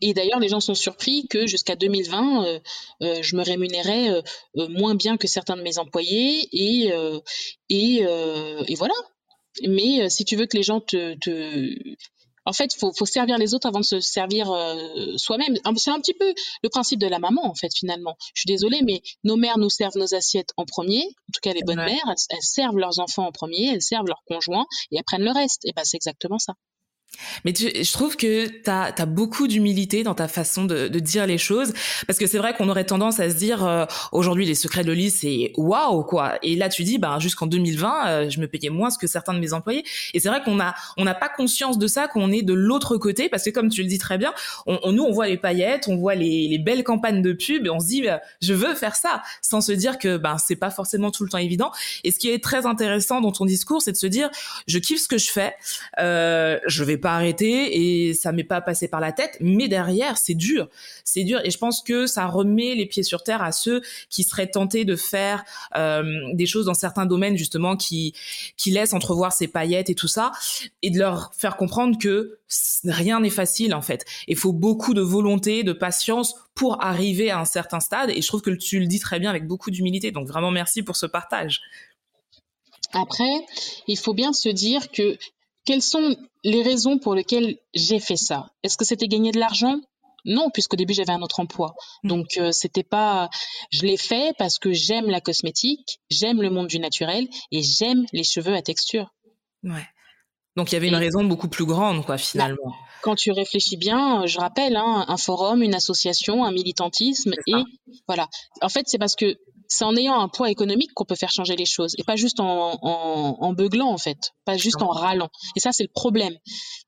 et 0.00 0.14
d'ailleurs, 0.14 0.40
les 0.40 0.48
gens 0.48 0.60
sont 0.60 0.74
surpris 0.74 1.26
que 1.28 1.46
jusqu'à 1.46 1.76
2020, 1.76 2.44
euh, 2.44 2.60
euh, 3.02 3.22
je 3.22 3.36
me 3.36 3.42
rémunérais 3.42 4.10
euh, 4.10 4.68
moins 4.68 4.94
bien 4.94 5.16
que 5.16 5.28
certains 5.28 5.56
de 5.56 5.62
mes 5.62 5.78
employés. 5.78 6.48
Et, 6.52 6.92
et, 7.68 8.00
et 8.00 8.74
voilà. 8.74 8.94
Mais 9.66 10.10
si 10.10 10.24
tu 10.24 10.36
veux 10.36 10.46
que 10.46 10.56
les 10.56 10.62
gens 10.62 10.80
te, 10.80 11.14
te 11.14 11.96
En 12.46 12.52
fait, 12.52 12.74
faut, 12.74 12.92
faut 12.96 13.06
servir 13.06 13.38
les 13.38 13.54
autres 13.54 13.66
avant 13.66 13.80
de 13.80 13.84
se 13.84 14.00
servir 14.00 14.50
euh, 14.50 15.16
soi-même. 15.16 15.56
C'est 15.76 15.90
un 15.90 16.00
petit 16.00 16.14
peu 16.14 16.32
le 16.62 16.68
principe 16.68 17.00
de 17.00 17.06
la 17.06 17.18
maman, 17.18 17.44
en 17.44 17.54
fait, 17.54 17.70
finalement. 17.76 18.16
Je 18.34 18.42
suis 18.42 18.48
désolée, 18.48 18.80
mais 18.82 19.02
nos 19.24 19.36
mères 19.36 19.58
nous 19.58 19.70
servent 19.70 19.98
nos 19.98 20.14
assiettes 20.14 20.52
en 20.56 20.64
premier. 20.64 21.02
En 21.04 21.32
tout 21.34 21.40
cas, 21.42 21.52
les 21.52 21.62
bonnes 21.62 21.84
mères, 21.84 22.14
elles, 22.30 22.38
servent 22.40 22.78
leurs 22.78 23.00
enfants 23.00 23.26
en 23.26 23.32
premier, 23.32 23.70
elles 23.72 23.82
servent 23.82 24.06
leurs 24.06 24.22
conjoints 24.26 24.66
et 24.90 24.96
elles 24.96 25.04
prennent 25.04 25.24
le 25.24 25.32
reste. 25.32 25.64
Et 25.64 25.72
ben, 25.74 25.82
c'est 25.84 25.96
exactement 25.96 26.38
ça. 26.38 26.54
Mais 27.44 27.54
je 27.54 27.92
trouve 27.92 28.16
que 28.16 28.46
tu 28.46 28.70
as, 28.70 29.06
beaucoup 29.06 29.46
d'humilité 29.46 30.02
dans 30.02 30.14
ta 30.14 30.28
façon 30.28 30.64
de, 30.64 30.88
dire 30.88 31.26
les 31.26 31.38
choses, 31.38 31.72
parce 32.06 32.18
que 32.18 32.26
c'est 32.26 32.38
vrai 32.38 32.54
qu'on 32.54 32.68
aurait 32.68 32.84
tendance 32.84 33.20
à 33.20 33.30
se 33.30 33.36
dire, 33.36 33.64
euh, 33.64 33.84
aujourd'hui, 34.12 34.44
les 34.44 34.54
secrets 34.54 34.82
de 34.82 34.88
Loli, 34.88 35.10
c'est 35.10 35.52
waouh, 35.56 36.02
quoi. 36.04 36.38
Et 36.42 36.56
là, 36.56 36.68
tu 36.68 36.82
dis, 36.82 36.98
ben, 36.98 37.18
jusqu'en 37.18 37.46
2020, 37.46 38.06
euh, 38.06 38.30
je 38.30 38.40
me 38.40 38.48
payais 38.48 38.70
moins 38.70 38.88
que 38.98 39.06
certains 39.06 39.34
de 39.34 39.38
mes 39.38 39.52
employés. 39.52 39.84
Et 40.14 40.20
c'est 40.20 40.28
vrai 40.28 40.42
qu'on 40.42 40.60
a 40.60 40.74
on 40.96 41.04
n'a 41.04 41.14
pas 41.14 41.28
conscience 41.28 41.78
de 41.78 41.86
ça, 41.86 42.08
qu'on 42.08 42.30
est 42.32 42.42
de 42.42 42.54
l'autre 42.54 42.96
côté, 42.96 43.28
parce 43.28 43.44
que 43.44 43.50
comme 43.50 43.68
tu 43.68 43.82
le 43.82 43.88
dis 43.88 43.98
très 43.98 44.18
bien, 44.18 44.32
on, 44.66 44.92
nous, 44.92 45.02
on 45.02 45.12
voit 45.12 45.26
les 45.26 45.36
paillettes, 45.36 45.88
on 45.88 45.96
voit 45.96 46.14
les, 46.14 46.58
belles 46.58 46.84
campagnes 46.84 47.22
de 47.22 47.32
pub, 47.32 47.66
et 47.66 47.70
on 47.70 47.80
se 47.80 47.86
dit, 47.86 48.02
ben, 48.02 48.20
je 48.40 48.54
veux 48.54 48.74
faire 48.74 48.96
ça, 48.96 49.22
sans 49.42 49.60
se 49.60 49.72
dire 49.72 49.98
que 49.98 50.16
ben, 50.16 50.38
c'est 50.38 50.56
pas 50.56 50.70
forcément 50.70 51.10
tout 51.10 51.24
le 51.24 51.30
temps 51.30 51.38
évident. 51.38 51.70
Et 52.04 52.10
ce 52.10 52.18
qui 52.18 52.30
est 52.30 52.42
très 52.42 52.66
intéressant 52.66 53.20
dans 53.20 53.32
ton 53.32 53.44
discours, 53.44 53.82
c'est 53.82 53.92
de 53.92 53.96
se 53.96 54.06
dire, 54.06 54.30
je 54.66 54.78
kiffe 54.78 55.02
ce 55.02 55.08
que 55.08 55.18
je 55.18 55.30
fais, 55.30 55.54
euh, 55.98 56.58
je 56.66 56.84
vais 56.84 56.95
pas 56.98 57.14
arrêter 57.14 58.08
et 58.08 58.14
ça 58.14 58.32
m'est 58.32 58.44
pas 58.44 58.60
passé 58.60 58.88
par 58.88 59.00
la 59.00 59.12
tête, 59.12 59.36
mais 59.40 59.68
derrière 59.68 60.18
c'est 60.18 60.34
dur, 60.34 60.68
c'est 61.04 61.24
dur 61.24 61.40
et 61.44 61.50
je 61.50 61.58
pense 61.58 61.82
que 61.82 62.06
ça 62.06 62.26
remet 62.26 62.74
les 62.74 62.86
pieds 62.86 63.02
sur 63.02 63.22
terre 63.22 63.42
à 63.42 63.52
ceux 63.52 63.82
qui 64.10 64.24
seraient 64.24 64.50
tentés 64.50 64.84
de 64.84 64.96
faire 64.96 65.44
euh, 65.76 66.04
des 66.34 66.46
choses 66.46 66.66
dans 66.66 66.74
certains 66.74 67.06
domaines 67.06 67.36
justement 67.36 67.76
qui 67.76 68.14
qui 68.56 68.70
laissent 68.70 68.92
entrevoir 68.92 69.32
ces 69.32 69.48
paillettes 69.48 69.90
et 69.90 69.94
tout 69.94 70.08
ça 70.08 70.32
et 70.82 70.90
de 70.90 70.98
leur 70.98 71.32
faire 71.34 71.56
comprendre 71.56 71.98
que 71.98 72.38
rien 72.84 73.20
n'est 73.20 73.30
facile 73.30 73.74
en 73.74 73.82
fait. 73.82 74.04
Il 74.28 74.36
faut 74.36 74.52
beaucoup 74.52 74.94
de 74.94 75.00
volonté, 75.00 75.62
de 75.62 75.72
patience 75.72 76.34
pour 76.54 76.82
arriver 76.82 77.30
à 77.30 77.40
un 77.40 77.44
certain 77.44 77.80
stade 77.80 78.10
et 78.10 78.22
je 78.22 78.26
trouve 78.26 78.42
que 78.42 78.50
tu 78.50 78.80
le 78.80 78.86
dis 78.86 79.00
très 79.00 79.18
bien 79.18 79.30
avec 79.30 79.46
beaucoup 79.46 79.70
d'humilité. 79.70 80.10
Donc 80.10 80.26
vraiment 80.26 80.50
merci 80.50 80.82
pour 80.82 80.96
ce 80.96 81.06
partage. 81.06 81.60
Après, 82.92 83.44
il 83.86 83.98
faut 83.98 84.14
bien 84.14 84.32
se 84.32 84.48
dire 84.48 84.90
que 84.90 85.18
quelles 85.64 85.82
sont 85.82 86.16
les 86.46 86.62
raisons 86.62 86.98
pour 86.98 87.14
lesquelles 87.14 87.58
j'ai 87.74 87.98
fait 87.98 88.16
ça 88.16 88.50
Est-ce 88.62 88.78
que 88.78 88.84
c'était 88.84 89.08
gagner 89.08 89.32
de 89.32 89.40
l'argent? 89.40 89.80
Non, 90.24 90.48
puisqu'au 90.50 90.76
début 90.76 90.94
j'avais 90.94 91.12
un 91.12 91.22
autre 91.22 91.40
emploi. 91.40 91.74
Mm. 92.04 92.08
Donc 92.08 92.26
euh, 92.38 92.52
c'était 92.52 92.84
pas. 92.84 93.28
Je 93.70 93.82
l'ai 93.82 93.96
fait 93.96 94.32
parce 94.38 94.58
que 94.58 94.72
j'aime 94.72 95.06
la 95.06 95.20
cosmétique, 95.20 96.00
j'aime 96.08 96.40
le 96.40 96.50
monde 96.50 96.68
du 96.68 96.78
naturel 96.78 97.26
et 97.50 97.62
j'aime 97.62 98.06
les 98.12 98.22
cheveux 98.22 98.54
à 98.54 98.62
texture. 98.62 99.12
Ouais. 99.64 99.86
Donc 100.56 100.70
il 100.70 100.76
y 100.76 100.78
avait 100.78 100.88
une 100.88 100.94
raison 100.94 101.24
beaucoup 101.24 101.48
plus 101.48 101.66
grande, 101.66 102.04
quoi, 102.04 102.16
finalement. 102.16 102.70
Bah, 102.70 102.76
quand 103.02 103.16
tu 103.16 103.32
réfléchis 103.32 103.76
bien, 103.76 104.24
je 104.26 104.38
rappelle, 104.38 104.76
hein, 104.76 105.04
un 105.06 105.16
forum, 105.16 105.62
une 105.62 105.74
association, 105.74 106.44
un 106.44 106.52
militantisme, 106.52 107.34
et 107.46 107.62
voilà. 108.08 108.28
En 108.62 108.68
fait, 108.68 108.84
c'est 108.86 108.98
parce 108.98 109.16
que 109.16 109.36
c'est 109.68 109.84
en 109.84 109.96
ayant 109.96 110.18
un 110.20 110.28
poids 110.28 110.50
économique 110.50 110.92
qu'on 110.94 111.04
peut 111.04 111.14
faire 111.16 111.30
changer 111.30 111.56
les 111.56 111.66
choses 111.66 111.94
et 111.98 112.04
pas 112.04 112.16
juste 112.16 112.40
en, 112.40 112.78
en, 112.82 113.36
en 113.40 113.52
beuglant 113.52 113.88
en 113.88 113.98
fait, 113.98 114.32
pas 114.44 114.56
juste 114.56 114.82
en 114.82 114.88
râlant. 114.88 115.30
Et 115.56 115.60
ça 115.60 115.72
c'est 115.72 115.84
le 115.84 115.92
problème. 115.92 116.36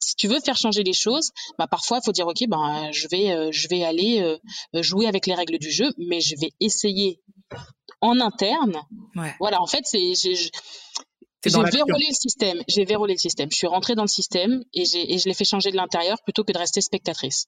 Si 0.00 0.14
tu 0.16 0.28
veux 0.28 0.40
faire 0.40 0.56
changer 0.56 0.82
les 0.82 0.92
choses, 0.92 1.30
bah 1.58 1.66
parfois 1.66 1.98
il 2.02 2.04
faut 2.04 2.12
dire 2.12 2.26
ok 2.26 2.46
ben 2.48 2.90
je 2.92 3.08
vais 3.08 3.32
euh, 3.32 3.50
je 3.52 3.68
vais 3.68 3.84
aller 3.84 4.20
euh, 4.20 4.82
jouer 4.82 5.06
avec 5.06 5.26
les 5.26 5.34
règles 5.34 5.58
du 5.58 5.70
jeu, 5.70 5.92
mais 5.98 6.20
je 6.20 6.34
vais 6.40 6.52
essayer 6.60 7.20
en 8.00 8.20
interne. 8.20 8.76
Ouais. 9.16 9.34
Voilà 9.40 9.60
en 9.60 9.66
fait 9.66 9.84
c'est 9.84 10.12
j'ai 11.48 11.62
verrouillé 11.62 12.06
le 12.08 12.14
système. 12.14 12.62
J'ai 12.68 12.84
verrouillé 12.84 13.14
le 13.14 13.18
système. 13.18 13.48
Je 13.50 13.56
suis 13.56 13.66
rentrée 13.66 13.94
dans 13.94 14.02
le 14.02 14.08
système 14.08 14.62
et, 14.74 14.82
et 14.82 15.18
je 15.18 15.24
l'ai 15.26 15.34
fait 15.34 15.44
changer 15.44 15.70
de 15.70 15.76
l'intérieur 15.76 16.18
plutôt 16.22 16.44
que 16.44 16.52
de 16.52 16.58
rester 16.58 16.80
spectatrice. 16.80 17.46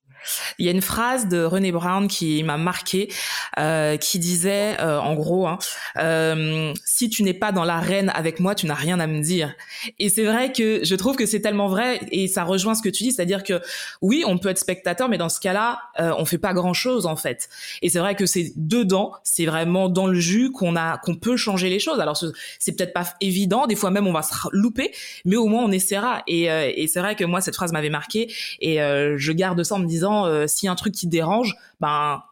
Il 0.59 0.67
y 0.67 0.69
a 0.69 0.73
une 0.73 0.83
phrase 0.83 1.29
de 1.29 1.43
René 1.43 1.73
Brown 1.73 2.09
qui 2.09 2.43
m'a 2.43 2.57
marqué, 2.57 3.13
euh, 3.59 3.97
qui 3.97 4.19
disait, 4.19 4.77
euh, 4.81 5.01
en 5.01 5.15
gros, 5.15 5.47
hein, 5.47 5.59
euh, 5.99 6.73
si 6.85 7.09
tu 7.09 7.23
n'es 7.23 7.35
pas 7.35 7.53
dans 7.53 7.65
l'arène 7.65 8.11
avec 8.15 8.41
moi, 8.41 8.55
tu 8.55 8.67
n'as 8.67 8.75
rien 8.75 9.01
à 9.01 9.07
me 9.07 9.21
dire. 9.21 9.55
Et 9.99 10.09
c'est 10.09 10.25
vrai 10.25 10.53
que 10.53 10.85
je 10.85 10.95
trouve 10.95 11.17
que 11.17 11.27
c'est 11.27 11.41
tellement 11.41 11.69
vrai 11.69 12.01
et 12.11 12.29
ça 12.29 12.45
rejoint 12.45 12.75
ce 12.75 12.83
que 12.83 12.89
tu 12.89 13.05
dis, 13.05 13.13
c'est-à-dire 13.13 13.45
que 13.45 13.61
oui, 14.03 14.25
on 14.27 14.39
peut 14.39 14.49
être 14.49 14.59
spectateur, 14.59 15.09
mais 15.09 15.19
dans 15.19 15.29
ce 15.29 15.41
cas-là, 15.41 15.81
on 15.99 16.25
fait 16.25 16.39
pas 16.39 16.53
grand-chose 16.53 17.07
en 17.07 17.17
fait. 17.17 17.49
Et 17.83 17.89
c'est 17.89 17.99
vrai 17.99 18.15
que 18.15 18.27
c'est 18.27 18.53
dedans, 18.57 19.13
c'est 19.25 19.47
vraiment 19.47 19.89
dans 19.89 20.07
le 20.07 20.19
jus 20.19 20.51
qu'on 20.51 20.77
a, 20.77 20.99
qu'on 20.99 21.17
peut 21.17 21.37
changer 21.37 21.69
les 21.69 21.79
choses. 21.79 22.01
Alors 22.01 22.17
c'est 22.59 22.73
peut-être 22.77 22.93
pas 22.93 23.15
évident. 23.21 23.67
Des 23.67 23.77
fois 23.77 23.90
même 23.91 24.07
on 24.07 24.13
va 24.13 24.23
se 24.23 24.33
louper, 24.53 24.93
mais 25.25 25.37
au 25.37 25.47
moins 25.47 25.65
on 25.65 25.71
essaiera. 25.71 26.23
Et, 26.27 26.51
euh, 26.51 26.71
et 26.75 26.87
c'est 26.87 27.01
vrai 27.01 27.17
que 27.17 27.25
moi 27.25 27.41
cette 27.41 27.55
phrase 27.55 27.73
m'avait 27.73 27.91
marqué 27.91 28.33
et 28.61 28.81
euh, 28.81 29.17
je 29.19 29.33
garde 29.33 29.63
ça 29.63 29.75
en 29.75 29.79
me 29.79 29.87
disant 29.87 30.27
euh, 30.27 30.47
si 30.47 30.69
un 30.69 30.75
truc 30.75 30.95
qui 30.95 31.07
te 31.07 31.11
dérange, 31.11 31.55
ben 31.81 32.23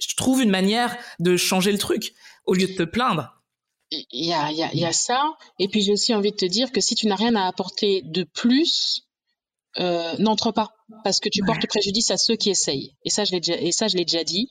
je 0.00 0.14
trouve 0.16 0.42
une 0.42 0.50
manière 0.50 0.96
de 1.18 1.36
changer 1.36 1.72
le 1.72 1.78
truc 1.78 2.14
au 2.46 2.54
lieu 2.54 2.66
de 2.66 2.74
te 2.74 2.84
plaindre. 2.84 3.34
Il 3.90 4.26
y 4.26 4.32
a, 4.32 4.52
y, 4.52 4.62
a, 4.62 4.72
y 4.74 4.84
a 4.84 4.92
ça. 4.92 5.32
Et 5.58 5.68
puis 5.68 5.80
j'ai 5.80 5.92
aussi 5.92 6.14
envie 6.14 6.30
de 6.30 6.36
te 6.36 6.44
dire 6.44 6.72
que 6.72 6.80
si 6.80 6.94
tu 6.94 7.06
n'as 7.06 7.16
rien 7.16 7.34
à 7.34 7.46
apporter 7.46 8.02
de 8.04 8.22
plus, 8.22 9.04
n'entre 10.18 10.52
pas 10.52 10.74
parce 11.04 11.20
que 11.20 11.28
tu 11.28 11.42
portes 11.44 11.66
préjudice 11.66 12.10
à 12.10 12.16
ceux 12.16 12.36
qui 12.36 12.50
essayent. 12.50 12.94
Et 13.04 13.10
ça, 13.10 13.24
je 13.24 13.32
l'ai 13.32 13.40
déjà, 13.40 13.58
et 13.60 13.72
ça, 13.72 13.88
je 13.88 13.96
l'ai 13.96 14.04
déjà 14.04 14.24
dit. 14.24 14.48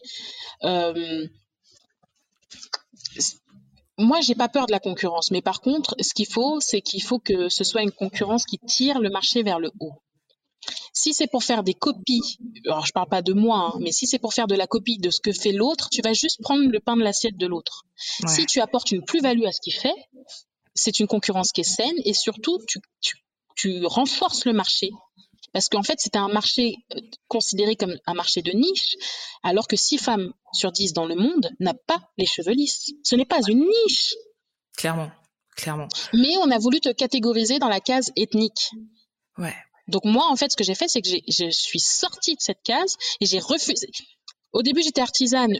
Moi, 3.97 4.21
j'ai 4.21 4.35
pas 4.35 4.47
peur 4.47 4.67
de 4.67 4.71
la 4.71 4.79
concurrence, 4.79 5.31
mais 5.31 5.41
par 5.41 5.61
contre, 5.61 5.95
ce 5.99 6.13
qu'il 6.13 6.27
faut, 6.27 6.59
c'est 6.59 6.81
qu'il 6.81 7.01
faut 7.01 7.19
que 7.19 7.49
ce 7.49 7.63
soit 7.63 7.81
une 7.81 7.91
concurrence 7.91 8.45
qui 8.45 8.59
tire 8.59 8.99
le 8.99 9.09
marché 9.09 9.41
vers 9.41 9.59
le 9.59 9.71
haut. 9.79 9.93
Si 10.93 11.13
c'est 11.13 11.27
pour 11.27 11.43
faire 11.43 11.63
des 11.63 11.73
copies, 11.73 12.37
alors 12.65 12.85
je 12.85 12.91
parle 12.91 13.07
pas 13.07 13.21
de 13.21 13.33
moi, 13.33 13.71
hein, 13.73 13.77
mais 13.79 13.91
si 13.91 14.05
c'est 14.07 14.19
pour 14.19 14.33
faire 14.33 14.47
de 14.47 14.55
la 14.55 14.67
copie 14.67 14.97
de 14.97 15.09
ce 15.09 15.19
que 15.19 15.31
fait 15.31 15.51
l'autre, 15.51 15.89
tu 15.89 16.01
vas 16.01 16.13
juste 16.13 16.41
prendre 16.41 16.69
le 16.69 16.79
pain 16.79 16.97
de 16.97 17.03
l'assiette 17.03 17.37
de 17.37 17.47
l'autre. 17.47 17.85
Si 18.27 18.45
tu 18.45 18.59
apportes 18.59 18.91
une 18.91 19.03
plus-value 19.03 19.45
à 19.45 19.51
ce 19.51 19.61
qu'il 19.61 19.73
fait, 19.73 19.95
c'est 20.73 20.99
une 20.99 21.07
concurrence 21.07 21.51
qui 21.51 21.61
est 21.61 21.63
saine 21.63 21.95
et 22.05 22.13
surtout 22.13 22.59
tu, 22.67 22.79
tu, 23.01 23.17
tu 23.55 23.85
renforces 23.85 24.45
le 24.45 24.53
marché 24.53 24.91
parce 25.53 25.69
qu'en 25.69 25.83
fait, 25.83 25.99
c'était 25.99 26.17
un 26.17 26.27
marché 26.27 26.75
euh, 26.95 27.01
considéré 27.27 27.75
comme 27.75 27.95
un 28.05 28.13
marché 28.13 28.41
de 28.41 28.51
niche, 28.51 28.95
alors 29.43 29.67
que 29.67 29.75
6 29.75 29.97
femmes 29.97 30.33
sur 30.53 30.71
10 30.71 30.93
dans 30.93 31.05
le 31.05 31.15
monde 31.15 31.49
n'a 31.59 31.73
pas 31.73 32.01
les 32.17 32.25
cheveux 32.25 32.53
lisses. 32.53 32.91
Ce 33.03 33.15
n'est 33.15 33.25
pas 33.25 33.39
une 33.47 33.65
niche. 33.65 34.15
Clairement, 34.75 35.11
clairement. 35.55 35.87
Mais 36.13 36.37
on 36.37 36.51
a 36.51 36.59
voulu 36.59 36.79
te 36.79 36.89
catégoriser 36.89 37.59
dans 37.59 37.69
la 37.69 37.79
case 37.79 38.11
ethnique. 38.15 38.71
Ouais. 39.37 39.55
Donc 39.87 40.03
moi, 40.03 40.25
en 40.29 40.35
fait, 40.35 40.51
ce 40.51 40.57
que 40.57 40.63
j'ai 40.63 40.75
fait, 40.75 40.87
c'est 40.87 41.01
que 41.01 41.09
je 41.09 41.49
suis 41.49 41.79
sortie 41.79 42.35
de 42.35 42.41
cette 42.41 42.61
case 42.63 42.97
et 43.21 43.25
j'ai 43.25 43.39
refusé. 43.39 43.87
Au 44.51 44.61
début, 44.61 44.81
j'étais 44.81 45.01
artisane, 45.01 45.53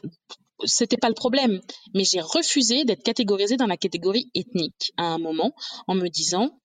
c'était 0.66 0.98
pas 0.98 1.10
le 1.10 1.14
problème, 1.14 1.62
mais 1.94 2.04
j'ai 2.04 2.22
refusé 2.22 2.84
d'être 2.84 3.04
catégorisée 3.04 3.58
dans 3.58 3.68
la 3.68 3.78
catégorie 3.78 4.30
ethnique 4.34 4.92
à 4.98 5.04
un 5.04 5.18
moment 5.18 5.54
en 5.88 5.96
me 5.96 6.08
disant 6.10 6.60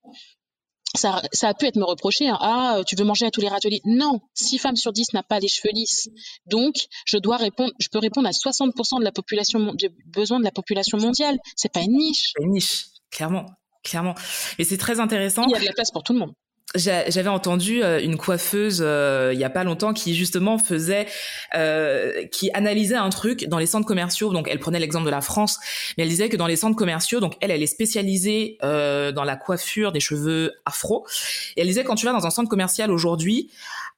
ça, 0.94 1.22
ça, 1.32 1.48
a 1.48 1.54
pu 1.54 1.66
être 1.66 1.76
me 1.76 1.84
reproché. 1.84 2.28
Hein. 2.28 2.38
ah, 2.40 2.80
tu 2.86 2.96
veux 2.96 3.04
manger 3.04 3.26
à 3.26 3.30
tous 3.30 3.40
les 3.40 3.48
râteliers 3.48 3.80
Non, 3.84 4.20
6 4.34 4.58
femmes 4.58 4.76
sur 4.76 4.92
10 4.92 5.14
n'a 5.14 5.22
pas 5.22 5.38
les 5.38 5.48
cheveux 5.48 5.72
lisses. 5.72 6.08
Donc, 6.46 6.74
je 7.06 7.16
dois 7.16 7.36
répondre, 7.36 7.72
je 7.78 7.88
peux 7.88 7.98
répondre 7.98 8.28
à 8.28 8.32
60% 8.32 8.98
de 8.98 9.04
la 9.04 9.12
population, 9.12 9.74
des 9.74 9.90
besoins 10.06 10.38
de 10.38 10.44
la 10.44 10.50
population 10.50 10.98
mondiale. 10.98 11.38
C'est 11.56 11.72
pas 11.72 11.80
une 11.80 11.96
niche. 11.96 12.32
Une 12.40 12.52
niche, 12.52 12.86
clairement, 13.10 13.46
clairement. 13.82 14.14
Et 14.58 14.64
c'est 14.64 14.78
très 14.78 15.00
intéressant. 15.00 15.44
Il 15.46 15.52
y 15.52 15.56
a 15.56 15.60
de 15.60 15.64
la 15.64 15.72
place 15.72 15.90
pour 15.90 16.02
tout 16.02 16.12
le 16.12 16.18
monde 16.20 16.32
j'avais 16.74 17.28
entendu 17.28 17.82
euh, 17.82 18.00
une 18.00 18.16
coiffeuse 18.16 18.82
euh, 18.82 19.30
il 19.34 19.38
y 19.38 19.44
a 19.44 19.50
pas 19.50 19.64
longtemps 19.64 19.92
qui 19.92 20.14
justement 20.14 20.58
faisait 20.58 21.06
euh, 21.54 22.26
qui 22.28 22.50
analysait 22.52 22.96
un 22.96 23.10
truc 23.10 23.46
dans 23.48 23.58
les 23.58 23.66
centres 23.66 23.86
commerciaux. 23.86 24.32
Donc 24.32 24.48
elle 24.50 24.58
prenait 24.58 24.80
l'exemple 24.80 25.04
de 25.04 25.10
la 25.10 25.20
France 25.20 25.58
mais 25.96 26.04
elle 26.04 26.08
disait 26.08 26.28
que 26.28 26.36
dans 26.36 26.46
les 26.46 26.56
centres 26.56 26.76
commerciaux 26.76 27.20
donc 27.20 27.36
elle 27.40 27.50
elle 27.50 27.62
est 27.62 27.66
spécialisée 27.66 28.56
dans 28.62 29.24
la 29.24 29.36
coiffure 29.36 29.92
des 29.92 30.00
cheveux 30.00 30.52
afro. 30.64 31.06
Et 31.56 31.60
elle 31.60 31.66
disait 31.66 31.84
quand 31.84 31.96
tu 31.96 32.06
vas 32.06 32.12
dans 32.12 32.26
un 32.26 32.30
centre 32.30 32.48
commercial 32.48 32.90
aujourd'hui 32.90 33.50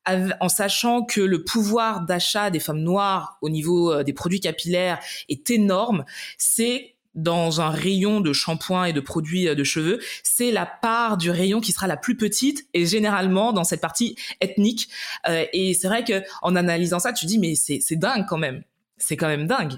en 0.06 0.48
sachant 0.48 1.02
que 1.02 1.20
le 1.20 1.44
pouvoir 1.44 2.02
d'achat 2.02 2.50
des 2.50 2.60
femmes 2.60 2.80
noires 2.80 3.38
au 3.40 3.48
niveau 3.48 4.02
des 4.02 4.12
produits 4.12 4.40
capillaires 4.40 4.98
est 5.28 5.50
énorme, 5.50 6.04
c'est 6.36 6.93
dans 7.14 7.60
un 7.60 7.70
rayon 7.70 8.20
de 8.20 8.32
shampoing 8.32 8.86
et 8.86 8.92
de 8.92 9.00
produits 9.00 9.48
euh, 9.48 9.54
de 9.54 9.64
cheveux, 9.64 10.00
c'est 10.22 10.50
la 10.50 10.66
part 10.66 11.16
du 11.16 11.30
rayon 11.30 11.60
qui 11.60 11.72
sera 11.72 11.86
la 11.86 11.96
plus 11.96 12.16
petite 12.16 12.66
et 12.74 12.86
généralement 12.86 13.52
dans 13.52 13.64
cette 13.64 13.80
partie 13.80 14.16
ethnique. 14.40 14.88
Euh, 15.28 15.44
et 15.52 15.74
c'est 15.74 15.88
vrai 15.88 16.04
que 16.04 16.22
en 16.42 16.56
analysant 16.56 16.98
ça, 16.98 17.12
tu 17.12 17.26
dis 17.26 17.38
mais 17.38 17.54
c'est 17.54 17.80
c'est 17.80 17.96
dingue 17.96 18.26
quand 18.28 18.38
même. 18.38 18.64
C'est 18.96 19.16
quand 19.16 19.28
même 19.28 19.46
dingue. 19.46 19.74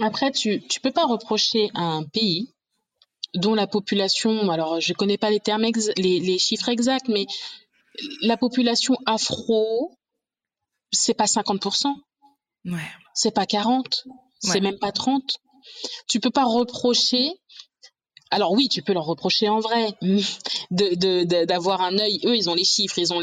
Après, 0.00 0.30
tu 0.30 0.60
tu 0.66 0.80
peux 0.80 0.92
pas 0.92 1.06
reprocher 1.06 1.70
à 1.74 1.82
un 1.82 2.04
pays 2.04 2.52
dont 3.34 3.54
la 3.54 3.66
population, 3.66 4.50
alors 4.50 4.80
je 4.80 4.92
connais 4.92 5.18
pas 5.18 5.30
les 5.30 5.40
termes 5.40 5.62
les, 5.96 6.20
les 6.20 6.38
chiffres 6.38 6.68
exacts, 6.68 7.08
mais 7.08 7.26
la 8.22 8.36
population 8.36 8.96
afro, 9.06 9.94
c'est 10.90 11.14
pas 11.14 11.26
50%. 11.26 11.94
Ouais. 12.66 12.78
C'est 13.14 13.30
pas 13.30 13.44
40%, 13.44 14.04
c'est 14.40 14.60
même 14.60 14.78
pas 14.78 14.92
30 14.92 15.38
tu 16.08 16.20
peux 16.20 16.30
pas 16.30 16.44
reprocher 16.44 17.32
alors 18.30 18.52
oui, 18.52 18.68
tu 18.68 18.82
peux 18.82 18.92
leur 18.92 19.06
reprocher 19.06 19.48
en 19.48 19.58
vrai 19.58 19.92
d'avoir 20.70 21.80
un 21.80 21.98
œil. 21.98 22.20
Eux, 22.24 22.36
ils 22.36 22.48
ont 22.48 22.54
les 22.54 22.64
chiffres, 22.64 22.98
ils 22.98 23.12
ont 23.12 23.20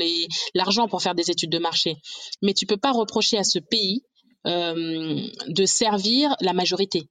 l'argent 0.53 0.87
pour 0.87 1.01
faire 1.01 1.15
des 1.15 1.31
études 1.31 1.49
de 1.49 1.59
marché. 1.59 1.95
Mais 2.41 2.53
tu 2.53 2.65
peux 2.65 2.77
pas 2.77 2.91
reprocher 2.91 3.37
à 3.37 3.45
ce 3.45 3.59
pays 3.59 4.03
euh, 4.45 5.27
de 5.47 5.65
servir 5.65 6.35
la 6.41 6.53
majorité. 6.53 7.09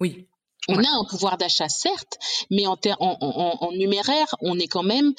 Oui. 0.00 0.28
On 0.68 0.82
a 0.82 0.88
un 0.88 1.04
pouvoir 1.04 1.36
d'achat, 1.36 1.68
certes, 1.68 2.18
mais 2.50 2.66
en, 2.66 2.76
en, 2.98 3.72
numéraire, 3.72 4.26
on 4.40 4.58
est 4.58 4.66
quand 4.66 4.82
même. 4.82 5.14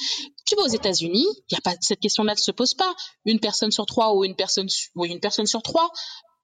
Tu 0.45 0.55
vas 0.55 0.63
aux 0.63 0.67
États-Unis, 0.67 1.25
il 1.49 1.53
y 1.53 1.57
a 1.57 1.61
pas 1.61 1.73
cette 1.79 2.01
question-là 2.01 2.33
ne 2.33 2.39
se 2.39 2.51
pose 2.51 2.73
pas. 2.73 2.93
Une 3.23 3.39
personne 3.39 3.71
sur 3.71 3.85
trois 3.85 4.13
ou 4.13 4.25
une 4.25 4.35
personne 4.35 4.67
ou 4.95 5.05
une 5.05 5.21
personne 5.21 5.45
sur 5.45 5.61
trois 5.61 5.89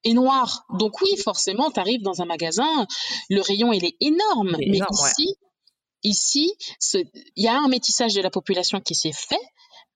est 0.03 0.13
noire. 0.13 0.65
Donc 0.77 1.01
oui, 1.01 1.15
forcément, 1.17 1.71
tu 1.71 1.79
arrives 1.79 2.01
dans 2.01 2.21
un 2.21 2.25
magasin, 2.25 2.87
le 3.29 3.41
rayon 3.41 3.73
il 3.73 3.85
est 3.85 3.95
énorme. 3.99 4.55
mais 4.57 4.79
ici, 4.91 5.35
ici, 6.03 6.53
il 7.35 7.43
y 7.43 7.47
a 7.47 7.57
un 7.57 7.67
métissage 7.67 8.13
de 8.13 8.21
la 8.21 8.29
population 8.29 8.79
qui 8.81 8.95
s'est 8.95 9.13
fait, 9.13 9.39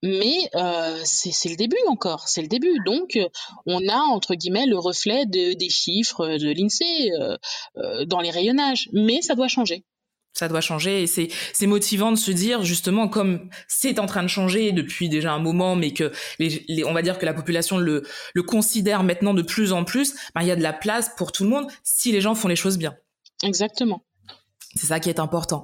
mais 0.04 0.50
euh, 0.56 1.02
c'est 1.04 1.50
le 1.50 1.56
début 1.56 1.78
encore, 1.88 2.28
c'est 2.28 2.41
le 2.41 2.48
début. 2.48 2.78
Donc, 2.86 3.15
euh, 3.15 3.28
on 3.65 3.88
a 3.88 3.98
entre 3.98 4.36
guillemets 4.36 4.65
le 4.65 4.78
reflet 4.78 5.26
de, 5.26 5.54
des 5.54 5.70
chiffres 5.70 6.38
de 6.38 6.50
l'INSEE 6.52 7.12
euh, 7.12 8.06
dans 8.06 8.22
les 8.22 8.30
rayonnages, 8.30 8.89
mais 8.93 9.22
ça 9.22 9.36
doit 9.36 9.48
changer. 9.48 9.84
Ça 10.38 10.47
doit 10.47 10.62
changer 10.62 11.04
et 11.04 11.08
c'est 11.08 11.67
motivant 11.67 12.12
de 12.12 12.17
se 12.17 12.32
dire 12.32 12.63
justement 12.63 13.08
comme 13.08 13.50
c'est 13.67 13.97
en 13.97 14.06
train 14.06 14.21
de 14.21 14.28
changer 14.28 14.71
depuis 14.71 15.10
déjà 15.10 15.34
un 15.34 15.39
moment, 15.39 15.76
mais 15.76 15.93
que 15.93 16.12
les, 16.38 16.84
on 16.86 16.93
va 16.93 17.02
dire 17.02 17.17
que 17.17 17.26
la 17.26 17.34
population 17.34 17.80
le, 17.80 18.04
le 18.34 18.43
considère 18.43 19.04
maintenant 19.04 19.34
de 19.34 19.41
plus 19.41 19.73
en 19.73 19.84
plus. 19.84 20.13
Ben, 20.36 20.41
il 20.41 20.47
y 20.47 20.52
a 20.52 20.56
de 20.56 20.62
la 20.62 20.73
place 20.73 21.12
pour 21.17 21.32
tout 21.32 21.43
le 21.43 21.50
monde 21.50 21.67
si 21.84 22.12
les 22.12 22.21
gens 22.21 22.36
font 22.36 22.47
les 22.47 22.56
choses 22.56 22.78
bien. 22.78 22.95
Exactement. 23.43 24.04
C'est 24.76 24.88
ça 24.88 25.00
qui 25.00 25.10
est 25.10 25.19
important. 25.19 25.63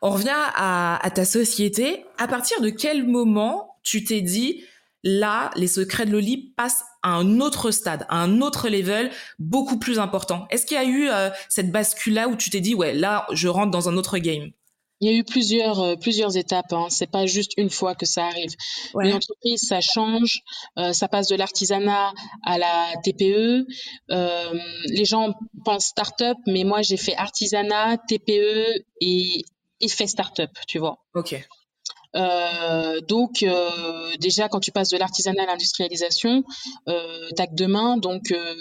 On 0.00 0.10
revient 0.10 0.30
à, 0.34 1.10
ta 1.14 1.24
société. 1.24 2.04
À 2.18 2.26
partir 2.26 2.60
de 2.60 2.70
quel 2.70 3.06
moment 3.06 3.76
tu 3.84 4.02
t'es 4.02 4.20
dit, 4.20 4.64
là, 5.04 5.50
les 5.54 5.68
secrets 5.68 6.06
de 6.06 6.10
Loli 6.10 6.52
passent 6.56 6.84
à 7.02 7.10
un 7.10 7.40
autre 7.40 7.70
stade, 7.70 8.06
à 8.08 8.18
un 8.18 8.40
autre 8.40 8.68
level, 8.68 9.10
beaucoup 9.38 9.78
plus 9.78 9.98
important 9.98 10.46
Est-ce 10.50 10.66
qu'il 10.66 10.76
y 10.76 10.80
a 10.80 10.84
eu 10.84 11.08
euh, 11.08 11.30
cette 11.48 11.70
bascule-là 11.70 12.28
où 12.28 12.36
tu 12.36 12.50
t'es 12.50 12.60
dit, 12.60 12.74
ouais, 12.74 12.94
là, 12.94 13.26
je 13.32 13.48
rentre 13.48 13.70
dans 13.70 13.88
un 13.88 13.96
autre 13.96 14.18
game? 14.18 14.50
Il 15.00 15.10
y 15.10 15.14
a 15.14 15.18
eu 15.18 15.24
plusieurs, 15.24 15.80
euh, 15.80 15.96
plusieurs 15.96 16.36
étapes. 16.36 16.72
Hein. 16.72 16.86
C'est 16.88 17.10
pas 17.10 17.26
juste 17.26 17.52
une 17.56 17.70
fois 17.70 17.96
que 17.96 18.06
ça 18.06 18.24
arrive. 18.26 18.52
Ouais. 18.94 19.12
entreprise, 19.12 19.60
ça 19.66 19.80
change. 19.80 20.42
Euh, 20.78 20.92
ça 20.92 21.08
passe 21.08 21.26
de 21.26 21.34
l'artisanat 21.34 22.12
à 22.44 22.58
la 22.58 22.92
TPE. 23.02 23.66
les 24.08 25.04
gens 25.04 25.34
pensent 25.64 25.86
start-up, 25.86 26.36
mais 26.46 26.62
moi, 26.62 26.82
j'ai 26.82 26.96
fait 26.96 27.16
artisanat, 27.16 27.96
TPE 28.08 28.84
et 29.00 29.44
fait 29.88 30.06
start-up, 30.06 30.50
tu 30.68 30.78
vois. 30.78 30.98
Ok. 31.14 31.44
Euh, 32.14 33.00
donc 33.00 33.42
euh, 33.42 34.16
déjà 34.20 34.48
quand 34.48 34.60
tu 34.60 34.70
passes 34.72 34.90
de 34.90 34.98
l'artisanat 34.98 35.44
à 35.44 35.46
l'industrialisation, 35.46 36.44
euh, 36.88 37.28
t'as 37.36 37.46
que 37.46 37.54
deux 37.54 37.68
mains, 37.68 37.96
donc 37.96 38.32
euh, 38.32 38.54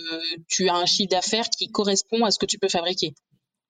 tu 0.47 0.69
as 0.69 0.75
un 0.75 0.85
chiffre 0.85 1.09
d'affaires 1.09 1.49
qui 1.49 1.69
correspond 1.69 2.23
à 2.23 2.31
ce 2.31 2.39
que 2.39 2.45
tu 2.45 2.57
peux 2.57 2.69
fabriquer. 2.69 3.13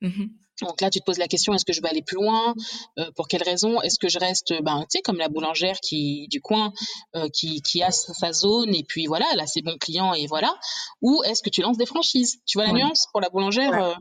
Mm-hmm. 0.01 0.29
Donc 0.61 0.81
là, 0.81 0.89
tu 0.89 0.99
te 0.99 1.05
poses 1.05 1.17
la 1.17 1.27
question 1.27 1.53
est-ce 1.53 1.65
que 1.65 1.73
je 1.73 1.81
vais 1.81 1.89
aller 1.89 2.03
plus 2.03 2.15
loin? 2.15 2.53
Euh, 2.99 3.09
Pour 3.15 3.27
quelles 3.27 3.43
raisons 3.43 3.81
Est-ce 3.81 3.97
que 3.97 4.09
je 4.09 4.19
reste, 4.19 4.53
ben, 4.61 4.81
tu 4.81 4.97
sais, 4.97 5.01
comme 5.01 5.17
la 5.17 5.27
boulangère 5.27 5.79
qui 5.79 6.27
du 6.29 6.39
coin, 6.39 6.71
euh, 7.15 7.27
qui, 7.33 7.61
qui 7.61 7.81
a 7.81 7.91
sa 7.91 8.31
zone 8.31 8.73
et 8.75 8.83
puis 8.83 9.07
voilà, 9.07 9.25
là 9.35 9.47
c'est 9.47 9.61
bon 9.61 9.77
client 9.79 10.13
et 10.13 10.27
voilà. 10.27 10.55
Ou 11.01 11.23
est-ce 11.23 11.41
que 11.41 11.49
tu 11.49 11.61
lances 11.61 11.77
des 11.77 11.85
franchises? 11.85 12.37
Tu 12.45 12.57
vois 12.57 12.67
la 12.67 12.73
nuance 12.73 13.07
pour 13.11 13.21
la 13.21 13.29
boulangère 13.29 13.97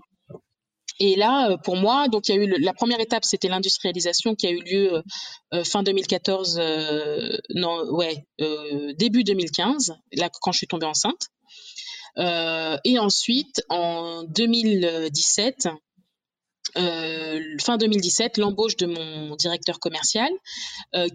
et 1.01 1.17
là, 1.17 1.51
euh, 1.51 1.57
pour 1.57 1.77
moi, 1.77 2.09
donc 2.09 2.29
il 2.29 2.35
y 2.35 2.39
a 2.39 2.43
eu 2.43 2.47
la 2.61 2.75
première 2.75 3.01
étape, 3.01 3.25
c'était 3.25 3.49
l'industrialisation 3.49 4.35
qui 4.35 4.47
a 4.47 4.51
eu 4.51 4.61
lieu 4.61 4.95
euh, 4.95 5.03
euh, 5.55 5.65
fin 5.65 5.83
2014, 5.83 6.61
non, 7.55 7.91
ouais, 7.91 8.27
début 8.99 9.25
2015, 9.25 9.95
là 10.13 10.29
quand 10.41 10.53
je 10.53 10.59
suis 10.59 10.67
tombée 10.67 10.87
enceinte. 10.87 11.29
et 12.19 12.99
ensuite, 12.99 13.63
en 13.71 14.25
2017, 14.25 15.69
fin 16.75 17.77
2017, 17.79 18.37
l'embauche 18.37 18.77
de 18.77 18.87
mon 18.87 19.35
directeur 19.37 19.81
commercial, 19.81 20.31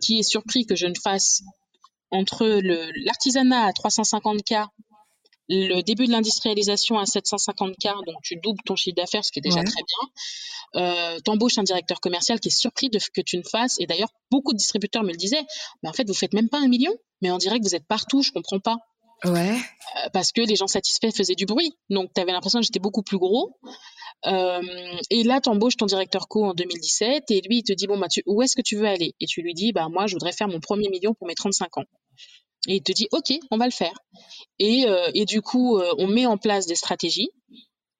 qui 0.01 0.19
est 0.19 0.23
surpris 0.23 0.65
que 0.65 0.75
je 0.75 0.87
ne 0.87 0.95
fasse 1.01 1.43
entre 2.09 2.45
l'artisanat 3.05 3.65
à 3.65 3.71
350K 3.71 4.67
le 5.47 5.81
début 5.81 6.07
de 6.07 6.11
l'industrialisation 6.11 6.97
à 6.97 7.03
750K, 7.03 8.05
donc 8.05 8.15
tu 8.23 8.35
doubles 8.37 8.61
ton 8.65 8.75
chiffre 8.75 8.95
d'affaires, 8.95 9.23
ce 9.23 9.31
qui 9.31 9.39
est 9.39 9.41
déjà 9.41 9.63
très 9.63 9.81
bien. 9.83 10.81
Euh, 10.81 11.19
t'embauches 11.19 11.57
un 11.57 11.63
directeur 11.63 11.99
commercial 11.99 12.39
qui 12.39 12.49
est 12.49 12.57
surpris 12.57 12.89
de 12.89 12.99
que 13.13 13.21
tu 13.21 13.37
ne 13.37 13.43
fasses. 13.43 13.79
Et 13.79 13.85
d'ailleurs, 13.85 14.09
beaucoup 14.31 14.53
de 14.53 14.57
distributeurs 14.57 15.03
me 15.03 15.11
le 15.11 15.17
disaient. 15.17 15.45
Mais 15.83 15.89
en 15.89 15.93
fait, 15.93 16.07
vous 16.07 16.13
faites 16.13 16.33
même 16.33 16.49
pas 16.49 16.59
un 16.59 16.67
million, 16.67 16.93
mais 17.21 17.31
on 17.31 17.37
dirait 17.37 17.59
que 17.59 17.63
vous 17.63 17.75
êtes 17.75 17.87
partout. 17.87 18.21
Je 18.21 18.31
comprends 18.31 18.59
pas. 18.59 18.77
Ouais. 19.23 19.57
Euh, 19.57 20.09
parce 20.13 20.31
que 20.31 20.41
les 20.41 20.55
gens 20.55 20.67
satisfaits 20.67 21.11
faisaient 21.15 21.35
du 21.35 21.45
bruit. 21.45 21.73
Donc, 21.89 22.11
tu 22.13 22.21
avais 22.21 22.31
l'impression 22.31 22.59
que 22.59 22.65
j'étais 22.65 22.79
beaucoup 22.79 23.03
plus 23.03 23.17
gros. 23.17 23.57
Euh, 24.25 24.61
et 25.09 25.23
là, 25.23 25.39
tu 25.39 25.49
embauches 25.49 25.77
ton 25.77 25.85
directeur 25.85 26.27
co 26.27 26.45
en 26.45 26.53
2017 26.53 27.29
et 27.29 27.41
lui, 27.41 27.59
il 27.59 27.63
te 27.63 27.73
dit, 27.73 27.87
bon, 27.87 27.97
bah, 27.97 28.07
où 28.25 28.41
est-ce 28.41 28.55
que 28.55 28.61
tu 28.61 28.75
veux 28.75 28.87
aller? 28.87 29.15
Et 29.19 29.25
tu 29.25 29.41
lui 29.41 29.53
dis, 29.53 29.71
bah, 29.71 29.87
moi, 29.89 30.07
je 30.07 30.15
voudrais 30.15 30.31
faire 30.31 30.47
mon 30.47 30.59
premier 30.59 30.89
million 30.89 31.13
pour 31.13 31.27
mes 31.27 31.35
35 31.35 31.77
ans. 31.77 31.85
Et 32.67 32.77
il 32.77 32.83
te 32.83 32.91
dit, 32.91 33.07
OK, 33.11 33.33
on 33.51 33.57
va 33.57 33.65
le 33.65 33.71
faire. 33.71 33.93
Et, 34.59 34.85
euh, 34.87 35.09
et 35.13 35.25
du 35.25 35.41
coup, 35.41 35.77
euh, 35.77 35.93
on 35.97 36.07
met 36.07 36.25
en 36.25 36.37
place 36.37 36.65
des 36.65 36.75
stratégies 36.75 37.29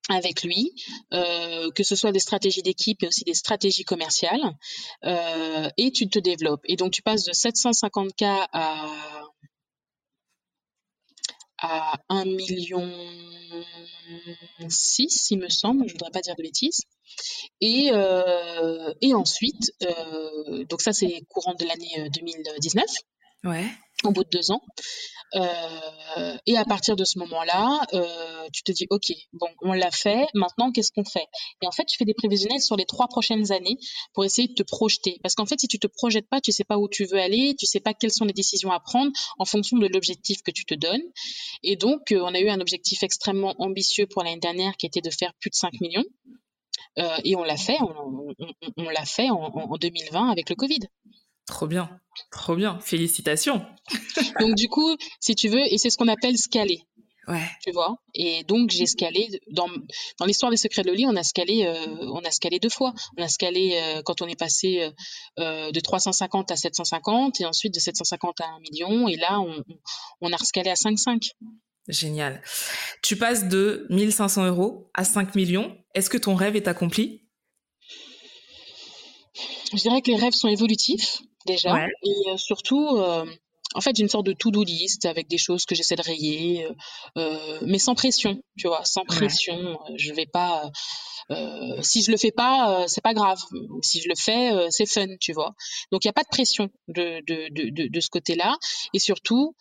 avec 0.10 0.44
lui, 0.44 0.72
euh, 1.14 1.72
que 1.72 1.84
ce 1.84 1.96
soit 1.96 2.12
des 2.12 2.20
stratégies 2.20 2.62
d'équipe 2.62 3.02
et 3.02 3.08
aussi 3.08 3.24
des 3.24 3.34
stratégies 3.34 3.86
commerciales, 3.86 4.56
et 5.04 5.92
tu 5.92 6.08
te 6.08 6.20
développes. 6.20 6.62
Et 6.66 6.76
donc 6.76 6.92
tu 6.92 7.02
passes 7.02 7.24
de 7.24 7.32
750K 7.32 8.48
à, 8.54 9.24
à 11.58 11.94
1 12.10 12.26
million 12.26 12.88
6, 14.70 15.32
il 15.32 15.40
me 15.40 15.50
semble, 15.50 15.88
je 15.88 15.94
voudrais 15.94 16.12
pas 16.12 16.22
dire 16.22 16.36
de 16.36 16.44
bêtises. 16.44 16.84
Et, 17.62 17.90
et 19.02 19.14
ensuite, 19.16 19.72
donc 20.70 20.84
ça 20.84 20.94
c'est 20.94 21.22
courant 21.30 21.56
de 21.56 21.66
l'année 21.66 22.12
2019. 22.12 22.86
Au 24.04 24.12
bout 24.12 24.24
de 24.24 24.30
deux 24.30 24.52
ans. 24.52 24.62
Euh, 25.36 26.38
et 26.46 26.58
à 26.58 26.64
partir 26.64 26.96
de 26.96 27.04
ce 27.04 27.20
moment-là, 27.20 27.82
euh, 27.94 28.48
tu 28.54 28.64
te 28.64 28.72
dis, 28.72 28.88
OK, 28.90 29.12
bon, 29.34 29.48
on 29.62 29.74
l'a 29.74 29.92
fait, 29.92 30.28
maintenant, 30.34 30.72
qu'est-ce 30.72 30.92
qu'on 30.92 31.04
fait? 31.04 31.28
Et 31.62 31.68
en 31.68 31.72
fait, 31.72 31.86
tu 31.86 31.98
fais 31.98 32.06
des 32.06 32.14
prévisionnels 32.14 32.62
sur 32.62 32.78
les 32.78 32.86
trois 32.86 33.08
prochaines 33.08 33.52
années 33.52 33.78
pour 34.14 34.24
essayer 34.24 34.48
de 34.48 34.54
te 34.54 34.64
projeter. 34.64 35.20
Parce 35.24 35.36
qu'en 35.36 35.46
fait, 35.46 35.60
si 35.60 35.68
tu 35.68 35.80
te 35.80 35.88
projettes 35.88 36.30
pas, 36.30 36.40
tu 36.40 36.52
sais 36.52 36.64
pas 36.64 36.78
où 36.78 36.88
tu 36.88 37.06
veux 37.06 37.20
aller, 37.20 37.56
tu 37.58 37.66
sais 37.66 37.80
pas 37.80 37.94
quelles 37.94 38.14
sont 38.14 38.26
les 38.26 38.34
décisions 38.34 38.72
à 38.72 38.80
prendre 38.80 39.12
en 39.38 39.46
fonction 39.46 39.78
de 39.78 39.88
l'objectif 39.88 40.42
que 40.42 40.52
tu 40.52 40.66
te 40.66 40.76
donnes. 40.76 41.04
Et 41.64 41.76
donc, 41.76 42.12
euh, 42.12 42.22
on 42.22 42.34
a 42.34 42.40
eu 42.40 42.50
un 42.50 42.62
objectif 42.62 43.04
extrêmement 43.04 43.56
ambitieux 43.58 44.08
pour 44.08 44.24
l'année 44.24 44.40
dernière 44.40 44.78
qui 44.78 44.86
était 44.86 45.02
de 45.02 45.10
faire 45.10 45.34
plus 45.40 45.50
de 45.50 45.56
5 45.56 45.82
millions. 45.82 46.06
Et 47.26 47.36
on 47.36 47.44
l'a 47.44 47.58
fait, 47.58 47.78
on, 48.78 48.90
l'a 48.90 49.04
fait 49.04 49.30
en 49.30 49.78
2020 49.78 50.30
avec 50.30 50.50
le 50.50 50.56
Covid. 50.56 50.80
Trop 51.46 51.68
bien, 51.68 51.90
trop 52.32 52.56
bien, 52.56 52.80
félicitations. 52.80 53.66
donc 54.40 54.56
du 54.56 54.68
coup, 54.68 54.96
si 55.20 55.36
tu 55.36 55.48
veux, 55.48 55.62
et 55.62 55.78
c'est 55.78 55.90
ce 55.90 55.98
qu'on 55.98 56.08
appelle 56.08 56.38
scaler. 56.38 56.82
Ouais. 57.28 57.50
Tu 57.64 57.72
vois 57.72 57.98
Et 58.14 58.44
donc 58.44 58.70
j'ai 58.70 58.86
scalé 58.86 59.42
dans 59.52 59.68
dans 60.20 60.26
l'histoire 60.26 60.52
des 60.52 60.58
secrets 60.58 60.84
de 60.84 60.90
Loli, 60.90 61.06
on 61.08 61.16
a 61.16 61.24
scalé 61.24 61.66
euh, 61.66 61.86
on 62.14 62.24
a 62.24 62.30
scalé 62.30 62.60
deux 62.60 62.70
fois. 62.70 62.94
On 63.18 63.24
a 63.24 63.28
scalé 63.28 63.80
euh, 63.82 64.02
quand 64.04 64.22
on 64.22 64.28
est 64.28 64.40
passé 64.40 64.92
euh, 65.40 65.72
de 65.72 65.80
350 65.80 66.52
à 66.52 66.56
750 66.56 67.42
et 67.42 67.46
ensuite 67.46 67.74
de 67.74 67.80
750 67.80 68.42
à 68.42 68.46
1 68.46 68.60
million 68.60 69.08
et 69.08 69.16
là 69.16 69.40
on 69.40 69.64
on 70.22 70.32
a 70.32 70.36
rescalé 70.36 70.70
à 70.70 70.76
5,5. 70.76 71.32
Génial. 71.88 72.42
Tu 73.02 73.16
passes 73.16 73.48
de 73.48 73.88
1500 73.90 74.46
euros 74.46 74.90
à 74.94 75.04
5 75.04 75.36
millions. 75.36 75.76
Est-ce 75.94 76.10
que 76.10 76.18
ton 76.18 76.36
rêve 76.36 76.56
est 76.56 76.68
accompli? 76.68 77.24
Je 79.72 79.78
dirais 79.78 80.02
que 80.02 80.12
les 80.12 80.18
rêves 80.18 80.34
sont 80.34 80.48
évolutifs 80.48 81.22
déjà. 81.46 81.88
Et 82.04 82.30
euh, 82.30 82.38
surtout, 82.38 82.98
euh, 82.98 83.26
en 83.74 83.82
fait, 83.82 83.96
j'ai 83.96 84.04
une 84.04 84.10
sorte 84.10 84.26
de 84.26 84.34
to-do 84.34 84.64
list 84.64 85.06
avec 85.06 85.28
des 85.28 85.38
choses 85.38 85.66
que 85.66 85.76
j'essaie 85.76 85.96
de 85.96 86.02
rayer, 86.02 86.68
euh, 87.18 87.60
mais 87.62 87.80
sans 87.80 87.96
pression, 87.96 88.42
tu 88.58 88.68
vois, 88.68 88.86
sans 88.86 89.04
pression. 89.04 89.80
Je 89.96 90.14
vais 90.14 90.26
pas. 90.26 90.70
si 91.82 92.04
je 92.04 92.12
le 92.12 92.18
fais 92.18 92.32
pas, 92.32 92.88
c'est 92.88 93.04
pas 93.04 93.14
grave. 93.14 93.40
Si 93.82 94.02
je 94.02 94.08
le 94.08 94.16
fais, 94.16 94.52
c'est 94.70 94.86
fun, 94.86 95.08
tu 95.20 95.34
vois. 95.34 95.54
Donc 95.92 96.06
il 96.06 96.08
y 96.08 96.10
a 96.10 96.14
pas 96.14 96.24
de 96.24 96.30
pression 96.30 96.70
de 96.88 97.22
de 97.28 97.50
de 97.50 97.70
de, 97.70 97.88
de 97.90 98.00
ce 98.00 98.10
côté-là. 98.10 98.56
Et 98.94 99.00
surtout, 99.00 99.56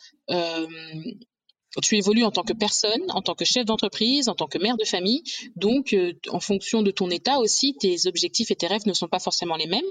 tu 1.83 1.97
évolues 1.97 2.25
en 2.25 2.31
tant 2.31 2.45
que 2.45 2.53
personne, 2.53 3.03
en 3.09 3.23
tant 3.23 3.35
que 3.35 3.45
chef 3.45 3.65
d'entreprise, 3.65 4.29
en 4.29 4.35
tant 4.35 4.47
que 4.47 4.59
mère 4.59 4.77
de 4.77 4.85
famille. 4.85 5.23
Donc, 5.57 5.97
en 6.29 6.41
fonction 6.41 6.83
de 6.83 6.91
ton 6.91 7.11
état 7.11 7.39
aussi, 7.39 7.75
tes 7.75 8.07
objectifs 8.07 8.51
et 8.51 8.57
tes 8.57 8.67
rêves 8.67 8.87
ne 8.87 8.93
sont 8.93 9.09
pas 9.09 9.19
forcément 9.19 9.57
les 9.57 9.67
mêmes. 9.67 9.85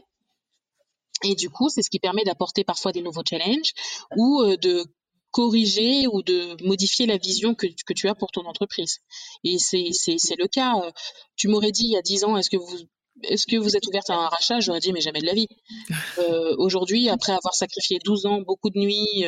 Et 1.23 1.35
du 1.35 1.49
coup, 1.49 1.69
c'est 1.69 1.81
ce 1.81 1.89
qui 1.89 1.99
permet 1.99 2.23
d'apporter 2.23 2.63
parfois 2.63 2.91
des 2.91 3.01
nouveaux 3.01 3.23
challenges 3.27 3.73
ou 4.17 4.41
euh, 4.41 4.57
de 4.57 4.85
corriger 5.33 6.07
ou 6.07 6.21
de 6.21 6.63
modifier 6.63 7.05
la 7.07 7.17
vision 7.17 7.55
que, 7.55 7.67
que 7.85 7.93
tu 7.93 8.07
as 8.07 8.15
pour 8.15 8.31
ton 8.31 8.45
entreprise. 8.45 8.99
Et 9.43 9.57
c'est 9.57 9.89
le 10.37 10.47
cas. 10.47 10.75
Euh, 10.77 10.91
tu 11.35 11.49
m'aurais 11.49 11.71
dit 11.71 11.85
il 11.85 11.91
y 11.91 11.97
a 11.97 12.01
dix 12.01 12.23
ans, 12.23 12.37
est-ce 12.37 12.49
que 12.49 12.57
vous 12.57 12.77
est-ce 13.21 13.45
que 13.45 13.57
vous 13.57 13.77
êtes 13.77 13.85
ouverte 13.85 14.09
à 14.09 14.15
un 14.15 14.27
rachat? 14.27 14.59
J'aurais 14.59 14.79
dit, 14.79 14.91
mais 14.91 14.99
jamais 14.99 15.21
de 15.21 15.25
la 15.25 15.33
vie. 15.33 15.47
Euh, 16.19 16.55
aujourd'hui, 16.57 17.09
après 17.09 17.31
avoir 17.31 17.53
sacrifié 17.55 17.99
12 18.03 18.27
ans, 18.27 18.41
beaucoup 18.41 18.69
de 18.69 18.77
nuits, 18.77 19.25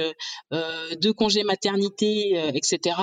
euh, 0.54 0.96
deux 0.98 1.14
congés 1.14 1.44
maternité, 1.44 2.34
etc., 2.54 2.98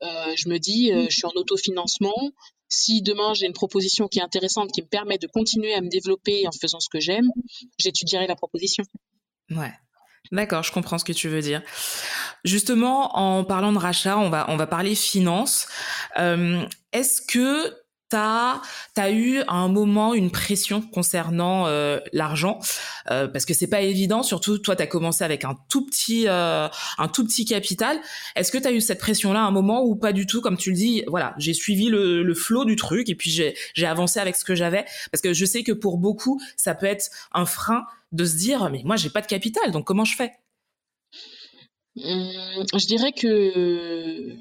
je 0.00 0.48
me 0.48 0.58
dis, 0.58 0.90
je 0.92 1.14
suis 1.14 1.26
en 1.26 1.32
autofinancement. 1.34 2.14
Si 2.68 3.02
demain 3.02 3.34
j'ai 3.34 3.46
une 3.46 3.52
proposition 3.52 4.08
qui 4.08 4.18
est 4.18 4.22
intéressante, 4.22 4.72
qui 4.72 4.82
me 4.82 4.88
permet 4.88 5.18
de 5.18 5.26
continuer 5.26 5.74
à 5.74 5.80
me 5.80 5.88
développer 5.88 6.46
en 6.46 6.52
faisant 6.52 6.80
ce 6.80 6.88
que 6.88 7.00
j'aime, 7.00 7.28
j'étudierai 7.78 8.26
la 8.26 8.36
proposition. 8.36 8.84
Ouais. 9.50 9.72
D'accord, 10.32 10.64
je 10.64 10.72
comprends 10.72 10.98
ce 10.98 11.04
que 11.04 11.12
tu 11.12 11.28
veux 11.28 11.40
dire. 11.40 11.62
Justement, 12.44 13.16
en 13.16 13.44
parlant 13.44 13.72
de 13.72 13.78
rachat, 13.78 14.18
on 14.18 14.28
va 14.28 14.46
on 14.48 14.56
va 14.56 14.66
parler 14.66 14.96
finance. 14.96 15.68
Est-ce 16.16 17.22
que 17.22 17.72
t'as 18.94 19.02
as 19.02 19.10
eu 19.10 19.40
à 19.40 19.54
un 19.54 19.68
moment 19.68 20.14
une 20.14 20.30
pression 20.30 20.80
concernant 20.80 21.66
euh, 21.66 22.00
l'argent. 22.12 22.58
Euh, 23.10 23.28
parce 23.28 23.44
que 23.44 23.54
c'est 23.54 23.66
pas 23.66 23.82
évident 23.82 24.22
surtout 24.22 24.58
toi 24.58 24.74
tu 24.74 24.82
as 24.82 24.86
commencé 24.86 25.22
avec 25.22 25.44
un 25.44 25.56
tout 25.68 25.84
petit 25.84 26.26
euh, 26.26 26.68
un 26.98 27.08
tout 27.08 27.26
petit 27.26 27.44
capital. 27.44 27.98
Est-ce 28.34 28.50
que 28.50 28.58
tu 28.58 28.66
as 28.66 28.72
eu 28.72 28.80
cette 28.80 28.98
pression 28.98 29.32
là 29.32 29.42
un 29.42 29.50
moment 29.50 29.84
ou 29.84 29.96
pas 29.96 30.12
du 30.12 30.26
tout? 30.26 30.40
Comme 30.40 30.56
tu 30.56 30.70
le 30.70 30.76
dis 30.76 31.04
voilà 31.06 31.34
j'ai 31.38 31.54
suivi 31.54 31.86
le, 31.86 32.22
le 32.22 32.34
flot 32.34 32.64
du 32.64 32.76
truc 32.76 33.08
et 33.08 33.14
puis 33.14 33.30
j'ai 33.30 33.86
avancé 33.86 34.18
avec 34.18 34.36
ce 34.36 34.44
que 34.44 34.54
j'avais. 34.54 34.84
Parce 35.12 35.20
que 35.20 35.32
je 35.32 35.44
sais 35.44 35.62
que 35.62 35.72
pour 35.72 35.98
beaucoup 35.98 36.40
ça 36.56 36.74
peut 36.74 36.86
être 36.86 37.10
un 37.32 37.46
frein 37.46 37.84
de 38.12 38.24
se 38.24 38.36
dire 38.36 38.70
mais 38.70 38.82
moi 38.84 38.96
j'ai 38.96 39.10
pas 39.10 39.20
de 39.20 39.26
capital 39.26 39.70
donc 39.72 39.86
comment 39.86 40.04
je 40.04 40.16
fais? 40.16 40.32
Mmh, 41.96 42.64
je 42.78 42.86
dirais 42.86 43.12
que 43.12 44.36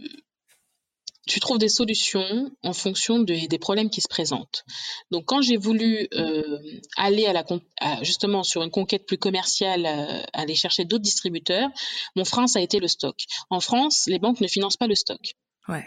tu 1.27 1.39
trouves 1.39 1.57
des 1.57 1.69
solutions 1.69 2.51
en 2.63 2.73
fonction 2.73 3.19
des 3.19 3.59
problèmes 3.59 3.89
qui 3.89 4.01
se 4.01 4.07
présentent. 4.07 4.63
Donc, 5.11 5.25
quand 5.25 5.41
j'ai 5.41 5.57
voulu 5.57 6.07
euh, 6.13 6.59
aller 6.97 7.25
à 7.25 7.33
la 7.33 7.43
justement 8.01 8.43
sur 8.43 8.63
une 8.63 8.71
conquête 8.71 9.05
plus 9.05 9.17
commerciale, 9.17 9.85
euh, 9.85 10.21
aller 10.33 10.55
chercher 10.55 10.85
d'autres 10.85 11.03
distributeurs, 11.03 11.69
mon 12.15 12.25
frein 12.25 12.47
ça 12.47 12.59
a 12.59 12.61
été 12.61 12.79
le 12.79 12.87
stock. 12.87 13.15
En 13.49 13.59
France, 13.59 14.05
les 14.07 14.19
banques 14.19 14.41
ne 14.41 14.47
financent 14.47 14.77
pas 14.77 14.87
le 14.87 14.95
stock. 14.95 15.33
Ouais. 15.67 15.85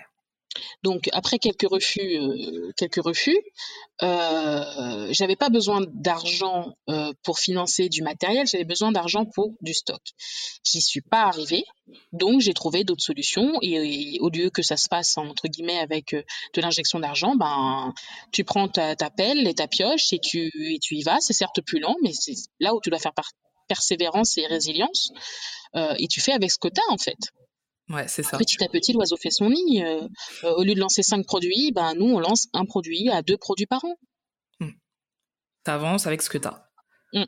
Donc 0.82 1.08
après 1.12 1.38
quelques 1.38 1.68
refus, 1.68 2.18
euh, 2.18 2.72
quelques 2.76 3.02
euh, 4.02 5.08
j'avais 5.10 5.36
pas 5.36 5.48
besoin 5.48 5.84
d'argent 5.92 6.76
euh, 6.88 7.12
pour 7.24 7.38
financer 7.38 7.88
du 7.88 8.02
matériel, 8.02 8.46
j'avais 8.46 8.64
besoin 8.64 8.92
d'argent 8.92 9.24
pour 9.24 9.54
du 9.60 9.74
stock. 9.74 10.00
J'y 10.64 10.80
suis 10.80 11.00
pas 11.00 11.22
arrivée, 11.22 11.64
donc 12.12 12.40
j'ai 12.40 12.54
trouvé 12.54 12.84
d'autres 12.84 13.02
solutions 13.02 13.58
et, 13.62 14.18
au 14.20 14.28
lieu 14.28 14.50
que 14.50 14.62
ça 14.62 14.76
se 14.76 14.88
passe 14.88 15.18
entre 15.18 15.48
guillemets 15.48 15.78
avec 15.78 16.14
euh, 16.14 16.22
de 16.54 16.60
l'injection 16.60 17.00
d'argent, 17.00 17.34
ben 17.34 17.92
tu 18.32 18.44
prends 18.44 18.68
ta, 18.68 18.94
pelle 19.16 19.48
et 19.48 19.54
ta 19.54 19.66
pioche 19.66 20.12
et 20.12 20.20
tu 20.20 20.50
et 20.72 20.78
tu 20.80 20.96
y 20.96 21.02
vas. 21.02 21.18
C'est 21.20 21.32
certes 21.32 21.60
plus 21.62 21.80
lent, 21.80 21.96
mais 22.02 22.12
c'est 22.12 22.34
là 22.60 22.74
où 22.74 22.80
tu 22.80 22.90
dois 22.90 22.98
faire 22.98 23.12
persévérance 23.68 24.38
et 24.38 24.46
résilience 24.46 25.10
et 25.74 26.08
tu 26.08 26.20
fais 26.20 26.32
avec 26.32 26.50
ce 26.50 26.58
que 26.58 26.68
tu 26.68 26.80
as 26.80 26.92
en 26.92 26.98
fait. 26.98 27.18
Ouais, 27.90 28.06
c'est 28.06 28.22
ça. 28.22 28.36
Petit 28.36 28.62
à 28.62 28.68
petit, 28.68 28.92
l'oiseau 28.92 29.16
fait 29.16 29.30
son 29.30 29.50
nid. 29.50 29.82
Euh, 29.82 30.06
euh, 30.44 30.54
au 30.56 30.62
lieu 30.62 30.74
de 30.74 30.80
lancer 30.80 31.02
cinq 31.02 31.24
produits, 31.24 31.72
ben, 31.72 31.94
nous, 31.94 32.06
on 32.06 32.20
lance 32.20 32.48
un 32.52 32.64
produit 32.64 33.08
à 33.10 33.22
deux 33.22 33.38
produits 33.38 33.66
par 33.66 33.84
an. 33.84 33.96
Hmm. 34.60 34.72
Tu 35.64 35.70
avances 35.70 36.06
avec 36.06 36.22
ce 36.22 36.28
que 36.28 36.38
tu 36.38 36.48
as. 36.48 36.70
Hmm. 37.14 37.24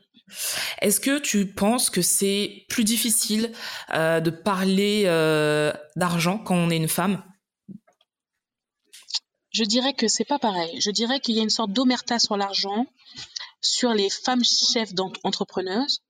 Est-ce 0.81 0.99
que 0.99 1.19
tu 1.19 1.51
penses 1.51 1.89
que 1.89 2.01
c'est 2.01 2.65
plus 2.69 2.83
difficile 2.83 3.51
euh, 3.93 4.19
de 4.19 4.29
parler 4.29 5.05
d'argent 5.95 6.37
quand 6.37 6.55
on 6.55 6.69
est 6.69 6.77
une 6.77 6.87
femme? 6.87 7.23
Je 9.49 9.63
dirais 9.63 9.93
que 9.93 10.07
c'est 10.07 10.25
pas 10.25 10.39
pareil. 10.39 10.79
Je 10.79 10.91
dirais 10.91 11.19
qu'il 11.19 11.35
y 11.35 11.39
a 11.39 11.43
une 11.43 11.49
sorte 11.49 11.73
d'omerta 11.73 12.19
sur 12.19 12.37
l'argent, 12.37 12.85
sur 13.59 13.93
les 13.93 14.09
femmes 14.09 14.43
chefs 14.45 14.93
d'entrepreneuses 14.93 16.01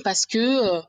parce 0.00 0.26
que 0.26 0.38
euh, 0.38 0.82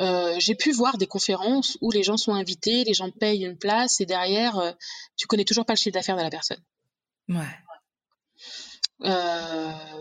euh, 0.00 0.34
j'ai 0.38 0.54
pu 0.54 0.72
voir 0.72 0.98
des 0.98 1.06
conférences 1.06 1.76
où 1.80 1.90
les 1.90 2.02
gens 2.02 2.16
sont 2.16 2.34
invités, 2.34 2.84
les 2.84 2.94
gens 2.94 3.10
payent 3.10 3.44
une 3.44 3.58
place 3.58 4.00
et 4.00 4.06
derrière, 4.06 4.58
euh, 4.58 4.72
tu 5.16 5.26
connais 5.26 5.44
toujours 5.44 5.66
pas 5.66 5.74
le 5.74 5.78
chiffre 5.78 5.94
d'affaires 5.94 6.16
de 6.16 6.22
la 6.22 6.30
personne. 6.30 6.62
Ouais. 7.28 7.44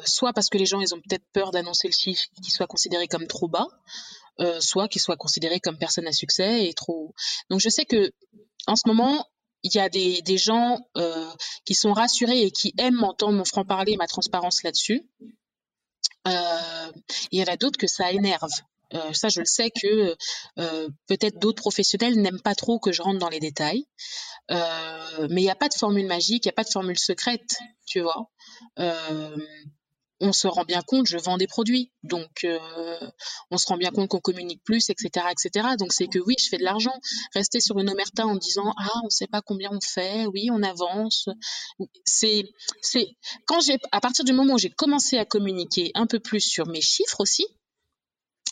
soit 0.05 0.31
parce 0.33 0.49
que 0.49 0.57
les 0.57 0.65
gens 0.65 0.79
ils 0.79 0.93
ont 0.93 1.01
peut-être 1.01 1.25
peur 1.33 1.51
d'annoncer 1.51 1.87
le 1.87 1.93
chiffre 1.93 2.23
qui 2.41 2.51
soit 2.51 2.67
considéré 2.67 3.07
comme 3.07 3.27
trop 3.27 3.47
bas, 3.47 3.67
soit 4.59 4.87
qu'il 4.87 5.01
soit 5.01 5.17
considéré 5.17 5.59
comme 5.59 5.77
personne 5.77 6.07
à 6.07 6.13
succès 6.13 6.67
et 6.67 6.73
trop. 6.73 7.13
Donc 7.49 7.59
je 7.59 7.69
sais 7.69 7.85
que 7.85 8.11
en 8.67 8.75
ce 8.75 8.87
moment 8.87 9.27
il 9.63 9.75
y 9.75 9.79
a 9.79 9.89
des, 9.89 10.21
des 10.21 10.37
gens 10.37 10.87
qui 11.65 11.73
sont 11.73 11.93
rassurés 11.93 12.43
et 12.43 12.51
qui 12.51 12.75
aiment 12.77 13.03
entendre 13.03 13.33
mon 13.33 13.45
franc 13.45 13.65
parler, 13.65 13.97
ma 13.97 14.07
transparence 14.07 14.61
là-dessus. 14.61 15.03
Euh, 16.27 16.91
il 17.31 17.39
y 17.39 17.43
en 17.43 17.51
a 17.51 17.57
d'autres 17.57 17.77
que 17.77 17.87
ça 17.87 18.11
énerve. 18.11 18.49
Euh, 18.93 19.13
ça, 19.13 19.29
je 19.29 19.39
le 19.39 19.45
sais 19.45 19.71
que 19.71 20.15
euh, 20.59 20.89
peut-être 21.07 21.39
d'autres 21.39 21.61
professionnels 21.61 22.21
n'aiment 22.21 22.41
pas 22.41 22.55
trop 22.55 22.79
que 22.79 22.91
je 22.91 23.01
rentre 23.01 23.19
dans 23.19 23.29
les 23.29 23.39
détails. 23.39 23.85
Mais 24.49 25.41
il 25.41 25.43
n'y 25.43 25.49
a 25.49 25.55
pas 25.55 25.69
de 25.69 25.73
formule 25.73 26.05
magique, 26.05 26.45
il 26.45 26.49
n'y 26.49 26.53
a 26.53 26.55
pas 26.55 26.63
de 26.63 26.69
formule 26.69 26.99
secrète, 26.99 27.57
tu 27.87 28.01
vois. 28.01 28.29
On 30.21 30.31
se 30.31 30.47
rend 30.47 30.63
bien 30.63 30.81
compte, 30.81 31.07
je 31.07 31.17
vends 31.17 31.37
des 31.37 31.47
produits, 31.47 31.91
donc 32.03 32.45
euh, 32.45 32.59
on 33.51 33.57
se 33.57 33.67
rend 33.67 33.77
bien 33.77 33.91
compte 33.91 34.09
qu'on 34.09 34.19
communique 34.19 34.63
plus, 34.63 34.89
etc., 34.89 35.27
etc. 35.31 35.75
Donc 35.77 35.91
c'est 35.91 36.07
que 36.07 36.19
oui, 36.19 36.35
je 36.39 36.47
fais 36.47 36.57
de 36.57 36.63
l'argent. 36.63 36.93
Rester 37.33 37.59
sur 37.59 37.77
une 37.79 37.89
omerta 37.89 38.25
en 38.25 38.35
disant 38.35 38.73
ah 38.77 39.01
on 39.03 39.09
sait 39.09 39.27
pas 39.27 39.41
combien 39.41 39.69
on 39.71 39.81
fait, 39.81 40.25
oui 40.27 40.49
on 40.51 40.63
avance. 40.63 41.27
C'est 42.05 42.45
c'est 42.81 43.15
quand 43.45 43.59
j'ai 43.59 43.77
à 43.91 43.99
partir 43.99 44.23
du 44.23 44.33
moment 44.33 44.53
où 44.53 44.57
j'ai 44.57 44.69
commencé 44.69 45.17
à 45.17 45.25
communiquer 45.25 45.91
un 45.95 46.07
peu 46.07 46.19
plus 46.19 46.41
sur 46.41 46.67
mes 46.67 46.81
chiffres 46.81 47.19
aussi, 47.19 47.45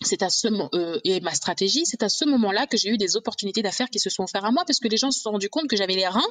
c'est 0.06 0.24
à 0.24 0.30
ce 0.30 0.48
euh, 0.76 1.00
et 1.04 1.20
ma 1.22 1.34
stratégie, 1.34 1.84
c'est 1.86 2.04
à 2.04 2.10
ce 2.10 2.26
moment-là 2.26 2.68
que 2.68 2.78
j'ai 2.78 2.89
eu 2.89 2.98
des 2.98 3.16
opportunités 3.16 3.62
d'affaires 3.62 3.89
qui 3.89 4.00
se 4.00 4.10
sont 4.10 4.24
offertes 4.24 4.46
à 4.46 4.52
moi 4.52 4.63
parce 4.66 4.80
que 4.80 4.88
les 4.88 4.98
gens 4.98 5.12
se 5.12 5.20
sont 5.20 5.32
rendus 5.32 5.50
compte 5.50 5.68
que 5.68 5.76
j'avais 5.76 5.96
les 5.96 6.08
reins 6.08 6.22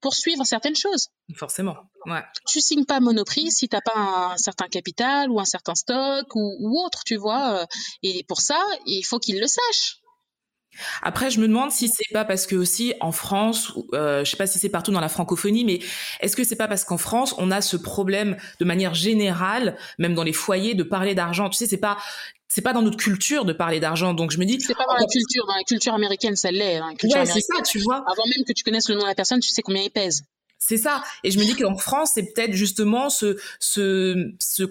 pour 0.00 0.14
suivre 0.14 0.44
certaines 0.44 0.76
choses. 0.76 1.08
Forcément, 1.36 1.76
ouais. 2.06 2.22
Tu 2.46 2.60
signes 2.60 2.84
pas 2.84 3.00
Monoprix 3.00 3.50
si 3.50 3.68
t'as 3.68 3.80
pas 3.80 4.32
un 4.32 4.36
certain 4.36 4.68
capital 4.68 5.30
ou 5.30 5.40
un 5.40 5.44
certain 5.44 5.74
stock 5.74 6.34
ou, 6.34 6.56
ou 6.60 6.84
autre, 6.84 7.02
tu 7.04 7.16
vois. 7.16 7.62
Euh, 7.62 7.66
et 8.02 8.24
pour 8.24 8.40
ça, 8.40 8.60
il 8.86 9.02
faut 9.04 9.18
qu'ils 9.18 9.40
le 9.40 9.46
sachent. 9.46 10.03
Après, 11.02 11.30
je 11.30 11.40
me 11.40 11.48
demande 11.48 11.70
si 11.70 11.88
c'est 11.88 12.12
pas 12.12 12.24
parce 12.24 12.46
que 12.46 12.56
aussi 12.56 12.94
en 13.00 13.12
France, 13.12 13.72
euh, 13.94 14.24
je 14.24 14.30
sais 14.30 14.36
pas 14.36 14.46
si 14.46 14.58
c'est 14.58 14.68
partout 14.68 14.92
dans 14.92 15.00
la 15.00 15.08
francophonie, 15.08 15.64
mais 15.64 15.80
est-ce 16.20 16.36
que 16.36 16.44
c'est 16.44 16.56
pas 16.56 16.68
parce 16.68 16.84
qu'en 16.84 16.98
France 16.98 17.34
on 17.38 17.50
a 17.50 17.60
ce 17.60 17.76
problème 17.76 18.36
de 18.60 18.64
manière 18.64 18.94
générale, 18.94 19.76
même 19.98 20.14
dans 20.14 20.24
les 20.24 20.32
foyers, 20.32 20.74
de 20.74 20.82
parler 20.82 21.14
d'argent? 21.14 21.48
Tu 21.48 21.56
sais, 21.56 21.66
c'est 21.66 21.76
pas 21.76 21.98
c'est 22.48 22.62
pas 22.62 22.72
dans 22.72 22.82
notre 22.82 22.98
culture 22.98 23.44
de 23.44 23.52
parler 23.52 23.80
d'argent. 23.80 24.14
Donc 24.14 24.30
je 24.30 24.38
me 24.38 24.44
dis 24.44 24.60
c'est 24.60 24.74
pas 24.74 24.86
dans 24.86 24.94
la 24.94 25.06
culture, 25.06 25.44
dans 25.46 25.56
la 25.56 25.64
culture 25.64 25.94
américaine 25.94 26.36
ça 26.36 26.50
l'est. 26.50 26.76
Hein, 26.76 26.92
ouais, 27.02 27.26
c'est 27.26 27.40
ça, 27.40 27.62
tu 27.62 27.80
vois. 27.80 27.96
Avant 27.96 28.24
même 28.26 28.44
que 28.46 28.52
tu 28.52 28.62
connaisses 28.62 28.88
le 28.88 28.94
nom 28.94 29.02
de 29.02 29.08
la 29.08 29.14
personne, 29.14 29.40
tu 29.40 29.50
sais 29.50 29.62
combien 29.62 29.82
il 29.82 29.90
pèse. 29.90 30.24
C'est 30.58 30.78
ça. 30.78 31.02
Et 31.24 31.30
je 31.30 31.38
me 31.38 31.44
dis 31.44 31.54
qu'en 31.54 31.76
France, 31.76 32.12
c'est 32.14 32.32
peut-être 32.32 32.52
justement 32.54 33.10
ce, 33.10 33.36
ce, 33.60 34.32
ce 34.38 34.62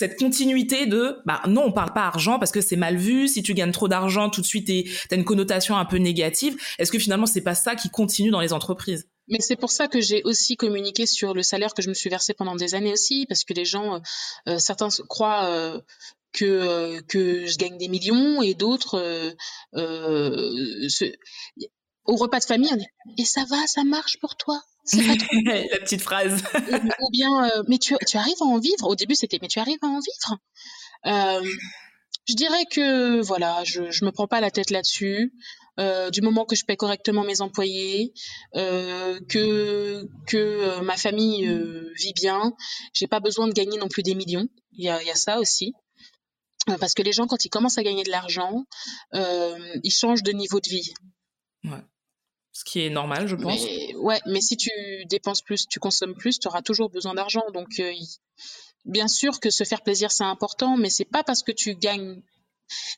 cette 0.00 0.18
continuité 0.18 0.86
de 0.86 1.18
bah 1.26 1.42
non 1.46 1.64
on 1.64 1.72
parle 1.72 1.92
pas 1.92 2.06
argent 2.06 2.38
parce 2.38 2.52
que 2.52 2.62
c'est 2.62 2.76
mal 2.76 2.96
vu. 2.96 3.28
Si 3.28 3.42
tu 3.42 3.52
gagnes 3.52 3.70
trop 3.70 3.86
d'argent 3.86 4.30
tout 4.30 4.40
de 4.40 4.46
suite 4.46 4.66
t'as 5.10 5.16
une 5.16 5.26
connotation 5.26 5.76
un 5.76 5.84
peu 5.84 5.98
négative. 5.98 6.56
Est-ce 6.78 6.90
que 6.90 6.98
finalement 6.98 7.26
c'est 7.26 7.42
pas 7.42 7.54
ça 7.54 7.74
qui 7.74 7.90
continue 7.90 8.30
dans 8.30 8.40
les 8.40 8.54
entreprises? 8.54 9.06
Mais 9.28 9.40
c'est 9.40 9.56
pour 9.56 9.70
ça 9.70 9.88
que 9.88 10.00
j'ai 10.00 10.22
aussi 10.22 10.56
communiqué 10.56 11.04
sur 11.04 11.34
le 11.34 11.42
salaire 11.42 11.74
que 11.74 11.82
je 11.82 11.90
me 11.90 11.94
suis 11.94 12.08
versé 12.08 12.32
pendant 12.32 12.56
des 12.56 12.74
années 12.74 12.94
aussi 12.94 13.26
parce 13.28 13.44
que 13.44 13.52
les 13.52 13.66
gens 13.66 13.96
euh, 13.96 13.98
euh 14.48 14.58
certains 14.58 14.88
croient 15.06 15.44
euh, 15.50 15.78
que 16.32 17.44
je 17.46 17.58
gagne 17.58 17.76
des 17.76 17.88
millions 17.88 18.40
et 18.40 18.54
d'autres 18.54 19.34
au 22.10 22.16
repas 22.16 22.40
de 22.40 22.44
famille 22.44 22.70
on 22.72 22.76
dit 22.76 22.86
et 23.18 23.24
ça 23.24 23.44
va 23.48 23.66
ça 23.66 23.84
marche 23.84 24.18
pour 24.20 24.36
toi? 24.36 24.60
La 24.92 25.78
petite 25.78 26.02
phrase. 26.02 26.42
ou, 27.00 27.10
bien, 27.10 27.44
euh, 27.44 27.62
mais 27.68 27.78
tu, 27.78 27.94
tu, 28.06 28.16
arrives 28.16 28.40
à 28.40 28.44
en 28.44 28.58
vivre? 28.58 28.88
Au 28.88 28.96
début, 28.96 29.14
c'était, 29.14 29.38
mais 29.40 29.48
tu 29.48 29.60
arrives 29.60 29.78
à 29.82 29.86
en 29.86 30.00
vivre? 30.00 30.38
Euh, 31.06 31.48
je 32.28 32.34
dirais 32.34 32.64
que, 32.70 33.20
voilà, 33.20 33.62
je, 33.64 33.90
je 33.90 34.04
me 34.04 34.10
prends 34.10 34.26
pas 34.26 34.40
la 34.40 34.50
tête 34.50 34.70
là-dessus. 34.70 35.32
Euh, 35.78 36.10
du 36.10 36.20
moment 36.20 36.44
que 36.44 36.56
je 36.56 36.64
paie 36.64 36.76
correctement 36.76 37.24
mes 37.24 37.40
employés, 37.40 38.12
euh, 38.54 39.18
que 39.28 40.06
que 40.26 40.36
euh, 40.36 40.82
ma 40.82 40.96
famille 40.96 41.46
vit 41.96 42.12
bien, 42.14 42.52
j'ai 42.92 43.06
pas 43.06 43.20
besoin 43.20 43.48
de 43.48 43.52
gagner 43.52 43.78
non 43.78 43.88
plus 43.88 44.02
des 44.02 44.14
millions. 44.14 44.46
Il 44.72 44.84
y 44.84 44.90
a, 44.90 45.02
y 45.02 45.10
a 45.10 45.14
ça 45.14 45.38
aussi 45.38 45.72
parce 46.78 46.92
que 46.92 47.02
les 47.02 47.12
gens 47.12 47.26
quand 47.26 47.44
ils 47.44 47.48
commencent 47.48 47.78
à 47.78 47.82
gagner 47.82 48.02
de 48.02 48.10
l'argent, 48.10 48.64
ils 49.14 49.90
changent 49.90 50.22
de 50.22 50.32
niveau 50.32 50.60
de 50.60 50.68
vie. 50.68 50.92
Ouais 51.64 51.82
ce 52.52 52.64
qui 52.64 52.84
est 52.84 52.90
normal, 52.90 53.28
je 53.28 53.36
pense. 53.36 53.62
Mais, 53.64 53.94
ouais, 53.96 54.20
mais 54.26 54.40
si 54.40 54.56
tu 54.56 54.70
dépenses 55.06 55.42
plus, 55.42 55.66
tu 55.68 55.78
consommes 55.78 56.14
plus, 56.14 56.38
tu 56.38 56.48
auras 56.48 56.62
toujours 56.62 56.90
besoin 56.90 57.14
d'argent. 57.14 57.44
Donc, 57.54 57.68
euh, 57.78 57.92
bien 58.84 59.08
sûr 59.08 59.38
que 59.40 59.50
se 59.50 59.64
faire 59.64 59.82
plaisir, 59.82 60.10
c'est 60.10 60.24
important, 60.24 60.76
mais 60.76 60.90
c'est 60.90 61.04
pas 61.04 61.22
parce 61.22 61.42
que 61.42 61.52
tu 61.52 61.74
gagnes. 61.74 62.22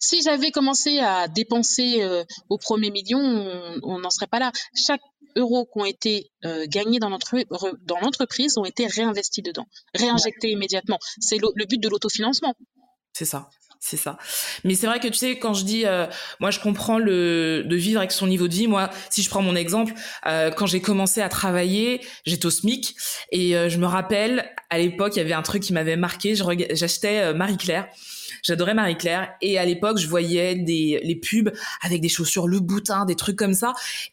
Si 0.01 0.23
j'avais 0.23 0.51
commencé 0.51 0.99
à 0.99 1.29
dépenser 1.29 2.03
euh, 2.03 2.25
au 2.49 2.59
premier 2.59 2.91
million, 2.91 3.21
on 3.83 3.99
n'en 3.99 4.11
serait 4.11 4.27
pas 4.27 4.39
là. 4.39 4.53
Chaque 4.75 5.01
euros 5.37 5.65
qui 5.65 5.81
ont 5.81 5.87
été 5.87 6.31
euh, 6.45 6.67
gagnés 6.69 6.99
dans 6.99 7.09
l'entreprise 7.09 8.59
ont 8.59 8.65
été 8.65 8.87
réinvestis 8.87 9.43
dedans, 9.43 9.67
réinjectés 9.95 10.51
immédiatement. 10.51 10.99
C'est 11.21 11.39
le 11.39 11.65
but 11.65 11.81
de 11.81 11.89
l'autofinancement. 11.89 12.55
C'est 13.13 13.25
ça. 13.25 13.49
C'est 13.85 13.97
ça. 13.97 14.17
Mais 14.63 14.77
c'est 14.77 14.87
vrai 14.87 15.01
que 15.01 15.09
tu 15.09 15.15
sais, 15.15 15.41
quand 15.41 15.55
je 15.55 15.65
dis, 15.65 15.87
euh, 15.87 16.07
moi, 16.39 16.53
je 16.53 16.61
comprends 16.61 16.99
le 16.99 17.65
de 17.67 17.75
vivre 17.75 17.99
avec 17.99 18.13
son 18.13 18.29
niveau 18.29 18.47
de 18.47 18.55
vie. 18.55 18.69
Moi, 18.69 18.89
si 19.11 19.25
je 19.25 19.29
prends 19.29 19.43
mon 19.43 19.57
exemple, 19.57 19.93
euh, 20.25 20.53
quand 20.53 20.67
j'ai 20.67 20.81
commencé 20.81 21.21
à 21.21 21.29
travailler, 21.29 22.01
j'étais 22.25 22.47
au 22.47 22.51
SMIC 22.51 22.95
et 23.33 23.57
euh, 23.57 23.69
je 23.69 23.79
me 23.79 23.87
rappelle 23.87 24.49
à 24.71 24.79
l'époque, 24.79 25.17
il 25.17 25.19
y 25.19 25.23
avait 25.23 25.33
un 25.33 25.43
truc 25.43 25.65
qui 25.65 25.73
m'avait 25.73 25.97
marqué. 25.97 26.37
J'achetais 26.37 27.35
Marie 27.35 27.57
Claire 27.57 27.89
J'adorais 28.43 28.75
Marie-Claire 28.75 29.35
et 29.41 29.59
à 29.59 29.65
l'époque, 29.65 29.99
je 29.99 30.09
voyais 30.09 30.57
des 30.57 31.01
les 31.03 31.15
pubs 31.15 31.53
avec 31.83 32.01
des 32.01 32.09
chaussures 32.09 32.49
le 32.49 32.61
boutin, 32.61 33.05
des 33.05 33.15
trucs 33.15 33.37
comme 33.37 33.55
ça 33.55 33.73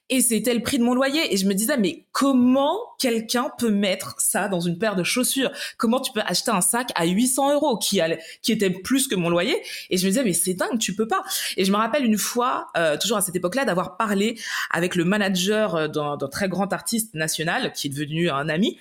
et 0.10 0.22
c'était 0.22 0.54
le 0.54 0.62
prix 0.62 0.78
de 0.78 0.84
mon 0.84 0.94
loyer 0.94 1.34
et 1.34 1.38
je 1.38 1.48
me 1.48 1.54
disais 1.54 1.78
mais 1.78 2.06
comment 2.12 2.78
quelqu'un 3.00 3.50
peut 3.58 3.72
mettre 3.72 4.16
ça 4.20 4.48
dans 4.48 4.60
une 4.60 4.78
paire 4.78 4.96
de 4.96 5.04
chaussures? 5.04 5.52
Comment 5.78 6.00
tu 6.00 6.12
peux 6.12 6.22
acheter 6.22 6.52
un 6.52 6.62
sac 6.62 6.90
à 6.96 7.06
800 7.06 7.54
euros 7.54 7.78
qui 7.78 8.00
qui 8.42 8.52
était 8.52 8.70
plus 8.70 9.08
que 9.08 9.16
mon 9.16 9.30
loyer? 9.30 9.59
Et 9.90 9.98
je 9.98 10.06
me 10.06 10.12
disais 10.12 10.24
mais 10.24 10.34
c'est 10.34 10.54
dingue, 10.54 10.80
tu 10.80 10.96
peux 10.96 11.08
pas. 11.08 11.24
Et 11.58 11.66
je 11.66 11.72
me 11.72 11.78
rappelle 11.78 12.06
une 12.06 12.18
fois, 12.18 12.68
euh, 12.78 12.98
toujours 12.98 13.18
à 13.18 13.22
cette 13.22 13.36
époque-là, 13.36 13.66
d'avoir 13.66 13.98
parlé 13.98 14.40
avec 14.72 14.96
le 14.96 15.06
manager 15.06 15.76
euh, 15.76 15.88
d'un 15.88 16.18
très 16.32 16.50
grand 16.50 16.72
artiste 16.74 17.14
national 17.14 17.74
qui 17.74 17.88
est 17.88 17.90
devenu 17.90 18.30
un 18.30 18.50
ami 18.50 18.78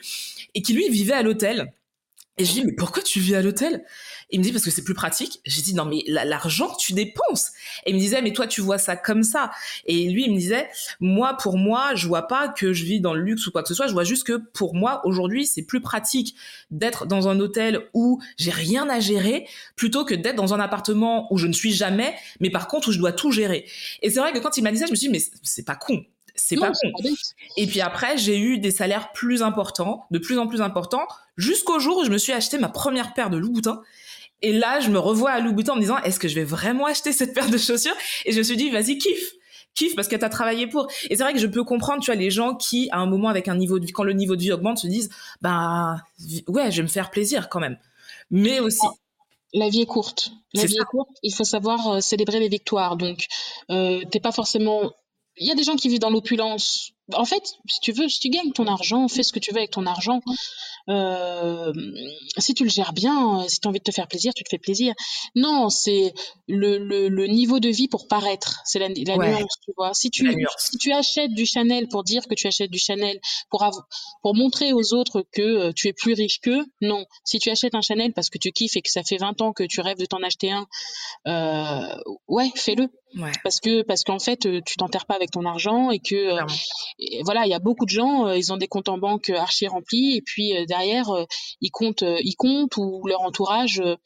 et 0.54 0.62
qui 0.62 0.74
lui 0.74 0.88
vivait 0.88 1.14
à 1.14 1.22
l'hôtel. 1.22 1.72
Et 2.38 2.44
je 2.44 2.52
dis 2.52 2.64
mais 2.64 2.72
pourquoi 2.72 3.02
tu 3.02 3.18
vis 3.18 3.34
à 3.34 3.42
l'hôtel? 3.42 3.84
Il 4.30 4.38
me 4.38 4.44
dit 4.44 4.52
parce 4.52 4.64
que 4.64 4.70
c'est 4.70 4.84
plus 4.84 4.94
pratique. 4.94 5.40
J'ai 5.44 5.62
dit 5.62 5.74
non 5.74 5.84
mais 5.84 6.04
l'argent 6.06 6.74
tu 6.76 6.92
dépenses. 6.92 7.50
Et 7.84 7.90
il 7.90 7.96
me 7.96 8.00
disait 8.00 8.22
mais 8.22 8.32
toi 8.32 8.46
tu 8.46 8.60
vois 8.60 8.78
ça 8.78 8.96
comme 8.96 9.24
ça. 9.24 9.50
Et 9.86 10.08
lui 10.08 10.24
il 10.24 10.32
me 10.32 10.38
disait 10.38 10.68
moi 11.00 11.36
pour 11.36 11.58
moi 11.58 11.94
je 11.94 12.06
vois 12.06 12.28
pas 12.28 12.48
que 12.48 12.72
je 12.72 12.84
vis 12.84 13.00
dans 13.00 13.14
le 13.14 13.22
luxe 13.22 13.46
ou 13.46 13.50
quoi 13.50 13.62
que 13.62 13.68
ce 13.68 13.74
soit. 13.74 13.88
Je 13.88 13.92
vois 13.92 14.04
juste 14.04 14.24
que 14.24 14.36
pour 14.36 14.74
moi 14.74 15.00
aujourd'hui 15.04 15.46
c'est 15.46 15.62
plus 15.62 15.80
pratique 15.80 16.36
d'être 16.70 17.06
dans 17.06 17.28
un 17.28 17.40
hôtel 17.40 17.88
où 17.92 18.20
j'ai 18.36 18.52
rien 18.52 18.88
à 18.88 19.00
gérer 19.00 19.46
plutôt 19.74 20.04
que 20.04 20.14
d'être 20.14 20.36
dans 20.36 20.54
un 20.54 20.60
appartement 20.60 21.32
où 21.32 21.38
je 21.38 21.48
ne 21.48 21.52
suis 21.52 21.72
jamais 21.72 22.14
mais 22.40 22.50
par 22.50 22.68
contre 22.68 22.88
où 22.88 22.92
je 22.92 22.98
dois 22.98 23.12
tout 23.12 23.32
gérer. 23.32 23.66
Et 24.02 24.10
c'est 24.10 24.20
vrai 24.20 24.32
que 24.32 24.38
quand 24.38 24.56
il 24.56 24.62
m'a 24.62 24.70
dit 24.70 24.78
ça 24.78 24.86
je 24.86 24.92
me 24.92 24.96
suis 24.96 25.08
dit 25.08 25.12
mais 25.12 25.22
c'est 25.42 25.64
pas 25.64 25.76
con 25.76 26.04
c'est 26.38 26.56
pas 26.56 26.70
con. 26.70 26.92
Et 27.56 27.66
puis 27.66 27.80
après, 27.80 28.16
j'ai 28.16 28.38
eu 28.38 28.58
des 28.58 28.70
salaires 28.70 29.12
plus 29.12 29.42
importants, 29.42 30.06
de 30.10 30.18
plus 30.18 30.38
en 30.38 30.46
plus 30.46 30.62
importants, 30.62 31.06
jusqu'au 31.36 31.78
jour 31.78 31.98
où 31.98 32.04
je 32.04 32.10
me 32.10 32.18
suis 32.18 32.32
acheté 32.32 32.58
ma 32.58 32.68
première 32.68 33.14
paire 33.14 33.30
de 33.30 33.36
Louboutin 33.36 33.82
et 34.40 34.52
là, 34.52 34.80
je 34.80 34.90
me 34.90 34.98
revois 34.98 35.32
à 35.32 35.40
Louboutin 35.40 35.72
en 35.72 35.76
me 35.76 35.80
disant, 35.80 35.98
est-ce 35.98 36.20
que 36.20 36.28
je 36.28 36.34
vais 36.34 36.44
vraiment 36.44 36.86
acheter 36.86 37.12
cette 37.12 37.34
paire 37.34 37.50
de 37.50 37.58
chaussures? 37.58 37.94
Et 38.24 38.32
je 38.32 38.38
me 38.38 38.42
suis 38.42 38.56
dit, 38.56 38.70
vas-y, 38.70 38.98
kiffe 38.98 39.34
kiffe 39.74 39.94
parce 39.94 40.08
que 40.08 40.16
tu 40.16 40.24
as 40.24 40.28
travaillé 40.28 40.66
pour. 40.66 40.88
Et 41.08 41.16
c'est 41.16 41.22
vrai 41.22 41.32
que 41.32 41.38
je 41.38 41.46
peux 41.46 41.62
comprendre, 41.62 42.02
tu 42.02 42.06
vois, 42.06 42.16
les 42.16 42.30
gens 42.30 42.54
qui, 42.54 42.88
à 42.90 42.98
un 42.98 43.06
moment, 43.06 43.28
avec 43.28 43.48
un 43.48 43.56
niveau 43.56 43.78
de 43.78 43.86
vie, 43.86 43.92
quand 43.92 44.02
le 44.02 44.12
niveau 44.12 44.34
de 44.34 44.40
vie 44.40 44.52
augmente, 44.52 44.78
se 44.78 44.86
disent, 44.86 45.08
bah, 45.40 46.02
ouais, 46.48 46.70
je 46.70 46.78
vais 46.78 46.82
me 46.82 46.88
faire 46.88 47.10
plaisir 47.10 47.48
quand 47.48 47.60
même. 47.60 47.78
Mais 48.30 48.60
aussi. 48.60 48.86
La 49.54 49.68
vie 49.68 49.82
est 49.82 49.86
courte. 49.86 50.32
La 50.52 50.64
vie 50.64 50.76
est 50.76 50.84
courte. 50.84 51.16
Il 51.22 51.32
faut 51.32 51.44
savoir 51.44 51.88
euh, 51.88 52.00
célébrer 52.00 52.38
les 52.38 52.48
victoires. 52.48 52.96
Donc, 52.96 53.26
euh, 53.70 54.02
t'es 54.10 54.20
pas 54.20 54.32
forcément. 54.32 54.92
Il 55.40 55.46
y 55.46 55.50
a 55.50 55.54
des 55.54 55.62
gens 55.62 55.76
qui 55.76 55.88
vivent 55.88 56.00
dans 56.00 56.10
l'opulence. 56.10 56.92
En 57.14 57.24
fait, 57.24 57.42
si 57.66 57.80
tu 57.80 57.92
veux, 57.92 58.08
si 58.08 58.20
tu 58.20 58.28
gagnes 58.28 58.52
ton 58.52 58.66
argent, 58.66 59.08
fais 59.08 59.22
ce 59.22 59.32
que 59.32 59.38
tu 59.38 59.52
veux 59.52 59.58
avec 59.58 59.70
ton 59.70 59.86
argent. 59.86 60.20
Euh, 60.88 61.72
si 62.38 62.54
tu 62.54 62.64
le 62.64 62.70
gères 62.70 62.92
bien, 62.92 63.46
si 63.48 63.60
tu 63.60 63.68
as 63.68 63.70
envie 63.70 63.78
de 63.78 63.84
te 63.84 63.92
faire 63.92 64.08
plaisir, 64.08 64.32
tu 64.34 64.44
te 64.44 64.48
fais 64.48 64.58
plaisir. 64.58 64.94
Non, 65.34 65.68
c'est 65.68 66.14
le, 66.46 66.78
le, 66.78 67.08
le, 67.08 67.26
niveau 67.26 67.60
de 67.60 67.68
vie 67.68 67.88
pour 67.88 68.08
paraître. 68.08 68.60
C'est 68.64 68.78
la, 68.78 68.88
la 68.88 69.16
nuance, 69.16 69.54
tu 69.64 69.72
vois. 69.76 69.92
Si 69.94 70.10
tu, 70.10 70.30
si 70.58 70.78
tu 70.78 70.92
achètes 70.92 71.32
du 71.32 71.46
Chanel 71.46 71.88
pour 71.88 72.04
dire 72.04 72.26
que 72.26 72.34
tu 72.34 72.46
achètes 72.46 72.70
du 72.70 72.78
Chanel, 72.78 73.20
pour, 73.50 73.68
pour 74.22 74.34
montrer 74.34 74.72
aux 74.72 74.94
autres 74.94 75.24
que 75.32 75.42
euh, 75.42 75.72
tu 75.74 75.88
es 75.88 75.92
plus 75.92 76.14
riche 76.14 76.40
qu'eux, 76.40 76.64
non. 76.80 77.04
Si 77.24 77.38
tu 77.38 77.50
achètes 77.50 77.74
un 77.74 77.82
Chanel 77.82 78.12
parce 78.12 78.30
que 78.30 78.38
tu 78.38 78.52
kiffes 78.52 78.76
et 78.76 78.82
que 78.82 78.90
ça 78.90 79.02
fait 79.02 79.18
20 79.18 79.42
ans 79.42 79.52
que 79.52 79.64
tu 79.64 79.80
rêves 79.80 79.98
de 79.98 80.06
t'en 80.06 80.22
acheter 80.22 80.50
un, 80.50 80.66
euh, 81.26 82.00
ouais, 82.28 82.50
fais-le. 82.54 82.88
Ouais. 83.16 83.32
Parce 83.42 83.60
que 83.60 83.82
parce 83.82 84.04
qu'en 84.04 84.18
fait, 84.18 84.44
euh, 84.46 84.60
tu 84.64 84.76
t'enterres 84.76 85.06
pas 85.06 85.14
avec 85.14 85.30
ton 85.30 85.46
argent 85.46 85.90
et 85.90 85.98
que 85.98 86.14
euh, 86.14 86.46
voilà, 87.24 87.46
il 87.46 87.50
y 87.50 87.54
a 87.54 87.58
beaucoup 87.58 87.84
de 87.84 87.90
gens, 87.90 88.28
ils 88.30 88.52
ont 88.52 88.56
des 88.56 88.68
comptes 88.68 88.88
en 88.88 88.98
banque 88.98 89.30
archi 89.30 89.66
remplis 89.66 90.16
et 90.16 90.22
puis 90.22 90.52
derrière, 90.66 91.10
euh, 91.10 91.24
ils 91.60 91.70
comptent, 91.70 92.02
euh, 92.02 92.18
ils 92.22 92.34
comptent 92.34 92.76
ou 92.76 93.06
leur 93.06 93.22
entourage, 93.22 93.80
euh, 93.80 93.96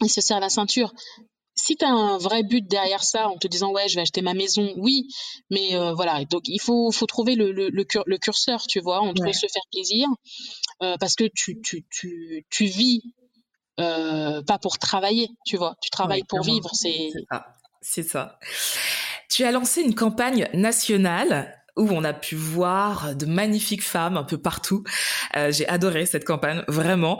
ils 0.00 0.10
se 0.10 0.20
serrent 0.20 0.40
la 0.40 0.48
ceinture. 0.48 0.92
Si 1.56 1.76
tu 1.76 1.84
as 1.84 1.90
un 1.90 2.18
vrai 2.18 2.42
but 2.42 2.66
derrière 2.66 3.02
ça 3.02 3.28
en 3.28 3.36
te 3.36 3.46
disant 3.46 3.70
ouais 3.72 3.86
je 3.88 3.96
vais 3.96 4.02
acheter 4.02 4.22
ma 4.22 4.32
maison 4.32 4.72
oui 4.78 5.08
mais 5.50 5.76
voilà 5.94 6.24
donc 6.24 6.44
il 6.46 6.60
faut 6.60 6.90
faut 6.90 7.04
trouver 7.04 7.34
le, 7.34 7.52
le, 7.52 7.68
le, 7.68 8.18
curseur 8.18 8.66
tu 8.66 8.80
vois 8.80 9.00
entre 9.00 9.30
se 9.34 9.46
faire 9.46 9.62
plaisir 9.70 10.08
parce 10.78 11.16
que 11.16 11.24
tu 11.34 11.60
tu 11.60 11.84
tu, 11.90 12.46
tu 12.48 12.64
vis 12.64 13.02
pas 13.76 14.58
pour 14.62 14.78
travailler 14.78 15.28
tu 15.44 15.58
vois 15.58 15.76
tu 15.82 15.90
travailles 15.90 16.24
pour 16.24 16.40
vivre 16.40 16.70
c'est 16.72 17.10
c'est 17.82 18.02
ça. 18.02 18.38
Tu 19.28 19.44
as 19.44 19.52
lancé 19.52 19.82
une 19.82 19.94
campagne 19.94 20.48
nationale 20.52 21.59
où 21.80 21.88
on 21.90 22.04
a 22.04 22.12
pu 22.12 22.36
voir 22.36 23.16
de 23.16 23.26
magnifiques 23.26 23.82
femmes 23.82 24.16
un 24.16 24.22
peu 24.22 24.38
partout. 24.38 24.84
Euh, 25.36 25.50
j'ai 25.50 25.66
adoré 25.66 26.06
cette 26.06 26.24
campagne, 26.24 26.62
vraiment. 26.68 27.18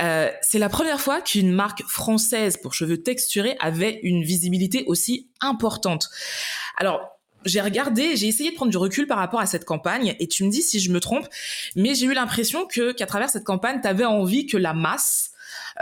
Euh, 0.00 0.30
c'est 0.42 0.58
la 0.58 0.68
première 0.68 1.00
fois 1.00 1.20
qu'une 1.20 1.50
marque 1.50 1.82
française 1.88 2.58
pour 2.58 2.74
cheveux 2.74 3.02
texturés 3.02 3.56
avait 3.58 4.00
une 4.02 4.22
visibilité 4.22 4.84
aussi 4.86 5.30
importante. 5.40 6.10
Alors, 6.76 7.00
j'ai 7.44 7.60
regardé, 7.60 8.16
j'ai 8.16 8.28
essayé 8.28 8.50
de 8.50 8.54
prendre 8.54 8.70
du 8.70 8.76
recul 8.76 9.06
par 9.06 9.18
rapport 9.18 9.40
à 9.40 9.46
cette 9.46 9.64
campagne 9.64 10.14
et 10.20 10.28
tu 10.28 10.44
me 10.44 10.50
dis 10.50 10.62
si 10.62 10.78
je 10.78 10.92
me 10.92 11.00
trompe, 11.00 11.26
mais 11.74 11.94
j'ai 11.94 12.06
eu 12.06 12.12
l'impression 12.12 12.66
que 12.66 12.92
qu'à 12.92 13.06
travers 13.06 13.30
cette 13.30 13.44
campagne, 13.44 13.80
tu 13.80 13.88
avais 13.88 14.04
envie 14.04 14.46
que 14.46 14.56
la 14.56 14.74
masse 14.74 15.31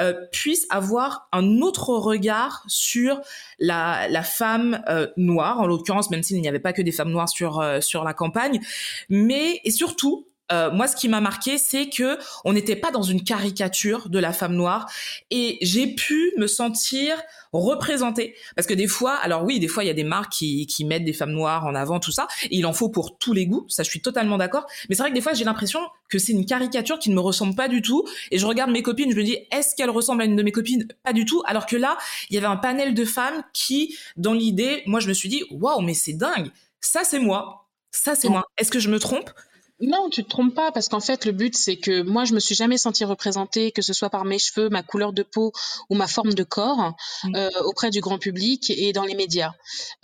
euh, 0.01 0.14
puisse 0.32 0.66
avoir 0.70 1.28
un 1.32 1.61
autre 1.61 1.90
regard 1.90 2.64
sur 2.66 3.20
la, 3.59 4.22
femme 4.22 4.82
euh, 4.88 5.07
noire, 5.16 5.61
en 5.61 5.66
l'occurrence, 5.66 6.11
même 6.11 6.22
s'il 6.22 6.40
n'y 6.40 6.48
avait 6.48 6.59
pas 6.59 6.72
que 6.72 6.82
des 6.82 6.92
femmes 6.92 7.11
noires 7.11 7.28
sur 7.28 7.61
euh, 7.61 7.80
sur 7.80 8.03
la 8.05 8.14
campagne, 8.14 8.61
mais 9.09 9.61
et 9.64 9.70
surtout 9.70 10.26
moi, 10.51 10.86
ce 10.88 10.96
qui 10.96 11.09
m'a 11.09 11.20
marqué, 11.20 11.59
c'est 11.59 11.88
que 11.88 12.18
on 12.44 12.53
n'était 12.53 12.76
pas 12.76 12.90
dans 12.90 13.03
une 13.03 13.22
caricature 13.22 14.09
de 14.09 14.18
la 14.18 14.32
femme 14.32 14.55
noire, 14.55 14.90
et 15.30 15.59
j'ai 15.62 15.86
pu 15.86 16.32
me 16.36 16.46
sentir 16.46 17.16
représenter. 17.53 18.34
Parce 18.55 18.66
que 18.66 18.74
des 18.74 18.86
fois, 18.86 19.14
alors 19.14 19.44
oui, 19.44 19.59
des 19.59 19.68
fois, 19.68 19.82
il 19.82 19.88
y 19.88 19.90
a 19.90 19.94
des 19.94 20.05
marques 20.05 20.32
qui, 20.32 20.66
qui 20.66 20.84
mettent 20.84 21.05
des 21.05 21.12
femmes 21.12 21.32
noires 21.32 21.66
en 21.66 21.74
avant, 21.74 21.98
tout 21.98 22.12
ça. 22.12 22.28
Et 22.44 22.57
il 22.57 22.66
en 22.66 22.72
faut 22.72 22.88
pour 22.88 23.18
tous 23.18 23.32
les 23.32 23.46
goûts. 23.46 23.66
Ça, 23.68 23.82
je 23.82 23.90
suis 23.90 24.01
totalement 24.01 24.38
d'accord. 24.38 24.66
Mais 24.88 24.94
c'est 24.94 25.03
vrai 25.03 25.11
que 25.11 25.14
des 25.14 25.20
fois, 25.20 25.32
j'ai 25.32 25.44
l'impression 25.44 25.80
que 26.09 26.18
c'est 26.18 26.32
une 26.32 26.46
caricature 26.46 26.98
qui 26.98 27.11
ne 27.11 27.14
me 27.14 27.20
ressemble 27.20 27.55
pas 27.55 27.68
du 27.68 27.82
tout. 27.82 28.07
Et 28.30 28.38
je 28.38 28.46
regarde 28.46 28.70
mes 28.70 28.82
copines, 28.82 29.11
je 29.11 29.16
me 29.16 29.24
dis, 29.24 29.38
est-ce 29.51 29.74
qu'elle 29.74 29.90
ressemble 29.90 30.22
à 30.22 30.24
une 30.26 30.36
de 30.36 30.42
mes 30.42 30.53
copines? 30.53 30.86
Pas 31.03 31.12
du 31.12 31.24
tout. 31.24 31.42
Alors 31.46 31.66
que 31.66 31.76
là, 31.76 31.98
il 32.28 32.34
y 32.34 32.38
avait 32.38 32.46
un 32.46 32.57
panel 32.57 32.94
de 32.94 33.05
femmes 33.05 33.42
qui, 33.53 33.96
dans 34.16 34.32
l'idée, 34.32 34.82
moi, 34.86 35.01
je 35.01 35.09
me 35.09 35.14
suis 35.14 35.28
dit, 35.28 35.42
waouh, 35.51 35.80
mais 35.80 35.94
c'est 35.94 36.12
dingue. 36.12 36.51
Ça, 36.80 37.03
c'est 37.05 37.18
moi. 37.18 37.68
Ça, 37.90 38.14
c'est 38.14 38.28
moi. 38.28 38.44
Est-ce 38.57 38.70
que 38.70 38.78
je 38.78 38.88
me 38.88 39.01
trompe? 39.01 39.30
Non, 39.81 40.09
tu 40.11 40.24
te 40.24 40.28
trompes 40.28 40.55
pas 40.55 40.72
parce 40.72 40.89
qu'en 40.89 41.01
fait 41.01 41.24
le 41.24 41.33
but 41.33 41.57
c'est 41.57 41.76
que 41.76 42.03
moi 42.03 42.24
je 42.24 42.35
me 42.35 42.41
suis 42.41 42.55
jamais 42.55 42.78
sentie 42.78 43.05
représentée 43.05 43.72
que 43.72 43.83
ce 43.83 43.93
soit 43.93 44.11
par 44.11 44.24
mes 44.24 44.39
cheveux, 44.39 44.68
ma 44.68 44.83
couleur 44.83 45.12
de 45.12 45.22
peau 45.22 45.53
ou 45.89 45.95
ma 45.95 46.07
forme 46.07 46.35
de 46.35 46.43
corps 46.43 46.95
mmh. 47.24 47.37
euh, 47.37 47.51
auprès 47.64 47.91
du 47.91 48.01
grand 48.01 48.18
public 48.18 48.70
et 48.70 48.93
dans 48.93 49.05
les 49.05 49.14
médias. 49.14 49.53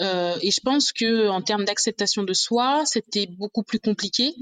Euh, 0.01 0.37
et 0.43 0.51
je 0.51 0.61
pense 0.61 0.93
que 0.93 1.29
en 1.29 1.43
termes 1.43 1.64
d'acceptation 1.64 2.22
de 2.22 2.33
soi, 2.33 2.85
c'était 2.87 3.27
beaucoup 3.27 3.62
plus 3.62 3.81
compliqué 3.81 4.35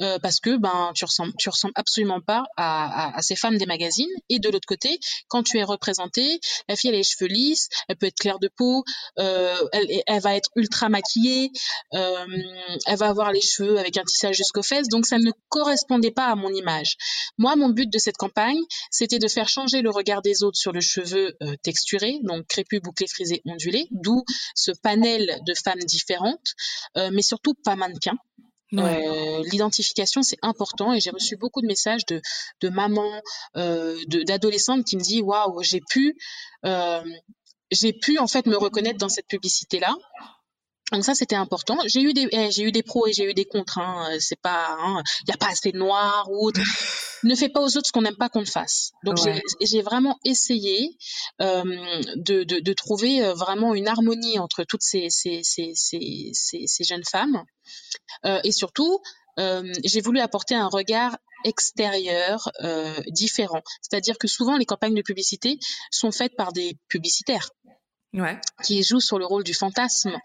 euh, 0.00 0.18
parce 0.18 0.40
que 0.40 0.56
ben 0.56 0.92
tu 0.94 1.04
ressembles 1.04 1.32
tu 1.38 1.48
ressembles 1.48 1.74
absolument 1.76 2.20
pas 2.20 2.44
à, 2.56 3.08
à, 3.08 3.18
à 3.18 3.22
ces 3.22 3.36
femmes 3.36 3.58
des 3.58 3.66
magazines. 3.66 4.10
Et 4.28 4.38
de 4.38 4.48
l'autre 4.48 4.66
côté, 4.66 4.98
quand 5.28 5.42
tu 5.42 5.58
es 5.58 5.62
représentée, 5.62 6.40
la 6.68 6.76
fille 6.76 6.90
elle 6.90 6.96
a 6.96 6.98
les 6.98 7.04
cheveux 7.04 7.28
lisses, 7.28 7.68
elle 7.88 7.96
peut 7.96 8.06
être 8.06 8.18
claire 8.18 8.38
de 8.38 8.48
peau, 8.48 8.84
euh, 9.18 9.56
elle, 9.72 9.86
elle, 10.06 10.20
va 10.20 10.36
être 10.36 10.50
ultra 10.56 10.88
maquillée, 10.88 11.50
euh, 11.94 12.26
elle 12.86 12.96
va 12.96 13.08
avoir 13.08 13.32
les 13.32 13.40
cheveux 13.40 13.78
avec 13.78 13.96
un 13.96 14.04
tissage 14.04 14.36
jusqu'aux 14.36 14.62
donc 14.88 15.06
ça 15.06 15.18
ne 15.18 15.30
correspondait 15.48 16.10
pas 16.10 16.26
à 16.26 16.34
mon 16.34 16.52
image. 16.52 16.96
Moi, 17.38 17.56
mon 17.56 17.68
but 17.70 17.90
de 17.92 17.98
cette 17.98 18.16
campagne, 18.16 18.58
c'était 18.90 19.18
de 19.18 19.28
faire 19.28 19.48
changer 19.48 19.82
le 19.82 19.90
regard 19.90 20.22
des 20.22 20.42
autres 20.42 20.58
sur 20.58 20.72
le 20.72 20.80
cheveu 20.80 21.36
euh, 21.42 21.54
texturé, 21.62 22.18
donc 22.22 22.46
crépus, 22.46 22.80
bouclé, 22.80 23.06
frisé, 23.06 23.42
ondulé, 23.44 23.86
d'où 23.90 24.24
ce 24.54 24.72
panel 24.82 25.38
de 25.46 25.54
femmes 25.54 25.80
différentes, 25.80 26.54
euh, 26.96 27.10
mais 27.12 27.22
surtout 27.22 27.54
pas 27.64 27.76
mannequins. 27.76 28.18
Euh, 28.74 29.42
l'identification 29.50 30.22
c'est 30.22 30.38
important 30.42 30.92
et 30.92 31.00
j'ai 31.00 31.10
reçu 31.10 31.36
beaucoup 31.36 31.60
de 31.60 31.66
messages 31.66 32.06
de, 32.06 32.22
de 32.60 32.68
mamans, 32.68 33.20
d'adolescentes 33.56 34.84
qui 34.84 34.96
me 34.96 35.02
disent 35.02 35.22
waouh 35.22 35.60
j'ai 35.64 35.80
pu 35.90 36.16
j'ai 37.72 37.92
pu 37.92 38.18
en 38.18 38.28
fait 38.28 38.46
me 38.46 38.56
reconnaître 38.56 38.98
dans 38.98 39.08
cette 39.08 39.26
publicité 39.26 39.80
là 39.80 39.96
donc 40.92 41.04
ça 41.04 41.14
c'était 41.14 41.36
important. 41.36 41.78
J'ai 41.86 42.02
eu 42.02 42.12
des 42.12 42.28
eh, 42.32 42.50
j'ai 42.50 42.62
eu 42.62 42.72
des 42.72 42.82
pros 42.82 43.06
et 43.06 43.12
j'ai 43.12 43.24
eu 43.24 43.34
des 43.34 43.44
contre. 43.44 43.78
Hein. 43.78 44.16
C'est 44.18 44.40
pas 44.40 44.76
il 44.78 44.84
hein, 44.84 45.02
y 45.28 45.32
a 45.32 45.36
pas 45.36 45.48
assez 45.48 45.72
de 45.72 45.78
noir 45.78 46.28
ou 46.30 46.48
autre. 46.48 46.60
ne 47.22 47.34
fais 47.34 47.48
pas 47.48 47.60
aux 47.60 47.76
autres 47.76 47.86
ce 47.86 47.92
qu'on 47.92 48.02
n'aime 48.02 48.16
pas 48.16 48.28
qu'on 48.28 48.44
te 48.44 48.50
fasse. 48.50 48.92
Donc 49.04 49.18
j'ai 49.60 49.82
vraiment 49.82 50.18
essayé 50.24 50.96
euh, 51.40 51.62
de, 52.16 52.44
de, 52.44 52.60
de, 52.60 52.72
trouver 52.72 53.22
euh, 53.22 53.34
vraiment 53.34 53.74
une 53.74 53.88
harmonie 53.88 54.38
entre 54.38 54.64
toutes 54.64 54.82
ces 54.82 55.10
ces 55.10 55.40
ces 55.42 55.72
ces, 55.74 56.32
ces, 56.32 56.84
jeunes 56.84 57.04
femmes 57.04 57.44
euh, 58.24 58.40
et 58.44 58.52
surtout 58.52 59.00
j'ai 59.84 60.02
voulu 60.02 60.20
apporter 60.20 60.54
un 60.54 60.68
regard 60.68 61.16
extérieur 61.46 62.50
différent. 63.06 63.62
C'est-à-dire 63.80 64.18
que 64.18 64.28
souvent 64.28 64.58
les 64.58 64.66
campagnes 64.66 64.94
de 64.94 65.00
publicité 65.00 65.58
sont 65.90 66.12
faites 66.12 66.36
par 66.36 66.52
des 66.52 66.76
publicitaires 66.88 67.48
qui 68.64 68.82
joue 68.82 69.00
sur 69.00 69.18
le 69.18 69.26
rôle 69.26 69.44
du 69.44 69.54
fantasme. 69.54 70.16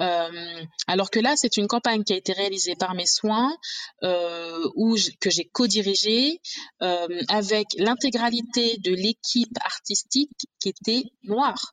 Euh, 0.00 0.64
alors 0.86 1.10
que 1.10 1.20
là, 1.20 1.34
c'est 1.36 1.56
une 1.56 1.66
campagne 1.66 2.04
qui 2.04 2.12
a 2.12 2.16
été 2.16 2.32
réalisée 2.32 2.74
par 2.76 2.94
mes 2.94 3.06
soins, 3.06 3.54
euh, 4.02 4.68
où 4.76 4.96
que 5.20 5.30
j'ai 5.30 5.46
co-dirigée 5.46 6.40
euh, 6.82 7.22
avec 7.28 7.66
l'intégralité 7.76 8.78
de 8.78 8.94
l'équipe 8.94 9.56
artistique 9.62 10.48
qui 10.60 10.70
était 10.70 11.04
noire. 11.24 11.72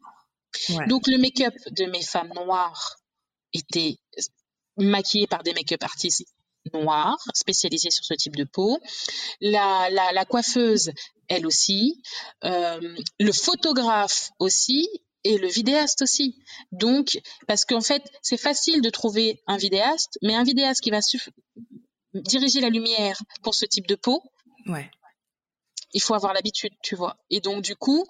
Donc 0.88 1.08
le 1.08 1.18
make-up 1.18 1.54
de 1.72 1.86
mes 1.86 2.02
femmes 2.02 2.32
noires 2.34 2.98
était 3.54 3.98
maquillé 4.78 5.28
par 5.28 5.44
des 5.44 5.54
make-up 5.54 5.84
artistes 5.84 6.26
noirs 6.74 7.18
spécialisés 7.34 7.92
sur 7.92 8.06
ce 8.06 8.14
type 8.14 8.36
de 8.36 8.44
peau. 8.44 8.80
La, 9.42 9.90
la, 9.90 10.12
la 10.12 10.26
coiffeuse, 10.26 10.92
elle 11.28 11.46
aussi. 11.46 12.02
Euh, 12.44 12.96
le 13.20 13.32
photographe 13.32 14.32
aussi 14.40 14.88
et 15.26 15.38
le 15.40 15.48
vidéaste 15.48 16.04
aussi. 16.04 16.38
Donc, 16.72 17.20
parce 17.48 17.66
qu'en 17.66 17.82
fait, 17.82 18.04
c'est 18.22 18.38
facile 18.38 18.82
de 18.82 18.90
trouver 18.90 19.42
un 19.48 19.58
vidéaste, 19.58 20.18
mais 20.22 20.36
un 20.36 20.44
vidéaste 20.44 20.82
qui 20.82 20.92
va 20.92 21.00
diriger 22.14 22.62
la 22.62 22.70
lumière 22.70 23.22
pour 23.42 23.56
ce 23.56 23.66
type 23.66 23.88
de 23.88 23.96
peau, 23.96 24.22
ouais. 24.68 24.90
il 25.94 26.02
faut 26.02 26.14
avoir 26.14 26.34
l'habitude, 26.34 26.74
tu 26.82 26.96
vois. 26.96 27.18
Et 27.32 27.42
donc, 27.42 27.64
du 27.64 27.76
coup, 27.76 28.06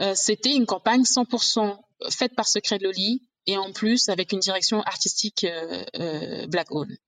euh, 0.00 0.14
c'était 0.14 0.54
une 0.54 0.66
campagne 0.66 1.02
100% 1.02 1.80
faite 2.10 2.34
par 2.36 2.46
Secret 2.46 2.78
de 2.78 2.84
Loli 2.84 3.26
et 3.46 3.56
en 3.56 3.72
plus 3.72 4.10
avec 4.10 4.32
une 4.32 4.40
direction 4.40 4.82
artistique 4.82 5.44
euh, 5.44 5.84
euh, 5.96 6.46
Black 6.46 6.70
Owned 6.70 6.98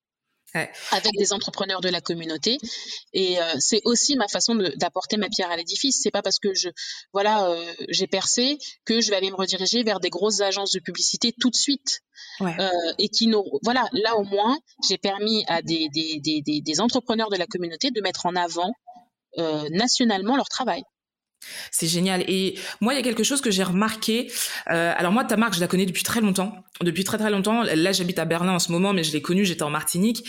avec 0.54 1.12
des 1.18 1.32
entrepreneurs 1.32 1.80
de 1.80 1.88
la 1.88 2.00
communauté. 2.00 2.58
Et 3.12 3.40
euh, 3.40 3.44
c'est 3.58 3.80
aussi 3.84 4.16
ma 4.16 4.28
façon 4.28 4.54
d'apporter 4.76 5.16
ma 5.16 5.28
pierre 5.28 5.50
à 5.50 5.56
l'édifice. 5.56 6.00
C'est 6.02 6.10
pas 6.10 6.22
parce 6.22 6.38
que 6.38 6.54
je, 6.54 6.68
voilà, 7.12 7.48
euh, 7.48 7.72
j'ai 7.88 8.06
percé 8.06 8.58
que 8.84 9.00
je 9.00 9.10
vais 9.10 9.16
aller 9.16 9.30
me 9.30 9.36
rediriger 9.36 9.82
vers 9.82 10.00
des 10.00 10.10
grosses 10.10 10.40
agences 10.40 10.72
de 10.72 10.80
publicité 10.80 11.32
tout 11.38 11.50
de 11.50 11.56
suite. 11.56 12.00
Ouais. 12.40 12.54
Euh, 12.58 12.70
et 12.98 13.08
qui 13.08 13.26
n'ont, 13.26 13.44
voilà, 13.62 13.88
là 13.92 14.16
au 14.16 14.24
moins, 14.24 14.58
j'ai 14.88 14.98
permis 14.98 15.44
à 15.48 15.62
des, 15.62 15.88
des, 15.88 16.20
des, 16.20 16.60
des, 16.60 16.80
entrepreneurs 16.80 17.30
de 17.30 17.36
la 17.36 17.46
communauté 17.46 17.90
de 17.90 18.00
mettre 18.00 18.26
en 18.26 18.36
avant 18.36 18.70
nationalement 19.70 20.36
leur 20.36 20.48
travail. 20.48 20.82
C'est 21.70 21.86
génial. 21.86 22.24
Et 22.28 22.58
moi, 22.80 22.94
il 22.94 22.96
y 22.96 23.00
a 23.00 23.02
quelque 23.02 23.22
chose 23.22 23.40
que 23.40 23.50
j'ai 23.50 23.62
remarqué. 23.62 24.30
Euh, 24.70 24.92
alors 24.96 25.12
moi, 25.12 25.24
ta 25.24 25.36
marque, 25.36 25.54
je 25.54 25.60
la 25.60 25.66
connais 25.66 25.86
depuis 25.86 26.02
très 26.02 26.20
longtemps. 26.20 26.64
Depuis 26.80 27.04
très 27.04 27.18
très 27.18 27.30
longtemps. 27.30 27.62
Là, 27.62 27.92
j'habite 27.92 28.18
à 28.18 28.24
Berlin 28.24 28.52
en 28.52 28.58
ce 28.58 28.72
moment, 28.72 28.92
mais 28.92 29.04
je 29.04 29.12
l'ai 29.12 29.22
connue, 29.22 29.44
j'étais 29.44 29.62
en 29.62 29.70
Martinique. 29.70 30.28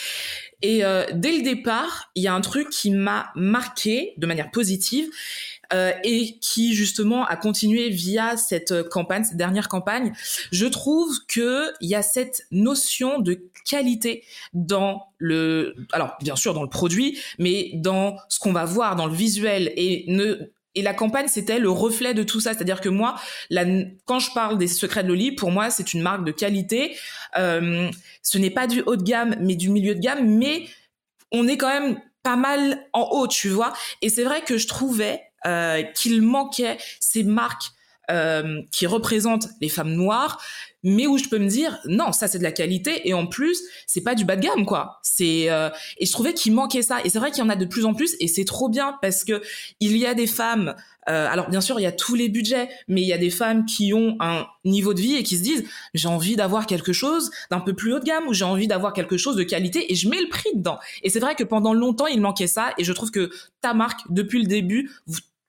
Et 0.61 0.83
euh, 0.83 1.05
dès 1.13 1.31
le 1.31 1.43
départ, 1.43 2.11
il 2.15 2.23
y 2.23 2.27
a 2.27 2.33
un 2.33 2.41
truc 2.41 2.69
qui 2.69 2.91
m'a 2.91 3.31
marqué 3.35 4.13
de 4.17 4.27
manière 4.27 4.51
positive 4.51 5.09
euh, 5.73 5.93
et 6.03 6.37
qui 6.39 6.75
justement 6.75 7.25
a 7.25 7.35
continué 7.35 7.89
via 7.89 8.37
cette 8.37 8.89
campagne, 8.89 9.23
cette 9.23 9.37
dernière 9.37 9.69
campagne. 9.69 10.13
Je 10.51 10.65
trouve 10.65 11.17
que 11.27 11.71
il 11.79 11.89
y 11.89 11.95
a 11.95 12.01
cette 12.01 12.45
notion 12.51 13.19
de 13.19 13.41
qualité 13.65 14.23
dans 14.53 15.07
le, 15.17 15.75
alors 15.93 16.15
bien 16.21 16.35
sûr 16.35 16.53
dans 16.53 16.63
le 16.63 16.69
produit, 16.69 17.17
mais 17.39 17.71
dans 17.75 18.17
ce 18.27 18.39
qu'on 18.39 18.51
va 18.51 18.65
voir, 18.65 18.95
dans 18.95 19.05
le 19.05 19.13
visuel 19.13 19.71
et 19.77 20.03
ne 20.07 20.51
et 20.75 20.81
la 20.81 20.93
campagne, 20.93 21.27
c'était 21.27 21.59
le 21.59 21.69
reflet 21.69 22.13
de 22.13 22.23
tout 22.23 22.39
ça. 22.39 22.53
C'est-à-dire 22.53 22.81
que 22.81 22.89
moi, 22.89 23.15
quand 24.05 24.19
je 24.19 24.31
parle 24.33 24.57
des 24.57 24.67
secrets 24.67 25.03
de 25.03 25.09
Loli, 25.09 25.33
pour 25.33 25.51
moi, 25.51 25.69
c'est 25.69 25.93
une 25.93 26.01
marque 26.01 26.23
de 26.23 26.31
qualité. 26.31 26.95
Euh, 27.37 27.89
ce 28.21 28.37
n'est 28.37 28.49
pas 28.49 28.67
du 28.67 28.81
haut 28.85 28.95
de 28.95 29.03
gamme, 29.03 29.35
mais 29.39 29.55
du 29.55 29.69
milieu 29.69 29.95
de 29.95 29.99
gamme. 29.99 30.37
Mais 30.37 30.67
on 31.31 31.47
est 31.47 31.57
quand 31.57 31.67
même 31.67 31.99
pas 32.23 32.35
mal 32.35 32.85
en 32.93 33.09
haut, 33.11 33.27
tu 33.27 33.49
vois. 33.49 33.73
Et 34.01 34.09
c'est 34.09 34.23
vrai 34.23 34.41
que 34.41 34.57
je 34.57 34.67
trouvais 34.67 35.21
euh, 35.45 35.83
qu'il 35.95 36.21
manquait 36.21 36.77
ces 36.99 37.23
marques 37.23 37.71
euh, 38.09 38.61
qui 38.71 38.87
représentent 38.87 39.49
les 39.59 39.69
femmes 39.69 39.93
noires, 39.93 40.41
mais 40.83 41.07
où 41.07 41.17
je 41.17 41.27
peux 41.29 41.37
me 41.37 41.47
dire 41.47 41.79
non 41.85 42.11
ça 42.11 42.27
c'est 42.27 42.39
de 42.39 42.43
la 42.43 42.51
qualité 42.51 43.07
et 43.07 43.13
en 43.13 43.27
plus 43.27 43.61
c'est 43.87 44.01
pas 44.01 44.15
du 44.15 44.25
bas 44.25 44.35
de 44.35 44.41
gamme 44.41 44.65
quoi. 44.65 44.99
C'est 45.03 45.49
euh, 45.49 45.69
et 45.97 46.05
je 46.05 46.11
trouvais 46.11 46.33
qu'il 46.33 46.53
manquait 46.53 46.81
ça. 46.81 46.99
Et 47.03 47.09
c'est 47.09 47.19
vrai 47.19 47.31
qu'il 47.31 47.43
y 47.43 47.45
en 47.45 47.49
a 47.49 47.55
de 47.55 47.65
plus 47.65 47.85
en 47.85 47.93
plus 47.93 48.15
et 48.19 48.27
c'est 48.27 48.45
trop 48.45 48.69
bien 48.69 48.97
parce 49.01 49.23
que 49.23 49.41
il 49.79 49.97
y 49.97 50.05
a 50.05 50.13
des 50.13 50.27
femmes 50.27 50.75
euh, 51.09 51.27
alors 51.27 51.49
bien 51.49 51.61
sûr 51.61 51.79
il 51.79 51.83
y 51.83 51.87
a 51.87 51.91
tous 51.91 52.15
les 52.15 52.29
budgets 52.29 52.69
mais 52.87 53.01
il 53.01 53.07
y 53.07 53.13
a 53.13 53.17
des 53.17 53.29
femmes 53.29 53.65
qui 53.65 53.93
ont 53.93 54.17
un 54.19 54.45
niveau 54.65 54.93
de 54.93 55.01
vie 55.01 55.15
et 55.15 55.23
qui 55.23 55.37
se 55.37 55.43
disent 55.43 55.63
j'ai 55.93 56.07
envie 56.07 56.35
d'avoir 56.35 56.67
quelque 56.67 56.93
chose 56.93 57.31
d'un 57.49 57.59
peu 57.59 57.73
plus 57.73 57.93
haut 57.93 57.99
de 57.99 58.05
gamme 58.05 58.27
ou 58.27 58.33
j'ai 58.33 58.45
envie 58.45 58.67
d'avoir 58.67 58.93
quelque 58.93 59.17
chose 59.17 59.35
de 59.35 59.43
qualité 59.43 59.91
et 59.91 59.95
je 59.95 60.09
mets 60.09 60.21
le 60.21 60.29
prix 60.29 60.49
dedans. 60.55 60.79
Et 61.03 61.09
c'est 61.09 61.19
vrai 61.19 61.35
que 61.35 61.43
pendant 61.43 61.73
longtemps 61.73 62.07
il 62.07 62.21
manquait 62.21 62.47
ça 62.47 62.73
et 62.77 62.83
je 62.83 62.93
trouve 62.93 63.11
que 63.11 63.31
ta 63.61 63.73
marque 63.73 64.01
depuis 64.09 64.41
le 64.41 64.47
début 64.47 64.91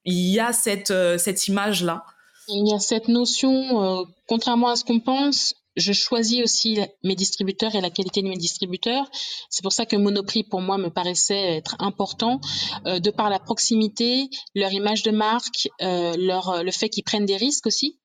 il 0.04 0.28
y 0.28 0.40
a 0.40 0.52
cette 0.52 0.90
euh, 0.90 1.18
cette 1.18 1.46
image 1.48 1.84
là 1.84 2.04
il 2.48 2.68
y 2.68 2.74
a 2.74 2.78
cette 2.78 3.08
notion, 3.08 3.82
euh, 3.82 4.04
contrairement 4.26 4.68
à 4.68 4.76
ce 4.76 4.84
qu'on 4.84 5.00
pense, 5.00 5.54
je 5.76 5.92
choisis 5.92 6.42
aussi 6.42 6.78
mes 7.02 7.14
distributeurs 7.14 7.74
et 7.74 7.80
la 7.80 7.90
qualité 7.90 8.20
de 8.22 8.28
mes 8.28 8.36
distributeurs. 8.36 9.10
C'est 9.48 9.62
pour 9.62 9.72
ça 9.72 9.86
que 9.86 9.96
Monoprix, 9.96 10.44
pour 10.44 10.60
moi, 10.60 10.76
me 10.76 10.90
paraissait 10.90 11.56
être 11.56 11.76
important, 11.78 12.40
euh, 12.86 12.98
de 12.98 13.10
par 13.10 13.30
la 13.30 13.38
proximité, 13.38 14.28
leur 14.54 14.72
image 14.72 15.02
de 15.02 15.10
marque, 15.10 15.68
euh, 15.80 16.14
leur, 16.18 16.62
le 16.62 16.70
fait 16.70 16.88
qu'ils 16.88 17.04
prennent 17.04 17.26
des 17.26 17.36
risques 17.36 17.66
aussi 17.66 17.98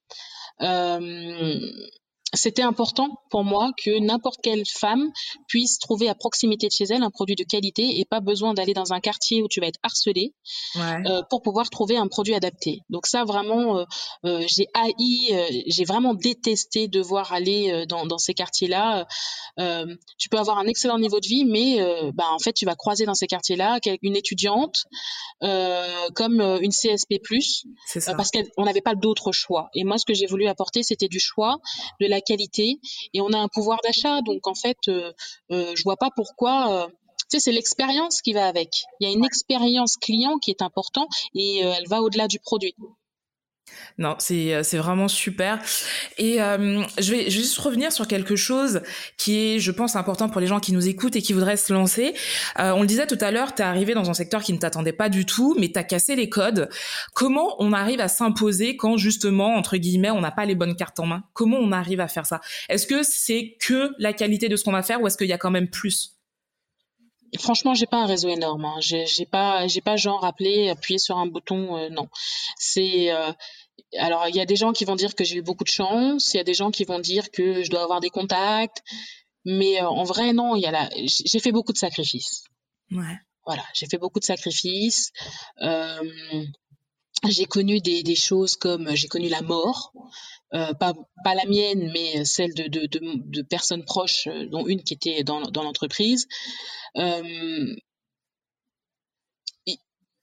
c'était 2.33 2.61
important 2.61 3.09
pour 3.29 3.43
moi 3.43 3.71
que 3.83 3.99
n'importe 3.99 4.39
quelle 4.43 4.63
femme 4.65 5.11
puisse 5.47 5.79
trouver 5.79 6.09
à 6.09 6.15
proximité 6.15 6.67
de 6.67 6.71
chez 6.71 6.83
elle 6.89 7.03
un 7.03 7.09
produit 7.09 7.35
de 7.35 7.43
qualité 7.43 7.99
et 7.99 8.05
pas 8.05 8.19
besoin 8.19 8.53
d'aller 8.53 8.73
dans 8.73 8.91
un 8.91 8.99
quartier 8.99 9.41
où 9.41 9.47
tu 9.47 9.61
vas 9.61 9.67
être 9.67 9.79
harcelé 9.81 10.33
euh, 10.75 11.21
pour 11.29 11.41
pouvoir 11.41 11.69
trouver 11.69 11.95
un 11.95 12.07
produit 12.07 12.35
adapté. 12.35 12.81
Donc 12.89 13.07
ça 13.07 13.23
vraiment, 13.23 13.79
euh, 13.79 13.85
euh, 14.25 14.43
j'ai 14.47 14.67
haï, 14.73 15.63
j'ai 15.67 15.85
vraiment 15.85 16.13
détesté 16.13 16.87
devoir 16.87 17.31
aller 17.31 17.85
dans, 17.87 18.05
dans 18.05 18.17
ces 18.17 18.33
quartiers-là. 18.33 19.05
tu 20.17 20.29
peux 20.29 20.37
avoir 20.37 20.57
un 20.57 20.67
excellent 20.67 20.99
niveau 20.99 21.19
de 21.19 21.27
vie, 21.27 21.45
mais 21.45 21.79
bah, 22.13 22.25
en 22.31 22.39
fait 22.39 22.53
tu 22.53 22.65
vas 22.65 22.75
croiser 22.75 23.05
dans 23.05 23.15
ces 23.15 23.27
quartiers-là 23.27 23.79
une 24.01 24.15
étudiante 24.15 24.83
comme 25.41 26.41
une 26.61 26.71
CSP+, 26.71 27.19
parce 28.17 28.31
qu'on 28.31 28.65
n'avait 28.65 28.81
pas 28.81 28.95
d'autre 28.95 29.31
choix. 29.31 29.69
Et 29.73 29.83
moi 29.83 29.97
ce 29.97 30.05
que 30.05 30.13
j'ai 30.13 30.27
voulu 30.27 30.47
apporter 30.47 30.83
c'était 30.83 31.07
du 31.07 31.19
choix, 31.19 31.59
de 32.01 32.07
la 32.07 32.16
qualité 32.21 32.79
et 33.13 33.21
on 33.21 33.31
a 33.33 33.37
un 33.37 33.47
pouvoir 33.47 33.79
d'achat. 33.83 34.21
Donc 34.21 34.47
en 34.47 34.55
fait, 34.55 34.77
euh, 34.87 35.11
euh, 35.51 35.73
je 35.75 35.83
vois 35.83 35.97
pas 35.97 36.09
pourquoi. 36.15 36.71
Euh, 36.71 36.87
tu 37.29 37.37
sais, 37.37 37.39
c'est 37.39 37.51
l'expérience 37.51 38.21
qui 38.21 38.33
va 38.33 38.47
avec. 38.47 38.69
Il 38.99 39.07
y 39.07 39.11
a 39.11 39.13
une 39.13 39.25
expérience 39.25 39.97
client 39.97 40.37
qui 40.37 40.51
est 40.51 40.61
important 40.61 41.07
et 41.35 41.57
elle 41.59 41.87
va 41.87 42.01
au-delà 42.01 42.27
du 42.29 42.39
produit. 42.39 42.73
Non, 43.97 44.15
c'est 44.19 44.53
euh, 44.53 44.63
c'est 44.63 44.77
vraiment 44.77 45.07
super. 45.07 45.59
Et 46.17 46.41
euh, 46.41 46.83
je 46.99 47.11
vais 47.11 47.29
juste 47.29 47.57
revenir 47.57 47.91
sur 47.91 48.07
quelque 48.07 48.35
chose 48.35 48.81
qui 49.17 49.37
est, 49.37 49.59
je 49.59 49.71
pense, 49.71 49.95
important 49.95 50.29
pour 50.29 50.39
les 50.41 50.47
gens 50.47 50.59
qui 50.59 50.71
nous 50.71 50.87
écoutent 50.87 51.15
et 51.15 51.21
qui 51.21 51.33
voudraient 51.33 51.57
se 51.57 51.73
lancer. 51.73 52.13
Euh, 52.59 52.71
on 52.71 52.81
le 52.81 52.87
disait 52.87 53.07
tout 53.07 53.17
à 53.21 53.31
l'heure, 53.31 53.55
tu 53.55 53.61
es 53.61 53.65
arrivé 53.65 53.93
dans 53.93 54.09
un 54.09 54.13
secteur 54.13 54.43
qui 54.43 54.53
ne 54.53 54.57
t'attendait 54.57 54.93
pas 54.93 55.09
du 55.09 55.25
tout, 55.25 55.55
mais 55.59 55.71
tu 55.71 55.79
as 55.79 55.83
cassé 55.83 56.15
les 56.15 56.29
codes. 56.29 56.69
Comment 57.13 57.55
on 57.59 57.73
arrive 57.73 57.99
à 57.99 58.07
s'imposer 58.07 58.77
quand 58.77 58.97
justement, 58.97 59.55
entre 59.55 59.77
guillemets, 59.77 60.11
on 60.11 60.21
n'a 60.21 60.31
pas 60.31 60.45
les 60.45 60.55
bonnes 60.55 60.75
cartes 60.75 60.99
en 60.99 61.05
main? 61.05 61.23
Comment 61.33 61.57
on 61.57 61.71
arrive 61.71 61.99
à 61.99 62.07
faire 62.07 62.25
ça? 62.25 62.41
Est-ce 62.69 62.87
que 62.87 63.03
c'est 63.03 63.55
que 63.59 63.91
la 63.97 64.13
qualité 64.13 64.49
de 64.49 64.55
ce 64.55 64.63
qu'on 64.63 64.71
va 64.71 64.83
faire 64.83 65.01
ou 65.01 65.07
est-ce 65.07 65.17
qu'il 65.17 65.27
y 65.27 65.33
a 65.33 65.37
quand 65.37 65.51
même 65.51 65.69
plus? 65.69 66.16
Franchement, 67.39 67.73
j'ai 67.73 67.87
pas 67.87 67.97
un 67.97 68.05
réseau 68.05 68.29
énorme. 68.29 68.65
Hein. 68.65 68.75
J'ai 68.79 69.25
pas, 69.25 69.67
j'ai 69.67 69.81
pas 69.81 69.95
genre 69.97 70.23
appelé, 70.23 70.69
appuyer 70.69 70.99
sur 70.99 71.17
un 71.17 71.27
bouton. 71.27 71.89
non, 71.89 72.07
c'est 72.57 73.11
alors, 73.97 74.27
il 74.27 74.35
y 74.35 74.41
a 74.41 74.45
des 74.45 74.55
gens 74.55 74.73
qui 74.73 74.85
vont 74.85 74.95
dire 74.95 75.15
que 75.15 75.23
j'ai 75.23 75.37
eu 75.37 75.41
beaucoup 75.41 75.63
de 75.63 75.69
chance, 75.69 76.33
il 76.33 76.37
y 76.37 76.39
a 76.39 76.43
des 76.43 76.53
gens 76.53 76.71
qui 76.71 76.83
vont 76.83 76.99
dire 76.99 77.31
que 77.31 77.63
je 77.63 77.69
dois 77.69 77.83
avoir 77.83 77.99
des 77.99 78.09
contacts, 78.09 78.83
mais 79.45 79.81
euh, 79.81 79.87
en 79.87 80.03
vrai, 80.03 80.33
non, 80.33 80.55
il 80.55 80.61
y 80.61 80.65
a 80.65 80.71
la... 80.71 80.89
j'ai 81.05 81.39
fait 81.39 81.51
beaucoup 81.51 81.73
de 81.73 81.77
sacrifices. 81.77 82.43
Ouais. 82.91 83.17
Voilà, 83.45 83.63
j'ai 83.73 83.87
fait 83.87 83.97
beaucoup 83.97 84.19
de 84.19 84.25
sacrifices. 84.25 85.11
Euh, 85.61 86.45
j'ai 87.27 87.45
connu 87.45 87.79
des, 87.79 88.15
choses 88.15 88.55
comme 88.55 88.95
j'ai 88.95 89.07
connu 89.07 89.29
la 89.29 89.41
mort, 89.41 89.93
euh, 90.53 90.73
pas, 90.73 90.93
la 91.25 91.45
mienne, 91.45 91.91
mais 91.93 92.25
celle 92.25 92.53
de, 92.53 93.41
personnes 93.41 93.85
proches, 93.85 94.27
euh, 94.27 94.45
dont 94.47 94.67
une 94.67 94.83
qui 94.83 94.93
était 94.93 95.23
dans, 95.23 95.39
l'entreprise. 95.39 96.27
Euh, 96.97 97.75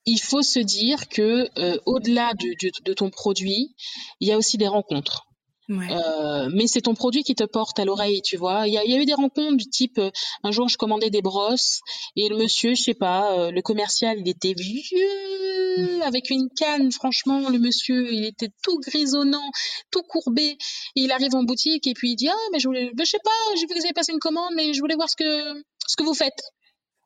il 0.06 0.20
faut 0.20 0.42
se 0.42 0.58
dire 0.58 1.08
que 1.08 1.48
euh, 1.58 1.78
au-delà 1.86 2.34
de, 2.34 2.82
de, 2.84 2.92
ton 2.92 3.10
produit, 3.10 3.74
il 4.20 4.28
y 4.28 4.32
a 4.32 4.38
aussi 4.38 4.58
des 4.58 4.68
rencontres. 4.68 5.26
Ouais. 5.68 5.90
Euh, 5.90 6.50
mais 6.52 6.66
c'est 6.66 6.82
ton 6.82 6.94
produit 6.94 7.22
qui 7.22 7.34
te 7.34 7.44
porte 7.44 7.78
à 7.78 7.84
l'oreille, 7.84 8.20
tu 8.22 8.36
vois. 8.36 8.68
Il 8.68 8.74
y, 8.74 8.78
a, 8.78 8.84
y 8.84 8.94
a 8.94 8.98
eu 8.98 9.06
des 9.06 9.14
rencontres 9.14 9.56
du 9.56 9.66
type, 9.66 9.98
euh, 9.98 10.10
un 10.42 10.50
jour 10.50 10.68
je 10.68 10.76
commandais 10.76 11.08
des 11.08 11.22
brosses 11.22 11.80
et 12.16 12.28
le 12.28 12.36
monsieur, 12.36 12.74
je 12.74 12.82
sais 12.82 12.94
pas, 12.94 13.32
euh, 13.38 13.50
le 13.50 13.62
commercial, 13.62 14.18
il 14.20 14.28
était 14.28 14.52
vieux 14.52 16.02
avec 16.02 16.28
une 16.28 16.48
canne. 16.54 16.92
Franchement, 16.92 17.48
le 17.48 17.58
monsieur, 17.58 18.12
il 18.12 18.26
était 18.26 18.50
tout 18.62 18.78
grisonnant, 18.80 19.50
tout 19.90 20.02
courbé. 20.02 20.58
Et 20.96 21.00
il 21.00 21.12
arrive 21.12 21.34
en 21.34 21.44
boutique 21.44 21.86
et 21.86 21.94
puis 21.94 22.10
il 22.10 22.16
dit 22.16 22.28
ah 22.28 22.48
mais 22.52 22.58
je 22.58 22.68
voulais, 22.68 22.90
ben, 22.94 23.04
je 23.04 23.10
sais 23.10 23.18
pas, 23.24 23.54
j'ai 23.54 23.62
vu 23.62 23.68
que 23.68 23.78
vous 23.78 23.84
avez 23.84 23.94
passé 23.94 24.12
une 24.12 24.18
commande, 24.18 24.52
mais 24.56 24.74
je 24.74 24.80
voulais 24.80 24.96
voir 24.96 25.08
ce 25.08 25.16
que 25.16 25.62
ce 25.86 25.96
que 25.96 26.02
vous 26.02 26.14
faites. 26.14 26.42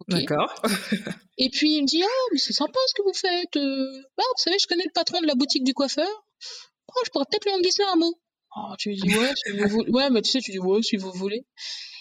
D'accord. 0.08 0.62
Et 1.38 1.50
puis 1.50 1.76
il 1.76 1.82
me 1.82 1.86
dit 1.86 2.02
ah 2.02 2.24
mais 2.32 2.38
c'est 2.38 2.52
sympa 2.52 2.78
ce 2.88 2.94
que 2.94 3.02
vous 3.02 3.14
faites. 3.14 3.56
Euh. 3.56 4.02
Ah, 4.18 4.22
vous 4.36 4.42
savez 4.42 4.56
je 4.60 4.66
connais 4.66 4.84
le 4.84 4.92
patron 4.92 5.20
de 5.20 5.26
la 5.26 5.34
boutique 5.34 5.64
du 5.64 5.74
coiffeur. 5.74 6.08
Oh, 6.88 7.00
je 7.04 7.10
pourrais 7.10 7.26
peut-être 7.30 7.44
lui 7.44 7.52
en 7.52 7.60
glisser 7.60 7.82
un 7.92 7.96
mot. 7.96 8.14
Oh, 8.56 8.74
tu 8.78 8.90
lui 8.90 8.96
dis 8.96 9.16
ouais 9.16 9.30
si 9.34 9.52
vous 9.56 9.68
voulez. 9.68 9.90
Ouais 9.90 10.10
mais 10.10 10.22
tu 10.22 10.30
sais 10.30 10.40
tu 10.40 10.50
dis 10.52 10.58
ouais 10.58 10.82
si 10.82 10.96
vous 10.96 11.12
voulez. 11.12 11.44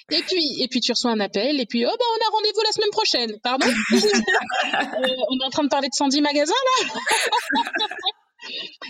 Et 0.09 0.21
puis, 0.21 0.61
et 0.63 0.69
puis 0.69 0.79
tu 0.79 0.93
reçois 0.93 1.11
un 1.11 1.19
appel, 1.19 1.59
et 1.59 1.65
puis, 1.65 1.85
oh 1.85 1.89
bah 1.89 2.05
on 2.15 2.27
a 2.27 2.31
rendez-vous 2.31 2.61
la 2.63 2.71
semaine 2.71 2.89
prochaine. 2.91 3.37
Pardon? 3.43 3.67
Euh, 4.73 5.07
On 5.29 5.39
est 5.39 5.45
en 5.45 5.49
train 5.49 5.63
de 5.63 5.69
parler 5.69 5.87
de 5.87 5.93
Sandy 5.93 6.21
Magasin 6.21 6.53
là? 6.81 6.93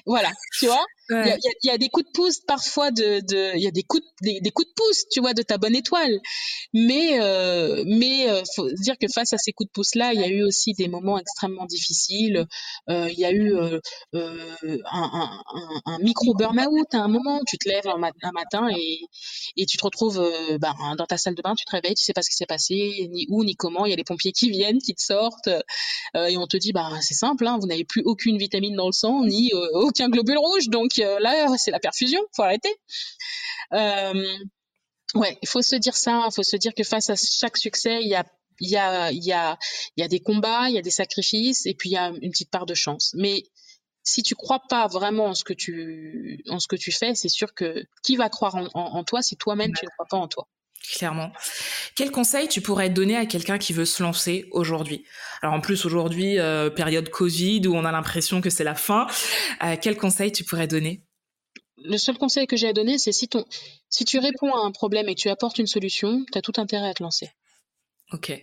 Voilà, 0.05 0.31
tu 0.59 0.67
vois? 0.67 0.83
Il 1.09 1.37
y, 1.63 1.69
a, 1.69 1.77
des 1.77 1.89
coups 1.89 2.05
de 2.05 2.11
pouce 2.11 2.39
parfois 2.39 2.91
de, 2.91 3.21
il 3.55 3.61
y 3.61 3.67
a 3.67 3.71
des 3.71 3.83
coups, 3.83 4.03
de, 4.21 4.41
des, 4.41 4.51
coups 4.51 4.67
de 4.67 4.73
pouce, 4.73 5.05
tu 5.09 5.21
vois, 5.21 5.33
de 5.33 5.41
ta 5.41 5.57
bonne 5.57 5.75
étoile. 5.75 6.19
Mais, 6.73 7.19
euh, 7.21 7.83
mais 7.87 8.29
euh, 8.29 8.43
faut 8.55 8.69
dire 8.71 8.95
que 8.99 9.07
face 9.13 9.33
à 9.33 9.37
ces 9.37 9.53
coups 9.53 9.69
de 9.69 9.71
pouce 9.71 9.95
là, 9.95 10.13
il 10.13 10.19
y 10.19 10.23
a 10.23 10.27
eu 10.27 10.43
aussi 10.43 10.73
des 10.73 10.87
moments 10.87 11.17
extrêmement 11.17 11.65
difficiles. 11.65 12.45
Euh, 12.89 13.09
il 13.09 13.17
y 13.17 13.25
a 13.25 13.31
eu 13.31 13.55
euh, 13.55 13.79
euh 14.15 14.79
un, 14.91 15.09
un, 15.13 15.81
un, 15.85 15.99
micro 15.99 16.33
burn-out 16.33 16.93
à 16.93 16.99
un 16.99 17.07
moment. 17.07 17.41
Tu 17.47 17.57
te 17.57 17.69
lèves 17.69 17.87
un, 17.87 18.31
matin 18.31 18.67
et, 18.75 18.99
et 19.55 19.65
tu 19.65 19.77
te 19.77 19.83
retrouves 19.83 20.21
bah, 20.59 20.75
dans 20.97 21.05
ta 21.05 21.17
salle 21.17 21.35
de 21.35 21.41
bain, 21.41 21.55
tu 21.55 21.65
te 21.65 21.71
réveilles, 21.71 21.95
tu 21.95 22.03
sais 22.03 22.13
pas 22.13 22.21
ce 22.21 22.29
qui 22.29 22.35
s'est 22.35 22.45
passé, 22.45 23.07
ni 23.11 23.25
où, 23.29 23.43
ni 23.43 23.55
comment. 23.55 23.85
Il 23.85 23.89
y 23.89 23.93
a 23.93 23.95
les 23.95 24.03
pompiers 24.03 24.31
qui 24.31 24.49
viennent, 24.49 24.79
qui 24.79 24.93
te 24.93 25.01
sortent, 25.01 25.49
et 26.15 26.37
on 26.37 26.47
te 26.47 26.57
dit, 26.57 26.73
bah 26.73 26.91
c'est 27.01 27.13
simple, 27.13 27.47
hein, 27.47 27.57
vous 27.59 27.67
n'avez 27.67 27.85
plus 27.85 28.01
aucune 28.03 28.37
vitamine 28.37 28.75
dans 28.75 28.87
le 28.87 28.91
sang, 28.91 29.23
ni 29.25 29.51
aucun 29.73 30.09
globule 30.09 30.37
rouge, 30.37 30.69
donc 30.69 30.96
là 30.97 31.57
c'est 31.57 31.71
la 31.71 31.79
perfusion, 31.79 32.21
faut 32.35 32.43
arrêter. 32.43 32.73
Euh, 33.73 34.37
ouais, 35.15 35.37
il 35.41 35.47
faut 35.47 35.61
se 35.61 35.75
dire 35.75 35.95
ça, 35.95 36.25
il 36.29 36.33
faut 36.33 36.43
se 36.43 36.55
dire 36.55 36.73
que 36.73 36.83
face 36.83 37.09
à 37.09 37.15
chaque 37.15 37.57
succès, 37.57 37.99
il 38.01 38.09
y 38.09 38.15
a 38.15 38.25
il 38.59 38.69
y 38.69 38.77
a, 38.77 39.11
il 39.11 39.23
y, 39.23 39.33
a, 39.33 39.57
il 39.95 40.01
y 40.01 40.03
a 40.03 40.07
des 40.07 40.19
combats, 40.19 40.67
il 40.67 40.73
y 40.73 40.77
a 40.79 40.81
des 40.81 40.89
sacrifices, 40.89 41.67
et 41.67 41.75
puis 41.75 41.89
il 41.89 41.93
y 41.93 41.97
a 41.97 42.07
une 42.21 42.31
petite 42.31 42.49
part 42.49 42.65
de 42.65 42.73
chance. 42.73 43.11
Mais 43.15 43.43
si 44.03 44.23
tu 44.23 44.35
crois 44.35 44.61
pas 44.69 44.87
vraiment 44.87 45.25
en 45.25 45.33
ce 45.33 45.43
que 45.43 45.53
tu, 45.53 46.43
en 46.49 46.59
ce 46.59 46.67
que 46.67 46.75
tu 46.75 46.91
fais, 46.91 47.13
c'est 47.13 47.29
sûr 47.29 47.53
que 47.53 47.83
qui 48.03 48.15
va 48.15 48.29
croire 48.29 48.55
en, 48.55 48.67
en, 48.73 49.03
toi 49.03 49.21
si 49.21 49.35
toi-même 49.35 49.73
tu 49.73 49.85
ne 49.85 49.89
crois 49.91 50.05
pas 50.09 50.17
en 50.17 50.27
toi 50.27 50.47
Clairement. 50.81 51.31
Quel 51.95 52.11
conseil 52.11 52.47
tu 52.47 52.61
pourrais 52.61 52.89
donner 52.89 53.17
à 53.17 53.25
quelqu'un 53.25 53.57
qui 53.57 53.73
veut 53.73 53.85
se 53.85 54.01
lancer 54.01 54.47
aujourd'hui? 54.51 55.05
Alors 55.41 55.53
en 55.53 55.61
plus 55.61 55.85
aujourd'hui, 55.85 56.39
euh, 56.39 56.69
période 56.69 57.09
Covid 57.09 57.67
où 57.67 57.75
on 57.75 57.83
a 57.83 57.91
l'impression 57.91 58.41
que 58.41 58.49
c'est 58.49 58.63
la 58.63 58.75
fin, 58.75 59.07
euh, 59.63 59.75
quel 59.81 59.97
conseil 59.97 60.31
tu 60.31 60.43
pourrais 60.43 60.67
donner? 60.67 61.03
Le 61.83 61.97
seul 61.97 62.17
conseil 62.17 62.47
que 62.47 62.55
j'ai 62.55 62.69
à 62.69 62.73
donner, 62.73 62.97
c'est 62.97 63.11
si, 63.11 63.27
ton, 63.27 63.45
si 63.89 64.05
tu 64.05 64.17
réponds 64.17 64.53
à 64.53 64.65
un 64.65 64.71
problème 64.71 65.09
et 65.09 65.15
que 65.15 65.21
tu 65.21 65.29
apportes 65.29 65.59
une 65.59 65.67
solution, 65.67 66.25
tu 66.31 66.37
as 66.37 66.41
tout 66.41 66.53
intérêt 66.57 66.89
à 66.89 66.93
te 66.93 67.03
lancer. 67.03 67.29
Ok. 68.11 68.33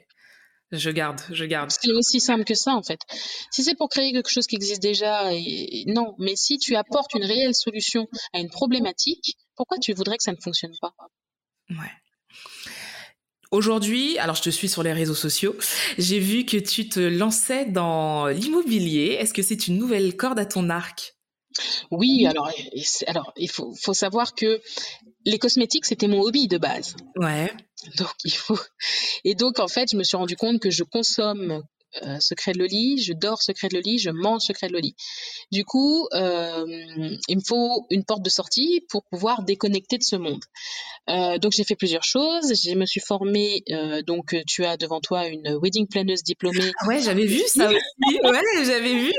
Je 0.70 0.91
garde, 0.91 1.20
je 1.30 1.45
garde. 1.45 1.70
C'est 1.70 1.93
aussi 1.93 2.20
simple 2.20 2.45
que 2.45 2.55
ça, 2.55 2.74
en 2.74 2.82
fait. 2.82 3.01
Si 3.51 3.62
c'est 3.62 3.76
pour 3.76 3.89
créer 3.89 4.12
quelque 4.12 4.30
chose 4.30 4.47
qui 4.47 4.57
existe 4.57 4.82
déjà, 4.82 5.32
et, 5.32 5.85
non. 5.87 6.14
Mais 6.18 6.37
si 6.37 6.59
tu 6.59 6.74
apportes 6.74 7.14
une 7.14 7.24
réelle 7.24 7.55
solution 7.55 8.09
à 8.32 8.41
une 8.41 8.51
problématique, 8.51 9.37
pourquoi 9.57 9.78
tu 9.78 9.93
voudrais 9.93 10.16
que 10.16 10.24
ça 10.24 10.32
ne 10.32 10.41
fonctionne 10.41 10.74
pas? 10.80 10.93
Ouais. 11.70 11.93
Aujourd'hui, 13.51 14.18
alors 14.18 14.35
je 14.35 14.43
te 14.43 14.51
suis 14.51 14.68
sur 14.68 14.82
les 14.82 14.93
réseaux 14.93 15.14
sociaux, 15.14 15.57
j'ai 15.97 16.18
vu 16.18 16.45
que 16.45 16.57
tu 16.57 16.89
te 16.89 16.99
lançais 16.99 17.66
dans 17.66 18.26
l'immobilier. 18.26 19.16
Est-ce 19.20 19.32
que 19.32 19.43
c'est 19.43 19.68
une 19.68 19.78
nouvelle 19.78 20.16
corde 20.16 20.41
à 20.41 20.47
ton 20.47 20.70
arc? 20.70 21.14
Oui, 21.93 22.26
alors, 22.26 22.51
alors 23.07 23.32
il 23.37 23.49
faut, 23.49 23.72
faut 23.80 23.95
savoir 23.95 24.35
que 24.35 24.61
les 25.24 25.39
cosmétiques, 25.39 25.87
c'était 25.87 26.09
mon 26.09 26.20
hobby 26.20 26.49
de 26.49 26.59
base. 26.59 26.97
Ouais. 27.16 27.53
Donc, 27.97 28.12
il 28.24 28.32
faut. 28.32 28.59
Et 29.24 29.35
donc, 29.35 29.59
en 29.59 29.68
fait, 29.68 29.91
je 29.93 29.97
me 29.97 30.03
suis 30.03 30.16
rendu 30.16 30.37
compte 30.37 30.61
que 30.61 30.70
je 30.70 30.82
consomme 30.82 31.62
euh, 32.03 32.18
secret 32.20 32.53
de 32.53 32.59
Loli, 32.59 32.99
je 33.03 33.12
dors 33.12 33.42
secret 33.42 33.68
de 33.68 33.74
Loli, 33.74 33.99
je 33.99 34.11
mange 34.11 34.42
secret 34.42 34.68
de 34.68 34.72
Loli. 34.72 34.95
Du 35.53 35.64
coup, 35.64 36.07
euh, 36.12 36.64
il 37.28 37.36
me 37.36 37.42
faut 37.47 37.86
une 37.90 38.05
porte 38.05 38.22
de 38.22 38.30
sortie 38.30 38.84
pour 38.88 39.05
pouvoir 39.05 39.42
déconnecter 39.42 39.99
de 39.99 40.03
ce 40.03 40.16
monde. 40.16 40.42
Euh, 41.11 41.38
donc 41.38 41.53
j'ai 41.53 41.64
fait 41.64 41.76
plusieurs 41.76 42.05
choses. 42.05 42.53
Je 42.55 42.74
me 42.74 42.86
suis 42.86 43.01
formée. 43.01 43.62
Donc 44.07 44.36
tu 44.47 44.64
as 44.64 44.76
devant 44.76 45.01
toi 45.01 45.26
une 45.26 45.59
wedding 45.62 45.86
planeuse 45.86 46.22
diplômée. 46.22 46.72
Ah 46.80 46.86
ouais, 46.88 47.01
j'avais 47.01 47.26
vu 47.26 47.42
ça 47.47 47.68
aussi. 47.68 48.20
ouais, 48.22 48.64
j'avais 48.64 48.95
vu. 48.95 49.12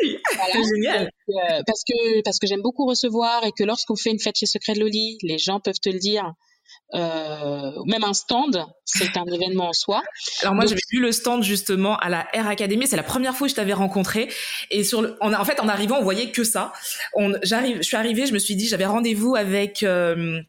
Génial. 0.53 1.11
Euh, 1.29 1.61
parce 1.65 1.83
que 1.83 2.21
parce 2.21 2.39
que 2.39 2.47
j'aime 2.47 2.61
beaucoup 2.61 2.85
recevoir 2.85 3.43
et 3.45 3.51
que 3.51 3.63
lorsqu'on 3.63 3.95
fait 3.95 4.11
une 4.11 4.19
fête 4.19 4.35
chez 4.37 4.45
Secret 4.45 4.73
de 4.73 4.81
Loli, 4.81 5.17
les 5.23 5.37
gens 5.37 5.59
peuvent 5.59 5.79
te 5.81 5.89
le 5.89 5.99
dire 5.99 6.33
même 6.93 8.03
un 8.03 8.13
stand, 8.13 8.65
c'est 8.85 9.17
un 9.17 9.25
événement 9.25 9.69
en 9.69 9.73
soi. 9.73 10.03
Alors 10.41 10.53
moi, 10.53 10.65
j'avais 10.65 10.81
vu 10.91 10.99
le 10.99 11.11
stand 11.11 11.43
justement 11.43 11.97
à 11.97 12.09
la 12.09 12.21
R 12.33 12.47
Academy. 12.47 12.87
C'est 12.87 12.95
la 12.95 13.03
première 13.03 13.35
fois 13.35 13.47
que 13.47 13.51
je 13.51 13.55
t'avais 13.55 13.73
rencontré. 13.73 14.29
Et 14.71 14.83
sur 14.83 15.01
le, 15.01 15.17
a, 15.21 15.41
en 15.41 15.45
fait, 15.45 15.59
en 15.59 15.67
arrivant, 15.67 15.97
on 15.99 16.03
voyait 16.03 16.31
que 16.31 16.43
ça. 16.43 16.73
On, 17.13 17.33
j'arrive, 17.43 17.77
je 17.77 17.83
suis 17.83 17.97
arrivée, 17.97 18.25
je 18.25 18.33
me 18.33 18.39
suis 18.39 18.55
dit, 18.55 18.67
j'avais 18.67 18.85
rendez-vous 18.85 19.35
avec 19.35 19.83
euh, 19.83 20.41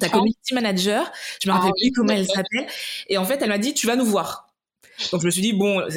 ta 0.00 0.08
community 0.08 0.54
manager. 0.54 1.10
Je 1.42 1.48
me 1.48 1.54
rappelle 1.54 1.72
ah 1.74 1.80
plus 1.80 1.92
comment 1.92 2.12
elle 2.12 2.26
s'appelle. 2.26 2.66
Et 3.08 3.18
en 3.18 3.24
fait, 3.24 3.40
elle 3.42 3.48
m'a 3.48 3.58
dit, 3.58 3.74
tu 3.74 3.86
vas 3.86 3.96
nous 3.96 4.06
voir. 4.06 4.45
Donc 5.12 5.20
je 5.20 5.26
me 5.26 5.30
suis 5.30 5.42
dit 5.42 5.52
bon, 5.52 5.80
euh, 5.80 5.88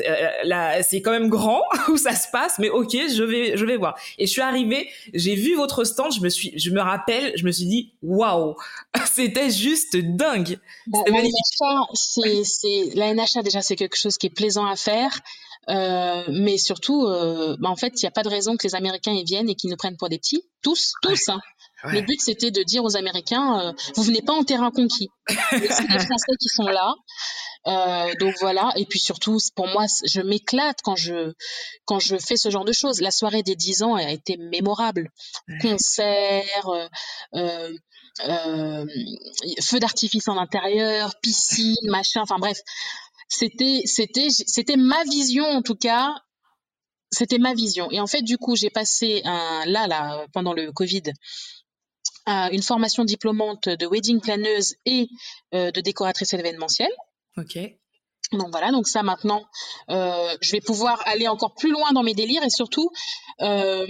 là 0.44 0.84
c'est 0.84 1.02
quand 1.02 1.12
même 1.12 1.30
grand 1.30 1.62
où 1.88 1.98
ça 1.98 2.14
se 2.16 2.28
passe, 2.32 2.60
mais 2.60 2.70
ok, 2.70 2.92
je 2.92 3.24
vais 3.24 3.58
je 3.58 3.66
vais 3.66 3.78
voir. 3.78 3.98
Et 4.18 4.28
je 4.28 4.32
suis 4.32 4.42
arrivée, 4.42 4.90
j'ai 5.14 5.36
vu 5.36 5.56
votre 5.56 5.84
stand, 5.84 6.14
je 6.14 6.22
me 6.22 6.30
suis, 6.30 6.58
je 6.58 6.70
me 6.72 6.82
rappelle, 6.82 7.34
je 7.36 7.46
me 7.46 7.52
suis 7.52 7.66
dit 7.66 7.94
waouh, 8.02 8.56
c'était 9.12 9.50
juste 9.50 9.96
dingue. 9.98 10.60
Bah, 10.88 11.00
c'est 11.94 12.44
c'est 12.44 12.90
la 12.96 13.14
NHA 13.14 13.44
déjà 13.44 13.62
c'est 13.62 13.76
quelque 13.76 13.98
chose 13.98 14.18
qui 14.18 14.28
est 14.28 14.34
plaisant 14.34 14.66
à 14.66 14.76
faire. 14.76 15.20
Euh, 15.68 16.24
mais 16.30 16.58
surtout, 16.58 17.06
euh, 17.06 17.56
bah, 17.60 17.70
en 17.70 17.76
fait, 17.76 18.02
il 18.02 18.06
n'y 18.06 18.08
a 18.08 18.12
pas 18.12 18.24
de 18.24 18.30
raison 18.30 18.58
que 18.58 18.66
les 18.66 18.76
Américains 18.76 19.12
y 19.12 19.24
viennent 19.24 19.50
et 19.50 19.56
qu'ils 19.56 19.70
nous 19.70 19.78
prennent 19.78 19.98
pour 19.98 20.10
des 20.10 20.18
petits. 20.18 20.44
Tous, 20.62 20.94
tous. 21.02 21.30
Hein. 21.30 21.40
Le 21.84 22.02
but, 22.02 22.20
c'était 22.20 22.52
de 22.52 22.64
dire 22.64 22.84
aux 22.84 22.98
Américains, 22.98 23.60
euh, 23.60 23.74
vous 23.96 24.04
venez 24.04 24.22
pas 24.22 24.34
en 24.34 24.44
terrain 24.44 24.72
conquis. 24.72 25.10
C'est 25.30 25.60
les 25.60 25.70
Français 26.00 26.34
qui 26.40 26.50
sont 26.50 26.68
là. 26.68 26.94
Euh, 27.68 28.14
donc 28.20 28.36
voilà. 28.40 28.72
Et 28.76 28.86
puis 28.86 29.00
surtout, 29.00 29.38
pour 29.56 29.68
moi, 29.68 29.86
je 30.06 30.22
m'éclate 30.22 30.80
quand 30.84 30.96
je 30.96 31.34
quand 31.86 32.00
je 32.00 32.18
fais 32.18 32.38
ce 32.38 32.50
genre 32.50 32.66
de 32.66 32.72
choses. 32.72 33.02
La 33.02 33.12
soirée 33.12 33.44
des 33.44 33.56
10 33.56 33.84
ans 33.84 33.96
a 33.96 34.12
été 34.12 34.38
mémorable. 34.38 35.10
Concert, 35.62 36.70
euh, 36.70 36.88
euh, 37.36 37.74
euh, 38.28 38.86
feu 39.62 39.80
d'artifice 39.80 40.28
en 40.28 40.38
intérieur, 40.38 41.14
piscine, 41.22 41.76
machin. 41.90 42.22
Enfin 42.22 42.38
bref, 42.40 42.60
c'était 43.30 43.82
c'était 43.86 44.30
c'était 44.30 44.78
ma 44.78 45.04
vision 45.06 45.46
en 45.46 45.62
tout 45.62 45.76
cas. 45.76 46.14
C'était 47.12 47.40
ma 47.40 47.56
vision. 47.56 47.90
Et 47.90 48.00
en 48.00 48.06
fait, 48.06 48.22
du 48.22 48.38
coup, 48.38 48.56
j'ai 48.56 48.70
passé 48.70 49.22
un 49.26 49.66
là 49.66 49.88
là 49.88 50.28
pendant 50.32 50.54
le 50.54 50.72
Covid 50.72 51.04
une 52.52 52.62
formation 52.62 53.06
diplômante 53.06 53.70
de 53.70 53.88
wedding 53.88 54.22
planeuse 54.22 54.76
et 54.86 55.08
euh, 55.54 55.72
de 55.72 55.82
décoratrice 55.82 56.34
événementielle. 56.34 56.92
Ok. 57.38 57.58
Donc 58.32 58.52
voilà, 58.52 58.72
donc 58.72 58.88
ça 58.88 59.02
maintenant, 59.02 59.44
euh, 59.90 60.36
je 60.42 60.52
vais 60.52 60.62
pouvoir 60.62 61.02
aller 61.08 61.28
encore 61.28 61.56
plus 61.56 61.72
loin 61.72 61.92
dans 61.94 62.04
mes 62.04 62.14
délires 62.14 62.44
et 62.44 62.50
surtout, 62.50 62.92
euh, 63.42 63.88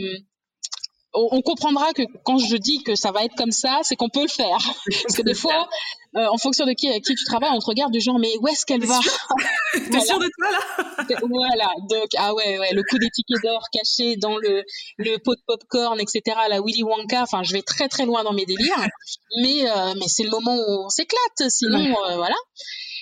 on, 1.13 1.41
comprendra 1.41 1.91
que 1.93 2.03
quand 2.23 2.37
je 2.37 2.55
dis 2.55 2.83
que 2.83 2.95
ça 2.95 3.11
va 3.11 3.23
être 3.23 3.35
comme 3.35 3.51
ça, 3.51 3.79
c'est 3.83 3.95
qu'on 3.95 4.09
peut 4.09 4.21
le 4.21 4.27
faire. 4.27 4.57
Parce 5.03 5.15
que 5.15 5.21
des 5.23 5.33
fois, 5.33 5.67
euh, 6.15 6.25
en 6.27 6.37
fonction 6.37 6.65
de 6.65 6.73
qui 6.73 6.87
avec 6.87 7.03
qui 7.03 7.15
tu 7.15 7.23
travailles, 7.25 7.51
on 7.53 7.59
te 7.59 7.65
regarde 7.65 7.91
du 7.91 7.99
genre 7.99 8.19
mais 8.19 8.31
où 8.41 8.47
est-ce 8.47 8.65
qu'elle 8.65 8.85
va 8.85 8.99
T'es 9.73 9.79
voilà. 9.89 10.05
sûr 10.05 10.19
de 10.19 10.29
toi 10.37 10.51
là 10.51 11.19
Voilà, 11.27 11.71
donc 11.89 12.09
ah 12.17 12.33
ouais 12.33 12.59
ouais, 12.59 12.73
le 12.73 12.83
coup 12.83 12.97
des 12.99 13.09
tickets 13.09 13.41
d'or 13.43 13.63
cachés 13.71 14.15
dans 14.17 14.37
le 14.37 14.63
le 14.97 15.17
pot 15.17 15.35
de 15.35 15.41
popcorn, 15.45 15.99
etc. 15.99 16.21
La 16.49 16.61
Willy 16.61 16.83
Wonka. 16.83 17.23
Enfin, 17.23 17.43
je 17.43 17.53
vais 17.53 17.61
très 17.61 17.87
très 17.87 18.05
loin 18.05 18.23
dans 18.23 18.33
mes 18.33 18.45
délires, 18.45 18.87
mais 19.41 19.69
euh, 19.69 19.93
mais 19.95 20.07
c'est 20.07 20.23
le 20.23 20.31
moment 20.31 20.55
où 20.55 20.85
on 20.85 20.89
s'éclate. 20.89 21.49
Sinon, 21.49 21.95
euh, 22.07 22.15
voilà. 22.15 22.35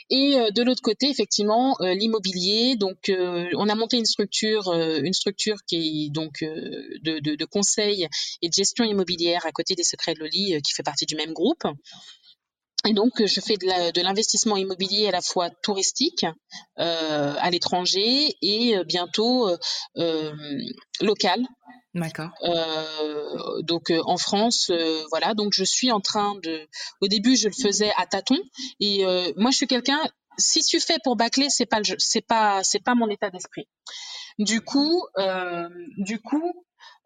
Et 0.10 0.40
euh, 0.40 0.52
de 0.52 0.64
l'autre 0.64 0.82
côté, 0.82 1.10
effectivement, 1.10 1.76
euh, 1.82 1.94
l'immobilier. 1.94 2.76
Donc, 2.76 3.10
euh, 3.10 3.50
on 3.58 3.68
a 3.68 3.76
monté 3.76 3.98
une 3.98 4.06
structure, 4.06 4.74
une 4.74 5.14
structure 5.14 5.58
qui 5.68 6.06
est 6.06 6.10
donc 6.10 6.42
de, 6.42 7.20
de, 7.20 7.36
de, 7.36 7.46
conseil 7.46 8.08
et 8.42 8.50
de 8.50 8.54
gestion 8.54 8.86
immobilière 8.86 9.46
à 9.46 9.52
côté 9.52 9.76
des 9.76 9.84
Secrets 9.84 10.14
de 10.14 10.20
Loli, 10.20 10.62
qui 10.62 10.74
fait 10.74 10.84
partie 10.84 11.06
du 11.06 11.16
même 11.16 11.34
groupe. 11.34 11.64
Et 12.88 12.94
donc, 12.94 13.26
je 13.26 13.42
fais 13.42 13.58
de 13.58 14.02
l'investissement 14.02 14.56
immobilier 14.56 15.08
à 15.08 15.12
la 15.12 15.22
fois 15.22 15.50
touristique 15.50 16.26
euh, 16.80 17.34
à 17.38 17.50
l'étranger 17.50 18.36
et 18.42 18.76
bientôt 18.86 19.50
euh, 19.98 20.34
local. 21.02 21.46
D'accord. 21.98 22.30
Euh, 22.44 23.62
donc 23.64 23.92
en 24.06 24.18
France, 24.18 24.72
voilà. 25.10 25.34
Donc 25.34 25.54
je 25.54 25.64
suis 25.64 25.92
en 25.92 26.00
train 26.00 26.36
de. 26.44 26.68
Au 27.02 27.08
début, 27.08 27.36
je 27.36 27.48
le 27.48 27.54
faisais 27.54 27.92
à 27.98 28.06
tâtons. 28.06 28.40
Et 28.80 29.04
moi, 29.36 29.52
je 29.52 29.58
suis 29.58 29.68
quelqu'un. 29.68 30.00
Si 30.38 30.62
tu 30.62 30.80
fais 30.80 30.98
pour 31.04 31.16
bâcler, 31.16 31.48
c'est 31.50 31.66
pas 31.66 31.82
c'est 31.98 32.22
pas 32.22 32.64
c'est 32.64 32.84
pas 32.84 32.96
mon 32.96 33.10
état 33.10 33.30
d'esprit. 33.30 33.68
Du 34.38 34.62
coup, 34.62 35.04
du 35.98 36.20
coup, 36.20 36.54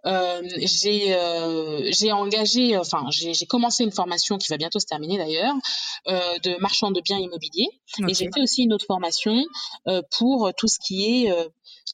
euh, 0.06 0.42
j'ai 0.58 1.14
euh, 1.14 1.88
j'ai 1.92 2.12
engagé, 2.12 2.76
enfin 2.78 3.06
j'ai 3.12 3.46
commencé 3.46 3.84
une 3.84 3.92
formation 3.92 4.38
qui 4.38 4.48
va 4.50 4.58
bientôt 4.58 4.80
se 4.80 4.88
terminer 4.88 5.18
d'ailleurs, 5.18 5.54
euh, 6.08 6.39
de 6.39 6.60
marchand 6.60 6.89
de 6.92 7.02
biens 7.02 7.20
immobiliers. 7.20 7.70
Et 8.08 8.14
j'ai 8.14 8.30
fait 8.34 8.42
aussi 8.42 8.64
une 8.64 8.74
autre 8.74 8.86
formation 8.86 9.46
euh, 9.88 10.02
pour 10.18 10.52
tout 10.58 10.68
ce 10.68 10.80
qui 10.80 11.26
est 11.26 11.32
euh, 11.32 11.48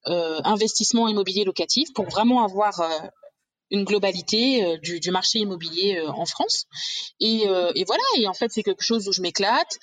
investissement 0.05 1.07
immobilier 1.07 1.43
locatif, 1.43 1.91
pour 1.93 2.05
vraiment 2.05 2.43
avoir 2.43 2.81
une 3.69 3.83
globalité 3.83 4.77
du, 4.81 5.01
du, 5.01 5.11
marché 5.11 5.39
immobilier 5.39 6.01
en 6.07 6.25
France. 6.25 6.65
Et, 7.19 7.43
et, 7.75 7.83
voilà, 7.85 8.03
et 8.17 8.27
en 8.27 8.33
fait, 8.33 8.49
c'est 8.49 8.63
quelque 8.63 8.83
chose 8.83 9.07
où 9.07 9.11
je 9.11 9.21
m'éclate. 9.21 9.77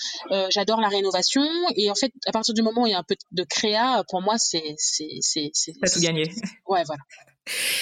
J'adore 0.50 0.80
la 0.80 0.88
rénovation. 0.88 1.44
Et 1.76 1.90
en 1.90 1.94
fait, 1.94 2.12
à 2.26 2.32
partir 2.32 2.54
du 2.54 2.62
moment 2.62 2.82
où 2.82 2.86
il 2.86 2.92
y 2.92 2.94
a 2.94 2.98
un 2.98 3.04
peu 3.04 3.16
de 3.32 3.44
créa, 3.44 4.02
pour 4.08 4.22
moi, 4.22 4.36
c'est. 4.38 4.74
c'est 4.78 5.52
T'as 5.82 5.90
tout 5.90 6.00
gagné. 6.00 6.30
Ouais, 6.66 6.82
voilà. 6.86 7.02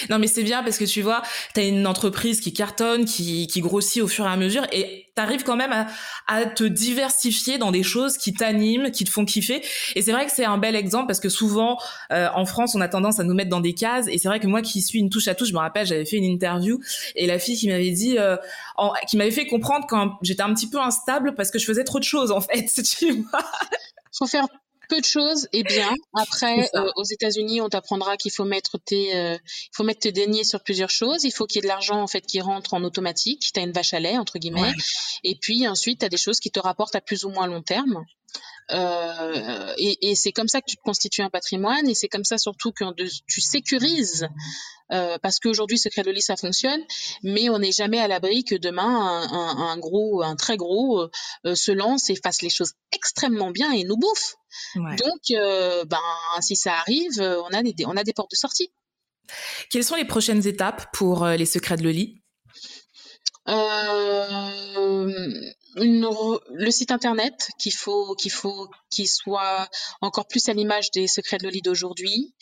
Non, 0.09 0.19
mais 0.19 0.27
c'est 0.27 0.43
bien 0.43 0.63
parce 0.63 0.77
que 0.77 0.85
tu 0.85 1.01
vois, 1.01 1.21
tu 1.53 1.61
as 1.61 1.63
une 1.63 1.87
entreprise 1.87 2.41
qui 2.41 2.53
cartonne, 2.53 3.05
qui, 3.05 3.47
qui 3.47 3.61
grossit 3.61 4.01
au 4.01 4.07
fur 4.07 4.25
et 4.25 4.29
à 4.29 4.37
mesure 4.37 4.65
et 4.71 5.02
tu 5.15 5.21
arrives 5.21 5.43
quand 5.43 5.55
même 5.55 5.71
à, 5.71 5.87
à, 6.27 6.45
te 6.45 6.63
diversifier 6.63 7.57
dans 7.57 7.71
des 7.71 7.83
choses 7.83 8.17
qui 8.17 8.33
t'animent, 8.33 8.91
qui 8.91 9.03
te 9.03 9.09
font 9.09 9.25
kiffer. 9.25 9.61
Et 9.95 10.01
c'est 10.01 10.11
vrai 10.11 10.25
que 10.25 10.31
c'est 10.31 10.45
un 10.45 10.57
bel 10.57 10.75
exemple 10.75 11.07
parce 11.07 11.19
que 11.19 11.29
souvent, 11.29 11.77
euh, 12.11 12.27
en 12.33 12.45
France, 12.45 12.75
on 12.75 12.81
a 12.81 12.87
tendance 12.87 13.19
à 13.19 13.23
nous 13.23 13.33
mettre 13.33 13.49
dans 13.49 13.61
des 13.61 13.73
cases. 13.73 14.07
Et 14.07 14.17
c'est 14.17 14.27
vrai 14.27 14.39
que 14.39 14.47
moi 14.47 14.61
qui 14.61 14.81
suis 14.81 14.99
une 14.99 15.09
touche 15.09 15.27
à 15.27 15.35
touche, 15.35 15.49
je 15.49 15.53
me 15.53 15.59
rappelle, 15.59 15.85
j'avais 15.85 16.05
fait 16.05 16.17
une 16.17 16.23
interview 16.25 16.79
et 17.15 17.27
la 17.27 17.39
fille 17.39 17.57
qui 17.57 17.67
m'avait 17.67 17.91
dit, 17.91 18.17
euh, 18.17 18.37
qui 19.07 19.17
m'avait 19.17 19.31
fait 19.31 19.47
comprendre 19.47 19.85
quand 19.87 20.17
j'étais 20.21 20.43
un 20.43 20.53
petit 20.53 20.69
peu 20.69 20.79
instable 20.79 21.35
parce 21.35 21.51
que 21.51 21.59
je 21.59 21.65
faisais 21.65 21.83
trop 21.83 21.99
de 21.99 22.03
choses 22.03 22.31
en 22.31 22.41
fait. 22.41 22.63
Tu 22.83 23.11
vois 23.11 23.41
faut 24.13 24.27
faire 24.27 24.47
peu 24.93 25.01
de 25.01 25.05
choses 25.05 25.47
et 25.53 25.63
bien. 25.63 25.91
Après, 26.13 26.69
euh, 26.75 26.91
aux 26.95 27.03
États-Unis, 27.03 27.61
on 27.61 27.69
t'apprendra 27.69 28.15
qu'il 28.17 28.31
faut 28.31 28.45
mettre 28.45 28.77
tes, 28.77 29.15
euh, 29.15 29.35
il 29.35 29.75
faut 29.75 29.83
mettre 29.83 30.01
tes 30.01 30.11
deniers 30.11 30.43
sur 30.43 30.61
plusieurs 30.63 30.89
choses. 30.89 31.23
Il 31.23 31.31
faut 31.31 31.45
qu'il 31.45 31.57
y 31.57 31.59
ait 31.59 31.63
de 31.63 31.67
l'argent 31.67 32.01
en 32.01 32.07
fait 32.07 32.21
qui 32.21 32.41
rentre 32.41 32.73
en 32.73 32.83
automatique. 32.83 33.51
Tu 33.53 33.59
as 33.59 33.63
une 33.63 33.71
vache 33.71 33.93
à 33.93 33.99
lait 33.99 34.17
entre 34.17 34.37
guillemets. 34.37 34.73
Et 35.23 35.35
puis 35.35 35.67
ensuite, 35.67 35.99
tu 35.99 36.05
as 36.05 36.09
des 36.09 36.17
choses 36.17 36.39
qui 36.39 36.51
te 36.51 36.59
rapportent 36.59 36.95
à 36.95 37.01
plus 37.01 37.25
ou 37.25 37.29
moins 37.29 37.47
long 37.47 37.61
terme. 37.61 38.03
Euh, 38.71 39.73
et, 39.77 40.09
et 40.09 40.15
c'est 40.15 40.31
comme 40.31 40.47
ça 40.47 40.61
que 40.61 40.67
tu 40.67 40.77
te 40.77 40.81
constitues 40.81 41.21
un 41.21 41.29
patrimoine 41.29 41.87
et 41.89 41.93
c'est 41.93 42.07
comme 42.07 42.23
ça 42.23 42.37
surtout 42.37 42.71
que 42.71 42.85
tu 43.27 43.41
sécurises 43.41 44.27
euh, 44.93 45.17
parce 45.21 45.39
qu'aujourd'hui 45.39 45.77
Secret 45.77 46.03
de 46.03 46.11
lit 46.11 46.21
ça 46.21 46.37
fonctionne, 46.37 46.81
mais 47.23 47.49
on 47.49 47.59
n'est 47.59 47.71
jamais 47.71 47.99
à 47.99 48.07
l'abri 48.07 48.43
que 48.43 48.55
demain 48.55 48.83
un, 48.83 49.31
un, 49.31 49.57
un, 49.69 49.77
gros, 49.77 50.23
un 50.23 50.35
très 50.35 50.57
gros 50.57 51.09
euh, 51.45 51.55
se 51.55 51.71
lance 51.71 52.09
et 52.09 52.15
fasse 52.15 52.41
les 52.41 52.49
choses 52.49 52.73
extrêmement 52.91 53.51
bien 53.51 53.71
et 53.71 53.83
nous 53.83 53.97
bouffe. 53.97 54.35
Donc, 54.75 55.21
euh, 55.31 55.83
ben 55.85 55.97
si 56.41 56.55
ça 56.55 56.75
arrive, 56.75 57.19
on 57.19 57.53
a 57.53 57.63
des, 57.63 57.73
on 57.85 57.97
a 57.97 58.03
des 58.03 58.13
portes 58.13 58.31
de 58.31 58.35
sortie. 58.35 58.71
Quelles 59.69 59.83
sont 59.83 59.95
les 59.95 60.05
prochaines 60.05 60.45
étapes 60.45 60.87
pour 60.93 61.25
les 61.25 61.45
secrets 61.45 61.77
de 61.77 61.83
Loli 61.83 62.21
euh, 63.49 65.51
le 65.75 66.69
site 66.71 66.91
internet 66.91 67.49
qu'il 67.59 67.73
faut 67.73 68.15
qu'il 68.15 68.31
faut 68.31 68.69
qu'il 68.89 69.07
soit 69.07 69.67
encore 70.01 70.27
plus 70.27 70.47
à 70.49 70.53
l'image 70.53 70.91
des 70.91 71.07
secrets 71.07 71.37
de 71.37 71.43
Loli 71.43 71.61
d'aujourd'hui 71.61 72.33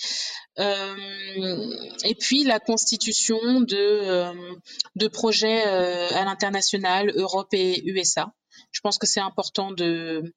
euh, 0.60 0.96
et 2.04 2.16
puis 2.16 2.44
la 2.44 2.60
constitution 2.60 3.62
de 3.62 3.78
euh, 3.78 4.34
de 4.96 5.08
projets 5.08 5.66
euh, 5.66 6.10
à 6.10 6.26
l'international 6.26 7.12
Europe 7.16 7.54
et 7.54 7.82
USA 7.86 8.34
je 8.72 8.82
pense 8.82 8.98
que 8.98 9.08
c'est 9.08 9.22
important 9.22 9.72
de 9.72 10.34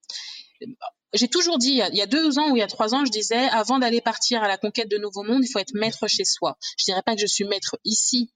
j'ai 1.15 1.29
toujours 1.29 1.59
dit, 1.59 1.81
il 1.91 1.97
y 1.97 2.03
a 2.03 2.07
deux 2.07 2.39
ans 2.39 2.51
ou 2.51 2.57
il 2.57 2.61
y 2.61 2.63
a 2.63 2.67
trois 2.67 2.95
ans, 2.95 3.05
je 3.05 3.11
disais, 3.11 3.49
avant 3.49 3.79
d'aller 3.79 4.01
partir 4.01 4.43
à 4.43 4.49
la 4.49 4.57
conquête 4.57 4.91
de 4.91 4.99
nouveaux 4.99 5.23
mondes, 5.23 5.45
il 5.45 5.49
faut 5.49 5.61
être 5.61 5.75
maître 5.75 6.07
chez 6.09 6.25
soi. 6.25 6.57
Je 6.77 6.85
dirais 6.85 7.03
pas 7.03 7.15
que 7.15 7.21
je 7.21 7.27
suis 7.27 7.45
maître 7.45 7.79
ici, 7.85 8.33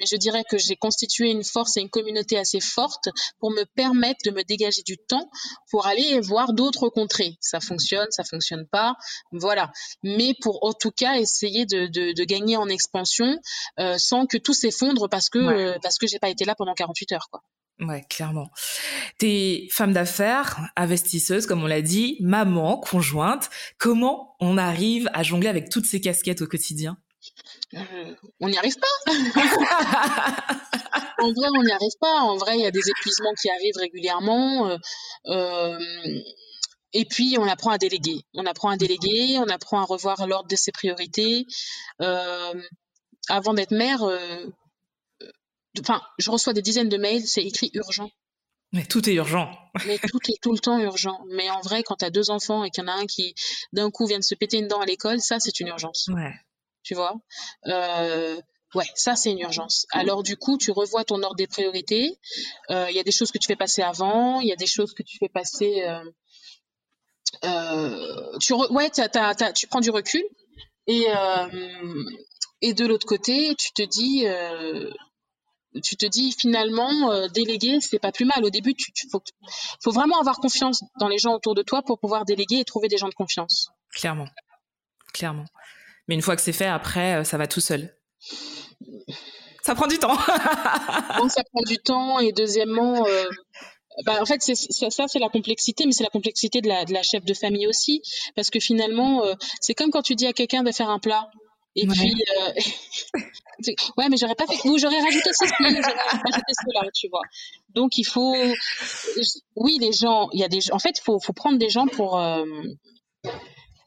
mais 0.00 0.06
je 0.06 0.16
dirais 0.16 0.44
que 0.48 0.58
j'ai 0.58 0.76
constitué 0.76 1.30
une 1.30 1.44
force 1.44 1.76
et 1.76 1.80
une 1.80 1.88
communauté 1.88 2.36
assez 2.36 2.60
forte 2.60 3.08
pour 3.38 3.50
me 3.50 3.64
permettre 3.64 4.20
de 4.24 4.30
me 4.30 4.42
dégager 4.42 4.82
du 4.82 4.98
temps 4.98 5.30
pour 5.70 5.86
aller 5.86 6.20
voir 6.20 6.52
d'autres 6.52 6.88
contrées. 6.88 7.36
Ça 7.40 7.60
fonctionne, 7.60 8.08
ça 8.10 8.24
fonctionne 8.24 8.66
pas, 8.66 8.96
voilà. 9.32 9.70
Mais 10.02 10.34
pour 10.42 10.64
en 10.64 10.72
tout 10.72 10.90
cas 10.90 11.16
essayer 11.16 11.64
de, 11.64 11.86
de, 11.86 12.12
de 12.12 12.24
gagner 12.24 12.56
en 12.56 12.68
expansion 12.68 13.38
euh, 13.78 13.98
sans 13.98 14.26
que 14.26 14.36
tout 14.36 14.54
s'effondre 14.54 15.08
parce 15.08 15.28
que 15.28 15.38
euh, 15.38 15.78
parce 15.82 15.98
que 15.98 16.06
j'ai 16.06 16.18
pas 16.18 16.28
été 16.28 16.44
là 16.44 16.54
pendant 16.56 16.74
48 16.74 17.12
heures, 17.12 17.28
quoi. 17.30 17.42
Ouais, 17.80 18.04
clairement. 18.08 18.50
T'es 19.18 19.68
femme 19.70 19.92
d'affaires, 19.92 20.60
investisseuse, 20.76 21.46
comme 21.46 21.62
on 21.62 21.66
l'a 21.66 21.82
dit, 21.82 22.16
maman, 22.20 22.78
conjointe. 22.78 23.50
Comment 23.78 24.34
on 24.40 24.56
arrive 24.56 25.10
à 25.12 25.22
jongler 25.22 25.48
avec 25.48 25.68
toutes 25.68 25.84
ces 25.84 26.00
casquettes 26.00 26.40
au 26.40 26.46
quotidien? 26.46 26.96
Euh, 27.74 28.14
On 28.40 28.48
n'y 28.48 28.56
arrive 28.56 28.76
pas. 28.78 29.12
en 31.18 31.32
vrai, 31.32 31.48
on 31.54 31.62
n'y 31.62 31.72
arrive 31.72 31.96
pas. 32.00 32.20
En 32.20 32.36
vrai, 32.36 32.56
il 32.56 32.62
y 32.62 32.66
a 32.66 32.70
des 32.70 32.88
épuisements 32.88 33.34
qui 33.40 33.50
arrivent 33.50 33.76
régulièrement. 33.76 34.70
Euh, 34.70 34.78
euh, 35.26 35.78
et 36.94 37.04
puis, 37.04 37.36
on 37.38 37.46
apprend 37.46 37.72
à 37.72 37.78
déléguer. 37.78 38.22
On 38.32 38.46
apprend 38.46 38.70
à 38.70 38.76
déléguer, 38.76 39.36
on 39.38 39.48
apprend 39.48 39.80
à 39.80 39.84
revoir 39.84 40.26
l'ordre 40.26 40.48
de 40.48 40.56
ses 40.56 40.72
priorités. 40.72 41.46
Avant 43.28 43.54
d'être 43.54 43.72
mère, 43.72 44.02
enfin, 45.80 46.02
je 46.18 46.30
reçois 46.30 46.52
des 46.52 46.62
dizaines 46.62 46.88
de 46.88 46.96
mails, 46.96 47.26
c'est 47.26 47.42
écrit 47.42 47.70
urgent. 47.74 48.10
Mais 48.72 48.84
tout 48.84 49.08
est 49.08 49.14
urgent. 49.14 49.50
Mais 49.86 49.98
tout 49.98 50.18
est 50.28 50.40
tout 50.42 50.52
le 50.52 50.58
temps 50.58 50.78
urgent. 50.80 51.20
Mais 51.30 51.48
en 51.50 51.60
vrai, 51.60 51.82
quand 51.82 51.96
tu 51.96 52.04
as 52.04 52.10
deux 52.10 52.30
enfants 52.30 52.64
et 52.64 52.70
qu'il 52.70 52.82
y 52.82 52.86
en 52.86 52.90
a 52.90 52.94
un 52.94 53.06
qui, 53.06 53.34
d'un 53.72 53.90
coup, 53.90 54.06
vient 54.06 54.18
de 54.18 54.24
se 54.24 54.34
péter 54.34 54.58
une 54.58 54.68
dent 54.68 54.80
à 54.80 54.86
l'école, 54.86 55.20
ça, 55.20 55.38
c'est 55.38 55.60
une 55.60 55.68
urgence. 55.68 56.08
Ouais. 56.12 56.34
Tu 56.82 56.94
vois? 56.94 57.14
Euh, 57.66 58.40
Ouais, 58.74 58.84
ça, 58.94 59.16
c'est 59.16 59.30
une 59.30 59.38
urgence. 59.38 59.86
Alors, 59.92 60.22
du 60.22 60.36
coup, 60.36 60.58
tu 60.58 60.70
revois 60.70 61.02
ton 61.02 61.22
ordre 61.22 61.36
des 61.36 61.46
priorités. 61.46 62.18
Il 62.68 62.74
euh, 62.74 62.90
y 62.90 62.98
a 62.98 63.04
des 63.04 63.12
choses 63.12 63.30
que 63.30 63.38
tu 63.38 63.46
fais 63.46 63.56
passer 63.56 63.80
avant, 63.80 64.40
il 64.40 64.48
y 64.48 64.52
a 64.52 64.56
des 64.56 64.66
choses 64.66 64.92
que 64.92 65.02
tu 65.02 65.16
fais 65.18 65.30
passer. 65.30 65.82
Euh, 65.82 66.04
euh 67.44 68.38
tu, 68.38 68.52
re... 68.52 68.70
ouais, 68.72 68.90
tu 69.54 69.66
prends 69.68 69.80
du 69.80 69.90
recul. 69.90 70.22
Et, 70.88 71.06
et 72.60 72.74
de 72.74 72.86
l'autre 72.86 73.06
côté, 73.06 73.54
tu 73.56 73.72
te 73.72 73.82
dis 73.82 74.26
tu 75.82 75.96
te 75.96 76.06
dis 76.06 76.32
finalement 76.32 77.10
euh, 77.10 77.28
déléguer 77.28 77.78
c'est 77.80 77.98
pas 77.98 78.12
plus 78.12 78.24
mal. 78.24 78.44
Au 78.44 78.50
début 78.50 78.74
tu, 78.74 78.92
tu 78.92 79.08
faut, 79.10 79.22
faut 79.82 79.90
vraiment 79.90 80.18
avoir 80.20 80.36
confiance 80.38 80.82
dans 81.00 81.08
les 81.08 81.18
gens 81.18 81.34
autour 81.34 81.54
de 81.54 81.62
toi 81.62 81.82
pour 81.82 81.98
pouvoir 81.98 82.24
déléguer 82.24 82.60
et 82.60 82.64
trouver 82.64 82.88
des 82.88 82.98
gens 82.98 83.08
de 83.08 83.14
confiance. 83.14 83.68
Clairement. 83.92 84.28
Clairement. 85.12 85.46
Mais 86.08 86.14
une 86.14 86.22
fois 86.22 86.36
que 86.36 86.42
c'est 86.42 86.52
fait 86.52 86.66
après 86.66 87.16
euh, 87.16 87.24
ça 87.24 87.38
va 87.38 87.46
tout 87.46 87.60
seul. 87.60 87.94
Ça 89.62 89.74
prend 89.74 89.86
du 89.86 89.98
temps. 89.98 90.16
Bon, 91.18 91.28
ça 91.28 91.42
prend 91.44 91.62
du 91.66 91.78
temps 91.78 92.18
et 92.18 92.32
deuxièmement 92.32 93.06
euh, 93.06 93.24
bah, 94.04 94.18
en 94.20 94.26
fait, 94.26 94.42
c'est, 94.42 94.54
ça, 94.54 95.08
c'est 95.08 95.18
la 95.18 95.28
complexité, 95.28 95.86
mais 95.86 95.92
c'est 95.92 96.02
la 96.02 96.10
complexité 96.10 96.60
de 96.60 96.68
la, 96.68 96.84
de 96.84 96.92
la 96.92 97.02
chef 97.02 97.24
de 97.24 97.32
famille 97.32 97.66
aussi, 97.66 98.02
parce 98.34 98.50
que 98.50 98.60
finalement, 98.60 99.24
euh, 99.24 99.34
c'est 99.60 99.74
comme 99.74 99.90
quand 99.90 100.02
tu 100.02 100.14
dis 100.14 100.26
à 100.26 100.32
quelqu'un 100.32 100.62
de 100.62 100.70
faire 100.70 100.90
un 100.90 100.98
plat, 100.98 101.30
et 101.76 101.86
ouais. 101.86 101.94
puis, 101.94 102.14
euh, 102.38 103.70
ouais, 103.98 104.08
mais 104.08 104.16
j'aurais 104.16 104.34
pas 104.34 104.46
fait, 104.46 104.68
ou 104.68 104.78
j'aurais 104.78 105.00
rajouté 105.00 105.30
ceci, 105.32 105.52
j'aurais 105.60 105.80
rajouté 105.80 106.52
cela, 106.64 106.90
tu 106.94 107.08
vois. 107.08 107.22
Donc 107.74 107.98
il 107.98 108.04
faut, 108.04 108.34
oui, 109.54 109.78
les 109.80 109.92
gens, 109.92 110.28
il 110.32 110.40
y 110.40 110.44
a 110.44 110.48
des, 110.48 110.72
en 110.72 110.78
fait, 110.78 110.98
il 110.98 111.02
faut, 111.02 111.20
faut 111.20 111.34
prendre 111.34 111.58
des 111.58 111.68
gens 111.68 111.86
pour, 111.86 112.18
euh, 112.18 112.44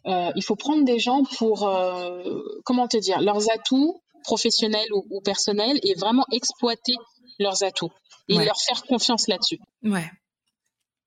euh, 0.06 0.32
il 0.36 0.44
faut 0.44 0.56
prendre 0.56 0.86
des 0.86 1.00
gens 1.00 1.24
pour, 1.38 1.68
euh, 1.68 2.42
comment 2.64 2.88
te 2.88 2.98
dire, 2.98 3.20
leurs 3.22 3.50
atouts 3.52 4.00
professionnels 4.24 4.88
ou, 4.94 5.06
ou, 5.10 5.22
personnels 5.22 5.80
et 5.84 5.96
vraiment 5.96 6.26
exploiter 6.32 6.94
leurs 7.40 7.64
atouts 7.64 7.92
et 8.28 8.38
ouais. 8.38 8.46
leur 8.46 8.60
faire 8.62 8.84
confiance 8.84 9.28
là-dessus. 9.28 9.60
Ouais. 9.84 10.10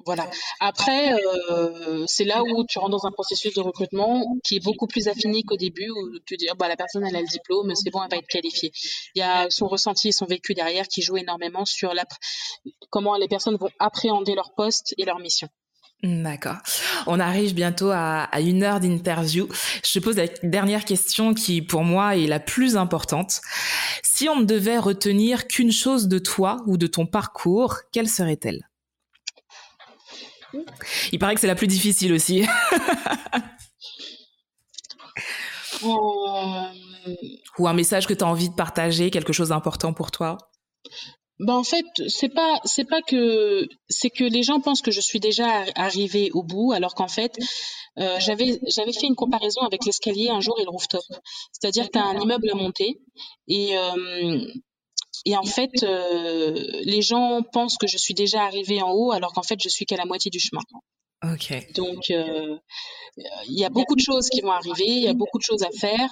Voilà. 0.04 0.28
Après, 0.60 1.14
euh, 1.14 2.04
c'est 2.06 2.24
là 2.24 2.42
où 2.42 2.64
tu 2.66 2.78
rentres 2.78 2.90
dans 2.90 3.06
un 3.06 3.12
processus 3.12 3.54
de 3.54 3.60
recrutement 3.60 4.24
qui 4.44 4.56
est 4.56 4.64
beaucoup 4.64 4.86
plus 4.86 5.08
affiné 5.08 5.42
qu'au 5.42 5.56
début, 5.56 5.90
où 5.90 6.18
tu 6.26 6.36
dis, 6.36 6.46
bah, 6.58 6.68
la 6.68 6.76
personne, 6.76 7.04
a 7.04 7.10
le 7.10 7.26
diplôme, 7.26 7.72
c'est 7.74 7.90
bon, 7.90 8.02
elle 8.02 8.10
va 8.10 8.16
être 8.16 8.26
qualifiée. 8.26 8.72
Il 9.14 9.20
y 9.20 9.22
a 9.22 9.48
son 9.50 9.66
ressenti 9.66 10.08
et 10.08 10.12
son 10.12 10.26
vécu 10.26 10.54
derrière 10.54 10.86
qui 10.88 11.02
joue 11.02 11.16
énormément 11.16 11.64
sur 11.64 11.94
la, 11.94 12.04
comment 12.90 13.16
les 13.16 13.28
personnes 13.28 13.56
vont 13.56 13.70
appréhender 13.78 14.34
leur 14.34 14.54
poste 14.54 14.94
et 14.98 15.04
leur 15.04 15.18
mission. 15.18 15.48
D'accord. 16.02 16.56
On 17.06 17.20
arrive 17.20 17.54
bientôt 17.54 17.90
à, 17.90 18.24
à 18.24 18.40
une 18.40 18.64
heure 18.64 18.80
d'interview. 18.80 19.48
Je 19.84 19.92
te 19.92 20.04
pose 20.04 20.16
la 20.16 20.26
dernière 20.42 20.84
question 20.84 21.32
qui, 21.32 21.62
pour 21.62 21.84
moi, 21.84 22.16
est 22.16 22.26
la 22.26 22.40
plus 22.40 22.76
importante. 22.76 23.40
Si 24.02 24.28
on 24.28 24.40
ne 24.40 24.44
devait 24.44 24.78
retenir 24.78 25.46
qu'une 25.46 25.70
chose 25.70 26.08
de 26.08 26.18
toi 26.18 26.64
ou 26.66 26.76
de 26.76 26.88
ton 26.88 27.06
parcours, 27.06 27.76
quelle 27.92 28.08
serait-elle? 28.08 28.68
Il 31.12 31.18
paraît 31.18 31.34
que 31.34 31.40
c'est 31.40 31.46
la 31.46 31.54
plus 31.54 31.66
difficile 31.66 32.12
aussi. 32.12 32.42
euh... 35.84 36.64
Ou 37.58 37.68
un 37.68 37.74
message 37.74 38.06
que 38.06 38.14
tu 38.14 38.24
as 38.24 38.26
envie 38.26 38.48
de 38.48 38.54
partager, 38.54 39.10
quelque 39.10 39.32
chose 39.32 39.50
d'important 39.50 39.92
pour 39.92 40.10
toi? 40.10 40.38
Ben 41.38 41.54
en 41.54 41.64
fait, 41.64 41.86
c'est 42.08 42.28
pas 42.28 42.60
c'est 42.64 42.84
pas 42.84 43.02
que 43.02 43.66
c'est 43.88 44.10
que 44.10 44.22
les 44.22 44.44
gens 44.44 44.60
pensent 44.60 44.82
que 44.82 44.92
je 44.92 45.00
suis 45.00 45.18
déjà 45.18 45.64
arrivée 45.74 46.30
au 46.34 46.44
bout, 46.44 46.72
alors 46.72 46.94
qu'en 46.94 47.08
fait, 47.08 47.36
euh, 47.98 48.16
j'avais 48.20 48.60
j'avais 48.68 48.92
fait 48.92 49.06
une 49.06 49.16
comparaison 49.16 49.62
avec 49.62 49.84
l'escalier 49.84 50.28
un 50.28 50.40
jour 50.40 50.58
et 50.60 50.64
le 50.64 50.70
rooftop. 50.70 51.02
C'est-à-dire 51.52 51.86
que 51.86 51.92
tu 51.92 51.98
as 51.98 52.04
un 52.04 52.20
immeuble 52.20 52.48
à 52.50 52.54
monter 52.54 53.00
et 53.48 53.76
euh, 53.76 54.46
et 55.24 55.36
en 55.36 55.44
fait, 55.44 55.82
euh, 55.82 56.52
les 56.82 57.02
gens 57.02 57.42
pensent 57.52 57.76
que 57.76 57.86
je 57.86 57.96
suis 57.96 58.14
déjà 58.14 58.42
arrivée 58.42 58.82
en 58.82 58.90
haut, 58.90 59.12
alors 59.12 59.32
qu'en 59.32 59.42
fait, 59.42 59.58
je 59.62 59.68
suis 59.68 59.86
qu'à 59.86 59.96
la 59.96 60.04
moitié 60.04 60.30
du 60.30 60.40
chemin. 60.40 60.62
Ok. 61.24 61.72
Donc, 61.74 62.08
il 62.08 62.60
y 63.48 63.64
a 63.64 63.68
beaucoup 63.68 63.94
de 63.94 64.00
choses 64.00 64.28
qui 64.28 64.40
vont 64.40 64.50
arriver, 64.50 64.86
il 64.86 65.02
y 65.02 65.08
a 65.08 65.14
beaucoup 65.14 65.38
de 65.38 65.44
choses 65.44 65.62
à 65.62 65.70
faire. 65.70 66.10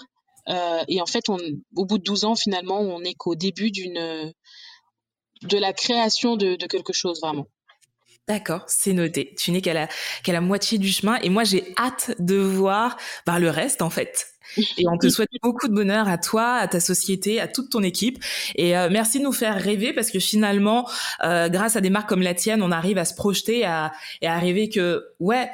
et 0.88 1.00
en 1.00 1.06
fait, 1.06 1.28
on, 1.28 1.38
au 1.76 1.84
bout 1.84 1.98
de 1.98 2.04
12 2.04 2.24
ans, 2.24 2.36
finalement, 2.36 2.80
on 2.80 3.00
n'est 3.00 3.14
qu'au 3.14 3.34
début 3.34 3.70
d'une 3.70 4.32
de 5.42 5.58
la 5.58 5.72
création 5.72 6.36
de, 6.36 6.56
quelque 6.66 6.92
chose 6.92 7.20
vraiment. 7.20 7.46
D'accord, 8.28 8.64
c'est 8.68 8.92
noté. 8.92 9.34
Tu 9.36 9.50
n'es 9.50 9.60
qu'à 9.60 9.74
la, 9.74 9.88
qu'à 10.22 10.32
la 10.32 10.40
moitié 10.40 10.78
du 10.78 10.90
chemin 10.90 11.16
et 11.20 11.30
moi 11.30 11.42
j'ai 11.44 11.74
hâte 11.76 12.12
de 12.20 12.36
voir 12.36 12.96
par 13.24 13.40
le 13.40 13.50
reste 13.50 13.82
en 13.82 13.90
fait. 13.90 14.26
Et 14.78 14.88
on 14.88 14.98
te 14.98 15.08
souhaite 15.08 15.28
beaucoup 15.42 15.68
de 15.68 15.74
bonheur 15.74 16.08
à 16.08 16.18
toi, 16.18 16.54
à 16.54 16.68
ta 16.68 16.80
société, 16.80 17.40
à 17.40 17.48
toute 17.48 17.70
ton 17.70 17.82
équipe. 17.82 18.22
Et 18.56 18.76
euh, 18.76 18.88
merci 18.90 19.18
de 19.18 19.24
nous 19.24 19.32
faire 19.32 19.60
rêver 19.60 19.92
parce 19.92 20.10
que 20.10 20.18
finalement, 20.18 20.88
euh, 21.22 21.48
grâce 21.48 21.76
à 21.76 21.80
des 21.80 21.90
marques 21.90 22.08
comme 22.08 22.22
la 22.22 22.34
tienne, 22.34 22.62
on 22.62 22.70
arrive 22.70 22.98
à 22.98 23.04
se 23.04 23.14
projeter 23.14 23.64
à, 23.64 23.92
et 24.20 24.26
à 24.26 24.38
rêver 24.38 24.68
que, 24.68 25.04
ouais, 25.18 25.50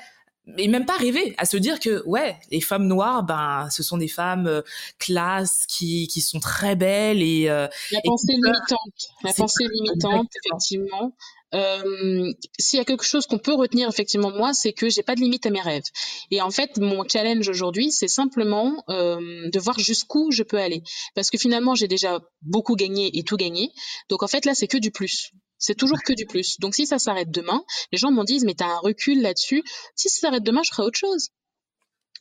et 0.59 0.69
même 0.69 0.87
pas 0.87 0.97
rêver 0.97 1.35
à 1.39 1.45
se 1.45 1.57
dire 1.57 1.81
que 1.81 2.05
ouais 2.07 2.37
les 2.51 2.61
femmes 2.61 2.87
noires 2.87 3.25
ben 3.25 3.69
ce 3.71 3.83
sont 3.83 3.99
des 3.99 4.09
femmes 4.09 4.47
euh, 4.47 4.63
classes 4.99 5.67
qui 5.67 6.07
qui 6.07 6.21
sont 6.21 6.39
très 6.39 6.77
belles 6.77 7.21
et 7.23 7.49
euh, 7.49 7.67
la 7.91 8.01
pensée 8.05 8.33
limitante. 8.33 9.11
La 9.25 9.33
pensée 9.33 9.65
limitante 9.73 10.31
effectivement 10.45 11.13
euh, 11.55 12.33
s'il 12.59 12.79
y 12.79 12.83
a 12.83 12.85
quelque 12.85 13.05
chose 13.05 13.27
qu'on 13.27 13.39
peut 13.39 13.55
retenir 13.55 13.89
effectivement 13.89 14.31
moi, 14.31 14.53
c'est 14.53 14.73
que 14.73 14.89
j'ai 14.89 15.03
pas 15.03 15.15
de 15.15 15.21
limite 15.21 15.47
à 15.47 15.51
mes 15.51 15.61
rêves. 15.61 15.85
Et 16.31 16.43
en 16.43 16.51
fait, 16.51 16.79
mon 16.79 17.05
challenge 17.09 17.49
aujourd'hui, 17.49 17.93
c'est 17.93 18.09
simplement 18.09 18.85
euh, 18.89 19.49
de 19.49 19.59
voir 19.59 19.79
jusqu'où 19.79 20.31
je 20.33 20.43
peux 20.43 20.59
aller. 20.59 20.83
Parce 21.15 21.31
que 21.31 21.39
finalement, 21.39 21.75
j'ai 21.75 21.89
déjà 21.89 22.21
beaucoup 22.43 22.75
gagné 22.75 23.17
et 23.17 23.23
tout 23.23 23.37
gagné. 23.37 23.71
Donc 24.09 24.23
en 24.23 24.29
fait, 24.29 24.45
là, 24.45 24.55
c'est 24.55 24.69
que 24.69 24.79
du 24.79 24.91
plus. 24.91 25.31
C'est 25.59 25.75
toujours 25.75 26.03
que 26.05 26.13
du 26.13 26.27
plus. 26.27 26.59
Donc 26.61 26.75
si 26.75 26.87
ça 26.87 26.99
s'arrête 26.99 27.31
demain, 27.31 27.63
les 27.93 27.99
gens 27.99 28.11
m'en 28.11 28.25
disent 28.25 28.45
mais 28.45 28.55
t'as 28.55 28.67
un 28.67 28.79
recul 28.79 29.23
là-dessus. 29.23 29.63
Si 29.95 30.09
ça 30.09 30.21
s'arrête 30.21 30.43
demain, 30.43 30.63
je 30.65 30.71
ferai 30.71 30.83
autre 30.83 30.99
chose. 30.99 31.31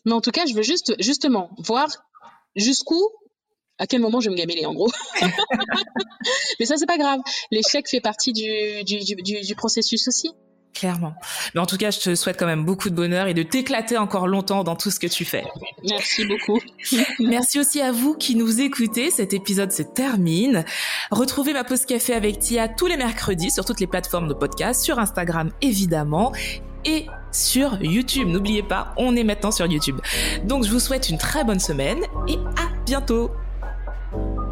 Mais 0.06 0.14
en 0.14 0.22
tout 0.22 0.32
cas, 0.32 0.46
je 0.46 0.54
veux 0.54 0.64
juste 0.64 0.94
justement 1.00 1.50
voir 1.58 1.90
jusqu'où 2.56 3.02
à 3.78 3.88
quel 3.88 4.02
moment 4.02 4.20
je 4.20 4.30
vais 4.30 4.36
me 4.36 4.40
gameler 4.40 4.66
en 4.66 4.74
gros. 4.74 4.92
mais 6.60 6.66
ça 6.66 6.78
c'est 6.78 6.86
pas 6.86 6.98
grave. 6.98 7.20
L'échec 7.52 7.90
fait 7.90 8.02
partie 8.02 8.34
du, 8.34 8.84
du, 8.84 9.00
du, 9.00 9.42
du 9.42 9.56
processus 9.56 10.08
aussi. 10.08 10.32
Clairement. 10.76 11.14
Mais 11.54 11.62
en 11.62 11.66
tout 11.66 11.78
cas, 11.78 11.90
je 11.90 12.00
te 12.00 12.16
souhaite 12.16 12.38
quand 12.38 12.46
même 12.46 12.66
beaucoup 12.66 12.90
de 12.90 12.96
bonheur 12.96 13.28
et 13.28 13.34
de 13.34 13.44
t'éclater 13.44 13.98
encore 13.98 14.28
longtemps 14.28 14.66
dans 14.66 14.76
tout 14.76 14.92
ce 14.92 15.00
que 15.00 15.08
tu 15.08 15.24
fais. 15.24 15.46
Merci 15.90 16.26
beaucoup. 16.26 16.60
Merci 17.20 17.60
aussi 17.62 17.82
à 17.82 17.94
vous 17.94 18.14
qui 18.14 18.36
nous 18.36 18.60
écoutez. 18.60 19.10
Cet 19.10 19.34
épisode 19.34 19.72
se 19.72 19.84
termine. 19.84 20.66
Retrouvez 21.12 21.54
ma 21.54 21.64
pause 21.64 21.86
café 21.86 22.14
avec 22.14 22.40
Tia 22.40 22.68
tous 22.68 22.88
les 22.88 22.98
mercredis 22.98 23.52
sur 23.52 23.64
toutes 23.64 23.80
les 23.80 23.88
plateformes 23.88 24.28
de 24.28 24.34
podcast, 24.34 24.84
sur 24.84 25.00
Instagram 25.00 25.50
évidemment 25.62 26.34
et 26.84 27.06
sur 27.32 27.82
YouTube. 27.82 28.28
N'oubliez 28.28 28.64
pas, 28.64 28.94
on 28.98 29.16
est 29.16 29.24
maintenant 29.24 29.52
sur 29.52 29.66
YouTube. 29.66 30.02
Donc 30.44 30.66
je 30.66 30.72
vous 30.72 30.82
souhaite 30.82 31.08
une 31.08 31.18
très 31.18 31.46
bonne 31.46 31.60
semaine 31.62 32.04
et 32.28 32.36
à 32.36 32.68
bientôt. 32.86 33.32
Thank 34.16 34.38
you. 34.38 34.45